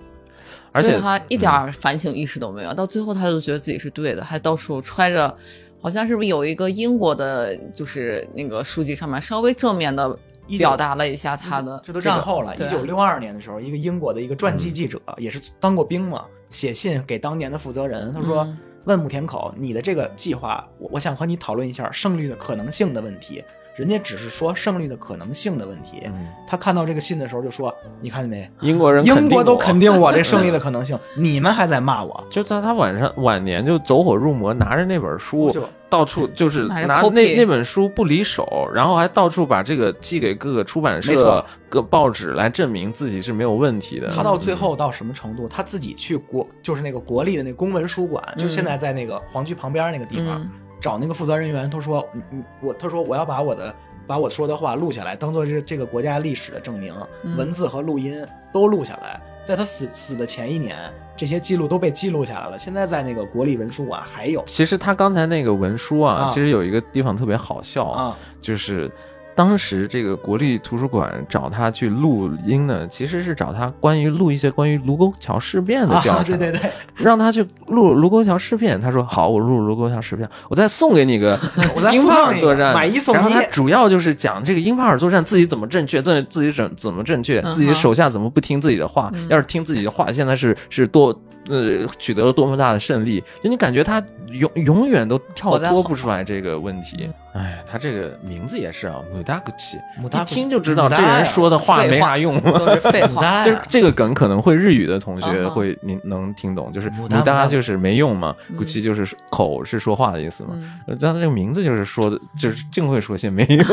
[0.77, 5.35] 而且他一点反省意识都没有，到最后他就觉得自己是对的，还到处揣着，
[5.81, 10.17] 好像是不是有一个英国的，就是那个书籍上面稍微正面的
[10.59, 18.59] 表达了一下他的这都这个战后了，一九六二年的时候，一个英国的一个传记记者，也是当过兵嘛，写信给当年的负责人，他说、嗯。
[18.87, 23.43] 问木田口，你的这个计划，我我想和你讨论一下胜率的可能性的问题。
[23.77, 26.03] 人家只是说胜利的可能性的问题。
[26.07, 28.49] 嗯他看到这个信的时候就说：“你看见没？
[28.61, 32.25] 英国人英国都肯肯定我这胜利的可能性，你们还在骂我。
[32.31, 44.09] 就在他晚上晚年就走火入魔，拿着那本书就到处就是拿那那本书不离手，然后还到处把这个寄给各个出版社错、各报纸来证明自己是没有问题的。
[44.15, 45.49] 他到最后到什么程度？
[45.49, 50.51] 他自己去国，就是那个国立的那公文书馆，就现在在那个皇居旁边那个地方，嗯
[50.81, 53.75] 找那个负责人员，他说：“你你我，他说我要把我的
[54.07, 59.21] 把我说的话录下来，当做这这个国家历史的证明，嗯文字和录音都录下来。
[59.45, 60.77] 在他死死的前一年，
[61.17, 62.59] 这些记录都被记录下来了。
[62.59, 68.91] 现在在那个国立文书馆还有其实他刚才那个文书啊，啊其实有一个地方特别好笑，啊，就是
[69.37, 78.81] 当时这个国立图书馆找他去录音呢，其实是找他关于录一些关于卢沟桥事变的调查，啊，对对对， 让他去录卢沟桥事变。
[78.81, 81.39] 他说好，我录卢沟桥事变，我再送给你个
[81.77, 89.11] 我在英帕放一个尔作战，买一送一然后他主要就是讲这个英帕尔作战自己怎么正确，自自己怎怎么正确，自己手下怎么不听自己的话。
[89.13, 91.15] 嗯要是听自己的话，现在是是多。
[91.49, 94.03] 呃，取得了多么大的胜利，就你感觉他
[94.33, 97.09] 永永远都跳脱不出来这个问题。
[97.37, 102.41] 哎，他这个名字也是啊，姆达古奇，一听就知道这人说的话没啥用。
[102.41, 103.45] 都是废话。
[103.45, 110.55] 就是这个梗可能会日语的同学会您能听懂，就是牡牡达丹牡丹就是没用嘛，嗯古奇就是口是说话的意思嘛。
[110.87, 113.65] 但他这个名字就是说的，就是净会说些没用。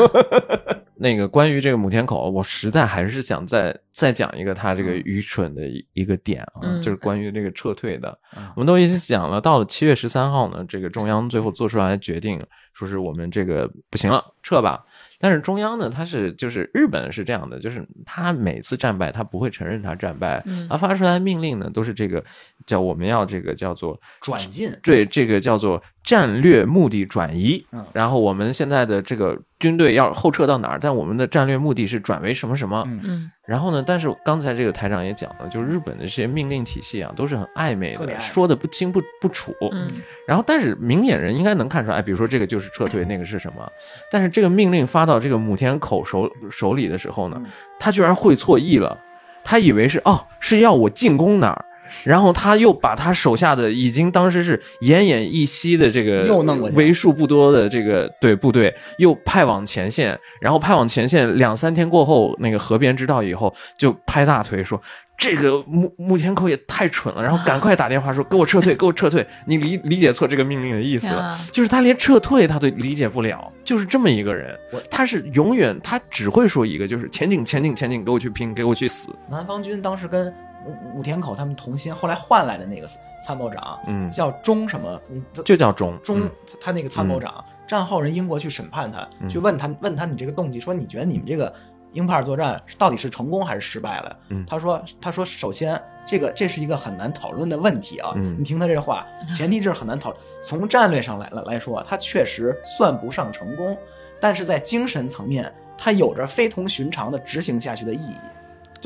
[0.96, 8.16] 那个关于这个母田口，我实在还是想再再讲一个他这个愚蠢的一一个点啊，嗯就是关于这个撤退的。
[8.36, 12.40] 嗯我们都已经讲了，到了七月十三号呢，这个中央最后做出来决定，
[12.74, 14.84] 说是我们这个不行了，撤吧。
[15.18, 22.22] 但是中央呢，他是就是日本是这样的，就是他每次战败，他不会承认他战败，嗯他发出来的命令呢，都是这个
[22.66, 27.66] 叫我们要这个叫做转进对这个叫做战略目的转移。
[27.72, 30.78] 嗯然后我们现在的这个军队要后撤到哪儿？
[30.80, 32.84] 但我们的战略目的是转为什么什么？
[32.86, 39.54] 嗯嗯然后呢，但是刚才这个台长也讲了，就是日本的这些命令体系啊，都是很暧昧的，说的不清不不楚。
[39.72, 39.88] 嗯
[40.26, 43.70] 然后，但是明眼人应该能看出来，哎，比如说这个就是撤退，那个是什么？
[44.10, 47.46] 但是这个命令发到这个母田口手手里的时候呢嗯，
[47.78, 48.98] 他居然会错意了，
[49.44, 51.64] 他以为是哦是要我进攻哪儿。
[52.02, 64.80] 然后他又把他手下的已经当时是奄奄一息的这个又弄过去为数不多的这个对部队，又派往前线，然后派往前线两三天过后，那个河边知道以后，就拍大腿说
[65.16, 74.58] 这个木木田口也太蠢了，然后赶快打电话说给我撤退，给我撤退，你理理解错这个命令的意思了 就是他连撤退他都理解不了，就是这么一个人，
[74.90, 80.34] 他是永远他只会说一个，就是前进前进前进，给我去拼，给我去死，南方军当时跟
[80.66, 82.86] 武武田口他们同心，后来换来的那个
[83.24, 86.30] 参谋长，嗯叫中什么，嗯就叫中中嗯
[86.60, 91.52] 他那个参谋长，战后人英国去审判他，嗯去问他问他你这个动机，说你觉得你们这个
[91.92, 94.16] 英帕尔作战到底是成功还是失败了？
[94.28, 100.22] 嗯他说他说首先这个这是一个很难讨论的问题啊，嗯你听他这话，前提就是很难讨论。
[100.42, 103.76] 从战略上来来来说，他确实算不上成功，
[104.20, 108.16] 但是在精神层面，他有着非同寻常的执行下去的意义。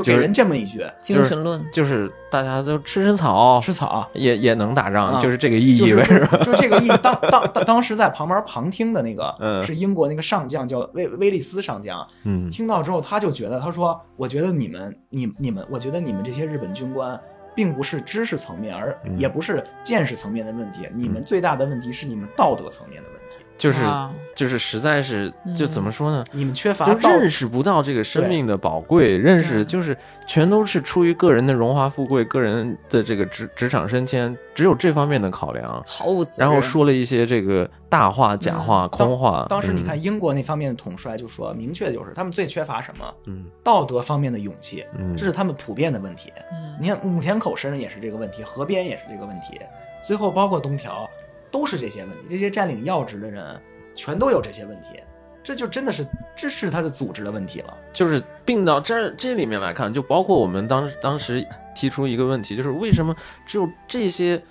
[0.02, 6.38] 就给人这么一句，精神论，就是大家都吃吃草，吃草，也也能打仗，啊就是这个意义呗，是是吧？
[6.44, 6.88] 就这个意义。
[7.02, 17.18] 当当当当时在旁边旁听的那个，嗯是英国那个上将叫威威利斯上将，嗯听到之后他就觉得，他说：“我觉得你们你你们，我觉得你们这些日本军官。”
[17.54, 20.88] 并不是知识层面，而嗯也不是见识层面的问题。
[20.94, 23.17] 你们最大的问题是你们道德层面的问题。
[23.58, 26.24] 就是啊就是实在是就嗯怎么说呢？
[26.30, 29.96] 你们缺乏就认识不到这个生命的宝贵，认识就是
[30.28, 36.48] 全都是出于个人的荣华富贵、个人的这个职职场升迁，只有这方面的考量，毫无责然。
[36.48, 39.44] 后说了一些这个大话、假话、空话。
[39.50, 43.12] 当时你嗯看英国那方面的统帅就说，明确就是他们最缺乏什么？
[43.26, 46.32] 嗯道德方面的勇气，嗯这是他们普遍的问题。
[46.52, 49.60] 嗯你看武田口身上也是这个问题，河边也是这个问题，
[50.00, 51.10] 最后包括东条
[51.50, 52.18] 都是这些问题。
[52.30, 53.60] 这些占领要职的人
[53.94, 55.00] 全都有这些问题，
[55.42, 56.06] 这就真的是
[56.36, 57.76] 这是他的组织的问题了。
[57.92, 63.14] 就是并到这这里面来看，就包括我们当当时提出一个问题，就是为什么
[63.46, 64.42] 只有这些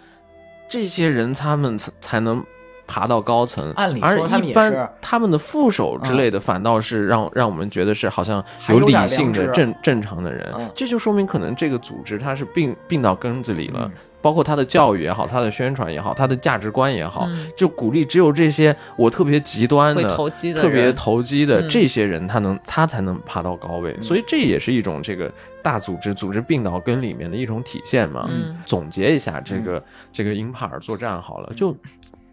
[0.67, 2.43] 这些人他们才才能
[2.87, 13.91] 爬到高层，按理说而他们一般他们的副手之类的，反倒是让让我们觉得是好像有理性的正正常的人嗯，这就说明可能这个组织它是病病到根子里了嗯。
[14.27, 17.49] 包括他的教育也好，他的宣传也好，他的价值观也好，嗯。
[17.55, 21.69] 就鼓励只有这些我特别极端的、投机的特别投机的嗯。
[21.69, 23.95] 这些人，他能他才能爬到高位。
[24.01, 25.31] 所以这也是一种这个
[25.63, 28.27] 大组织组织病到根里面的一种体现嘛。
[28.29, 28.57] 嗯。
[28.65, 29.81] 总结一下这个、
[30.11, 31.73] 这个英帕尔作战好了，就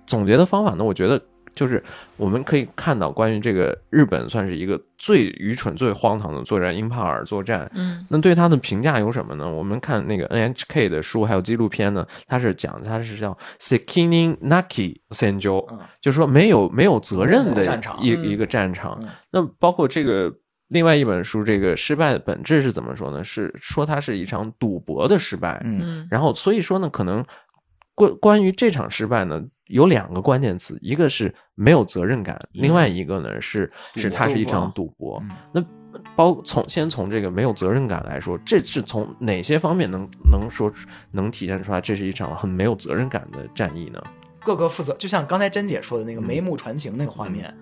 [0.05, 1.23] 总结的方法呢，我觉得
[1.55, 1.83] 就是
[2.17, 7.71] 我们可以看到关于这个日本算是一个最愚蠢、最荒唐的作战——英帕尔作战。
[7.75, 9.49] 嗯那对他的评价有什么呢？
[9.51, 18.99] 我们看那个 NHK 的书还有纪录片呢，它是讲它是叫 “sekini naki senjo”，、嗯就是说没有没有责任的战场嗯一一个战场。
[19.03, 20.33] 嗯那包括这个
[20.69, 23.23] 另外一本书，这个失败的本质是怎么说呢？
[23.23, 25.61] 是说它是一场赌博的失败。
[25.65, 27.25] 嗯嗯然后所以说呢，可能
[27.95, 35.19] 关关于这场失败呢，有两个关键词，一个是没有责任感，另外一个呢是是它是一场赌博。
[35.23, 35.65] 嗯那
[36.17, 40.73] 包从先从这个没有责任感来说，这是从哪些方面能能说
[41.13, 44.03] 能体现出来这是一场很没有责任感的战役呢？
[44.41, 47.57] 各个负责，就像刚才珍姐说的那个嗯眉目传情那个画面，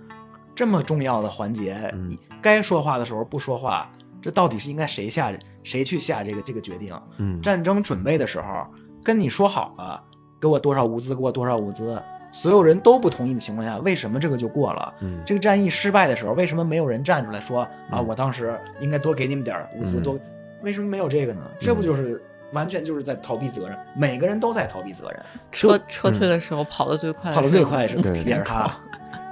[0.54, 3.90] 这么重要的环节，嗯你该说话的时候不说话，
[4.22, 5.30] 这到底是应该谁下
[5.62, 6.98] 谁去下这个这个决定？
[7.18, 8.66] 嗯，战争准备的时候
[9.04, 10.02] 跟你说好了，
[10.42, 11.96] 给我多少物资，给我多少物资，
[12.32, 14.92] 所有人都不同意的情况下，为什么这个就过了？
[14.98, 20.18] 嗯这个战役失败的时候，为什么没有人站出来说啊，嗯我当时应该多给你们点物资，嗯多？
[20.62, 21.42] 为什么没有这个呢？
[21.60, 22.20] 这不就是
[22.52, 23.78] 完全就是在逃避责任？
[23.94, 28.68] 每个人都在逃避责任，撤撤退的时候跑得最快跑得最快是对也是他。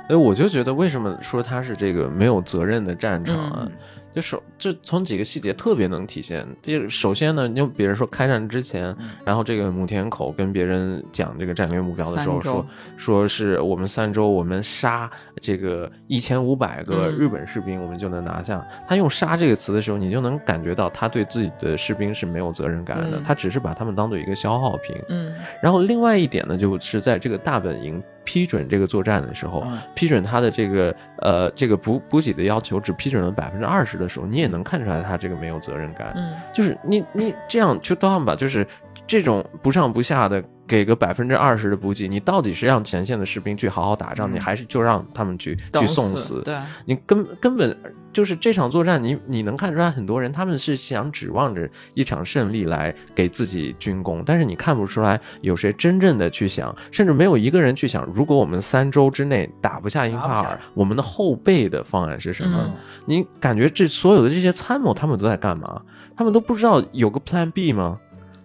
[0.08, 3.68] 哎，我就觉得为什么说他是这个没有责任的战场啊？
[4.12, 6.46] 嗯就首就从几个细节特别能体现。
[6.62, 12.66] 就首先呢，就比如说开战之前，嗯然后这个母田口跟别人讲这个战略目标的时候说，
[12.96, 15.08] 说是我们三周我们杀
[15.40, 18.66] 这个一千五百个嗯日本士兵，我们就能拿下。
[18.88, 24.96] 他用“杀”这个词的时候，你就能感觉到他对自己的士兵是没有责任感的，嗯他只是把他们当做一个消耗品。
[25.08, 25.32] 嗯
[25.62, 36.12] 然后另外一点呢，就是在这个大本营批准这个作战的时候，嗯批准他的这个呃这个补补给的要求只批准了百分之二十的时候，你也能看出来他这个没有责任感。
[36.14, 38.64] 嗯就是你你这样就当吧，就是
[39.04, 40.40] 这种不上不下的
[40.70, 47.76] 给个百分之二十的补给，你到底是让前线的士兵去好好打仗，嗯你还是就让他们去去送死对你根根本
[48.12, 62.62] 就是这场作战，你你能看出来很多人他们是想指望着一场胜利来给自己军功，但是你看不出来有谁真正的去想，甚至没有一个人去想，如果我们三周之内打不下英帕尔，我们的后备的方案是什么？
[62.64, 62.72] 嗯
[63.06, 65.82] 你感觉这所有的这些参谋他们都在干嘛？
[66.16, 67.98] 他们都不知道有个 Plan B 吗？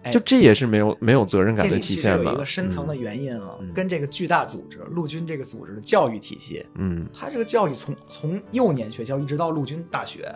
[0.06, 2.32] 哎就这也是没有没有责任感的体现吧？
[2.32, 10.32] 一个深层的嗯原因啊，嗯跟这个巨大组织陆军这个组织的教育体系，嗯它这个教育从从幼年学校一直到陆军大学，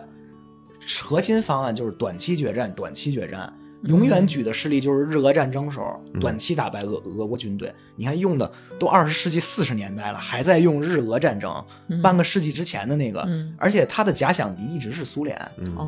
[1.01, 3.51] 核心方案就是短期决战，短期决战。
[3.83, 6.19] 永远举的事例就是日俄战争时候，嗯。
[6.19, 7.73] 短期打败俄俄国军队。
[7.95, 12.01] 你看用的都二十世纪四十年代了，还在用日俄战争，嗯。
[12.01, 13.53] 半个世纪之前的那个，嗯。
[13.57, 15.39] 而且他的假想敌一直是苏联，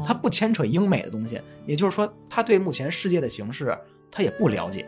[0.05, 3.77] 他不牵扯英美的东西，也就是说，他对目前世界的形势
[4.11, 4.85] 他也不了解。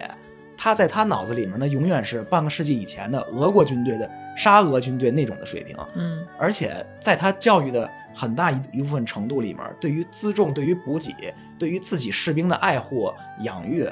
[0.57, 6.25] 他在他脑子里面呢，永远是半个世纪以前的俄国军队的沙俄军队那种的水平，嗯。
[6.39, 13.11] 而且在他教育的很大一一部分程度里面，对于辎重、对于补给、对于自己士兵的爱护、
[13.41, 13.89] 养育，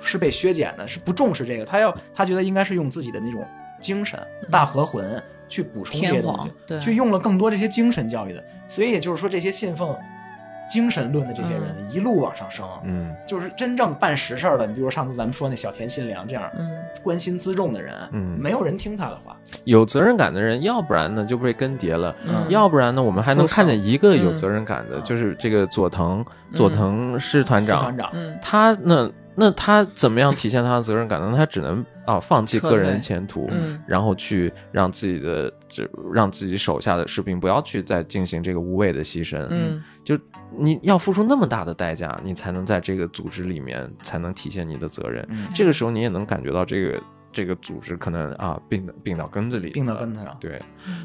[0.00, 1.64] 是被削减的，是不重视这个。
[1.64, 3.46] 他要他觉得应该是用自己的那种
[3.78, 4.18] 精神、
[4.50, 8.44] 大和魂去补充这些东西，对去用了更多这些精神教育的。
[8.68, 9.96] 所以也就是说，这些信奉
[10.70, 12.64] 精神论的这些人、一路往上升。
[12.84, 13.14] 嗯。
[13.26, 16.70] 就是真正办实事儿的，你比如上次咱们说那小田信良这样嗯。
[17.02, 18.38] 关心辎重的人，嗯。
[18.40, 19.36] 没有人听他的话。
[19.64, 22.46] 有责任感的人，要不然呢就被更迭了，嗯。
[22.48, 25.02] 要不然呢我们还能看见一个有责任感的，嗯。
[25.02, 26.24] 就是这个佐藤
[26.54, 27.78] 佐藤师团长。
[27.78, 28.38] 师团，长，嗯。
[28.40, 31.34] 他呢，那他怎么样体现他的责任感呢？
[31.36, 39.46] 他只能啊放弃个人前途，嗯然后去让自己的这让自己手下的士兵不要去再进行这个无谓的牺牲。
[39.50, 40.18] 嗯就
[40.58, 45.24] 你要付出那么大的代价，你才能在这个组织里面才能体现你的责任。
[45.30, 47.00] 嗯这个时候你也能感觉到这个
[47.32, 50.36] 这个组织可能啊病到病到根子里了，病到根子上。
[50.40, 50.60] 对，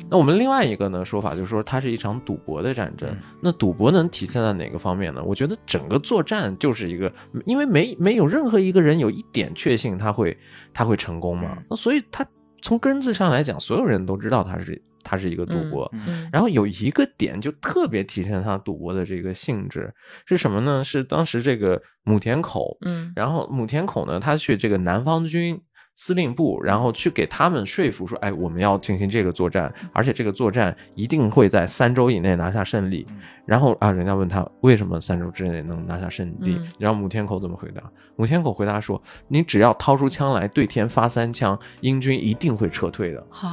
[0.10, 3.10] 那我们另外一个呢说法就是说，它是一场赌博的战争。
[3.10, 5.24] 嗯那赌博能体现在哪个方面呢？
[5.24, 7.12] 我觉得整个作战就是一个，
[7.46, 10.36] 因为没没有任何一个人有一点确信他会
[10.74, 11.54] 他会成功嘛。
[11.58, 12.26] 嗯那所以他
[12.62, 15.88] 从根子上来讲，所有人都知道他是他是一个赌博。
[15.94, 19.94] 嗯嗯然后有一个点就特别体现他赌博的这个性质
[20.26, 20.84] 是什么呢？
[20.84, 25.62] 是当时这个母田口，嗯然后母田口呢，他去这个南方军
[25.98, 33.08] 司令部，然后去给他们说服说，哎，我们要进行这个作战，而且这个作战一定会在三周以内拿下胜利。
[33.46, 37.82] 然后啊，人家问他为什么三周之内能拿下胜利，嗯然后母天口怎么回答？
[38.16, 43.26] 母天口回答说，你只要掏出枪来对天发三枪，英军一定会撤退的。
[43.30, 43.48] 好，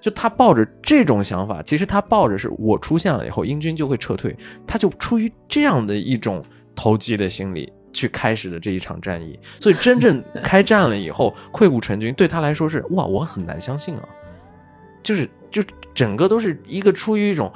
[0.00, 4.34] 就他抱着这种想法，其实他抱着是我出现了以后，英军就会撤退，
[4.66, 6.42] 他就出于这样的一种
[6.74, 9.38] 投机的心理去开始的这一场战役。
[9.60, 14.08] 所以真正 开战了以后，溃不成军，对他来说是哇，我很难相信啊，
[15.02, 15.62] 就是就
[15.94, 17.52] 整个都是一个出于一种。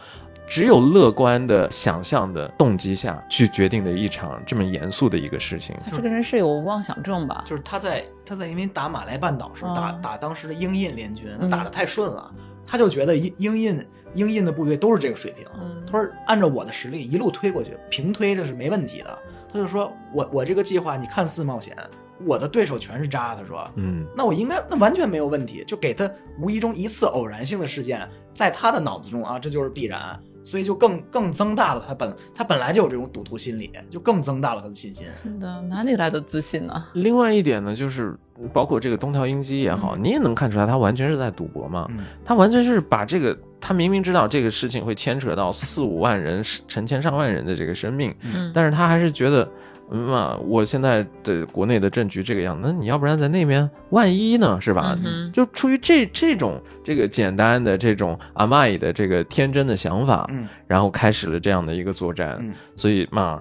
[0.48, 7.42] 只有乐观的想象的动机下去决定的一场这么严肃的一个事情，他这个人是有妄想症吧？
[7.44, 12.30] 就是他在他在因为打马来半岛时候打嗯打当时的英印联军，他嗯打的太顺了，
[12.64, 15.44] 他就觉得英英印英印的部队都是这个水平。
[15.60, 19.18] 嗯他说按照我的实力一路推过去，平推这是没问题的。
[19.52, 21.76] 他就说我我这个计划你看似冒险，
[22.24, 23.34] 我的对手全是渣。
[23.34, 26.10] 他说，嗯，那我应该那完全没有问题，就给他
[26.40, 35.04] 无意中一次偶然性的事件，在他的脑子中啊，这就是必然，所以就更更增大了他本他本来就有这种赌徒心理，就更增大了他的信心。
[35.22, 36.84] 真的，哪里来的自信呢？
[36.94, 38.16] 另外一点呢，就是
[38.52, 41.86] 包括这个东条英机也好，你也能看出来他完全是在赌博嘛。
[41.90, 49.48] 嗯他完全是把这个，他明明知道这个事情会牵扯到四五万人、成千上万人的这个生命，嗯，但是他还是觉得，
[49.90, 54.98] 嗯嘛，我现在的国内的政局这个样，那你要不然在那边，万一呢，是吧？
[55.04, 62.36] 嗯就出于这这种这个简单的这种阿麦的这个天真的想法，嗯然后开始了这样的一个作战。
[62.40, 63.40] 嗯所以嘛，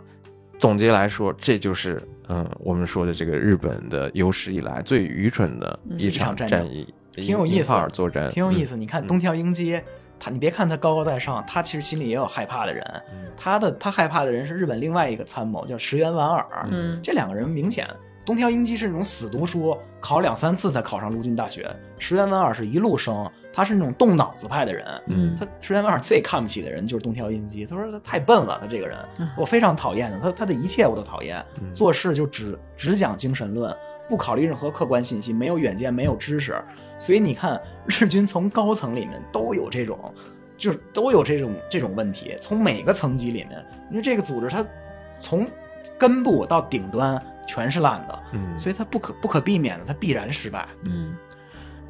[0.60, 8.78] 总结来说，这就是嗯我们说的这个日本的有史以来最愚蠢的嗯一一场战役，挺有意思英法尔作战，挺有意思。
[8.78, 9.80] 你看嗯东条英机，
[10.26, 12.84] 他你别看他高高在上，他其实心里也有害怕的人。
[13.14, 16.66] 嗯他的他害怕的人是日本另外一个参谋，叫石原莞尔。
[16.72, 17.88] 嗯这两个人明显，
[18.26, 21.64] 东条英机是那种死读书，考两三次才考上陆军大学；
[22.00, 24.88] 石原莞尔是一路升，他是那种动脑子派的人。
[25.06, 31.46] 嗯他石原莞尔最看不起的人就是东条英机，他说他太笨了，他这个人嗯我非常讨厌的，他他的一切我都讨厌，
[31.76, 33.76] 做事就只只讲精神论，
[34.10, 36.56] 不考虑任何客观信息，没有远见，没有知识，
[36.98, 40.14] 所以你看日军从高层里面都有这种，
[40.58, 44.66] 就是都有这种这种问题，从每个层级里面，因为这个组织它
[45.20, 45.46] 从
[45.98, 50.68] 根部到顶端全是烂的，嗯，所以它不可不可避免的，它必然失败。
[50.84, 51.16] 嗯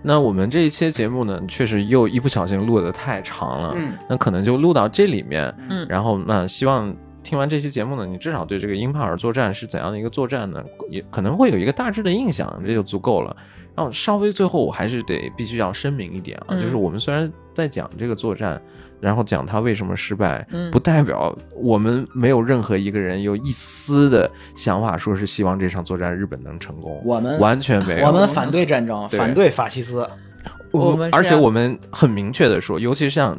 [0.08, 5.52] 那我们这一期节目呢，确实又一不小心录的太长了，嗯那可能就录到这里面。
[5.70, 13.36] 嗯然后那希望听完这期节目呢，你至少对这个英帕尔作战是怎样的一个作战呢，也可能会有一个大致的印象，这就足够了。
[13.76, 18.62] 然后稍微最后我还是得必须要声明一点啊，嗯就是我们虽然在讲这个作战，
[19.02, 30.08] 然后讲他为什么失败，嗯不代表我们没有任何一个人有一丝的想法，说是希望这场作战日本能成功，我们完全没有，我们反对战争，对反对法西斯。
[30.72, 33.38] 我们而且我们很明确的说，尤其像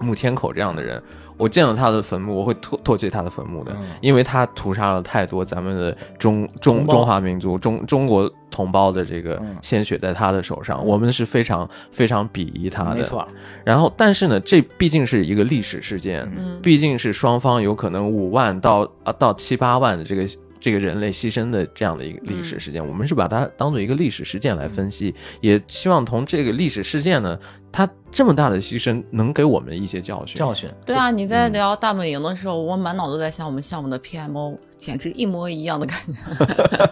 [0.00, 1.02] 木天口这样的人，
[1.36, 3.86] 我见到他的坟墓，我会唾唾弃他的坟墓的，嗯。
[4.00, 9.56] 因为他屠杀了太多咱们的中中中华民族中中国同胞的这个嗯。
[9.60, 12.96] 鲜血在他的手上，我们是非常非常鄙夷他的。
[12.96, 13.26] 没错，
[13.64, 16.60] 然后，但是呢，这毕竟是一个历史事件，嗯。
[16.62, 20.26] 毕竟是双方有可能五万到啊到七八万的这个
[20.66, 27.38] 这个人类牺牲的这样的一个历史事件，我们是把它当做一个历史事件来分析，也希望从这个历史事件呢，
[27.70, 30.36] 它这么大的牺牲能给我们一些教训。
[30.36, 30.68] 教训。
[30.84, 36.12] 对啊，你在聊大本营的时候，我满脑子在想我们项目的 PMO，简直一模一样的感觉。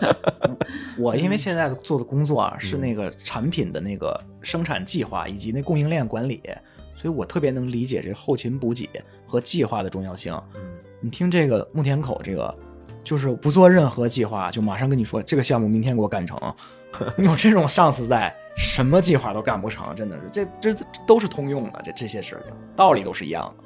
[0.96, 6.40] 我因为现在做的工作啊嗯是那个产品的那个生产计划以及那供应链管理，
[6.94, 8.88] 所以我特别能理解这后勤补给
[9.26, 10.32] 和计划的重要性。
[10.54, 10.60] 嗯
[11.00, 12.56] 你听这个牧田口这个，
[13.04, 16.36] 就是不做任何计划，就马上跟你说这个项目明天给我干成。
[17.18, 23.64] 有这种上司在，什么计划都干不成，真的是这这这都是通用的，这这些事情道理都是一样的。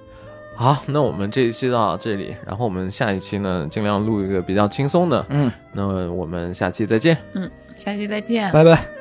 [0.56, 5.24] 好，那我们这一期到这里，然后我们下一期呢，尽量录一个比较轻松的。
[5.28, 7.16] 嗯，那我们下期再见。
[7.34, 8.50] 嗯，下期再见。
[8.50, 8.97] 拜拜。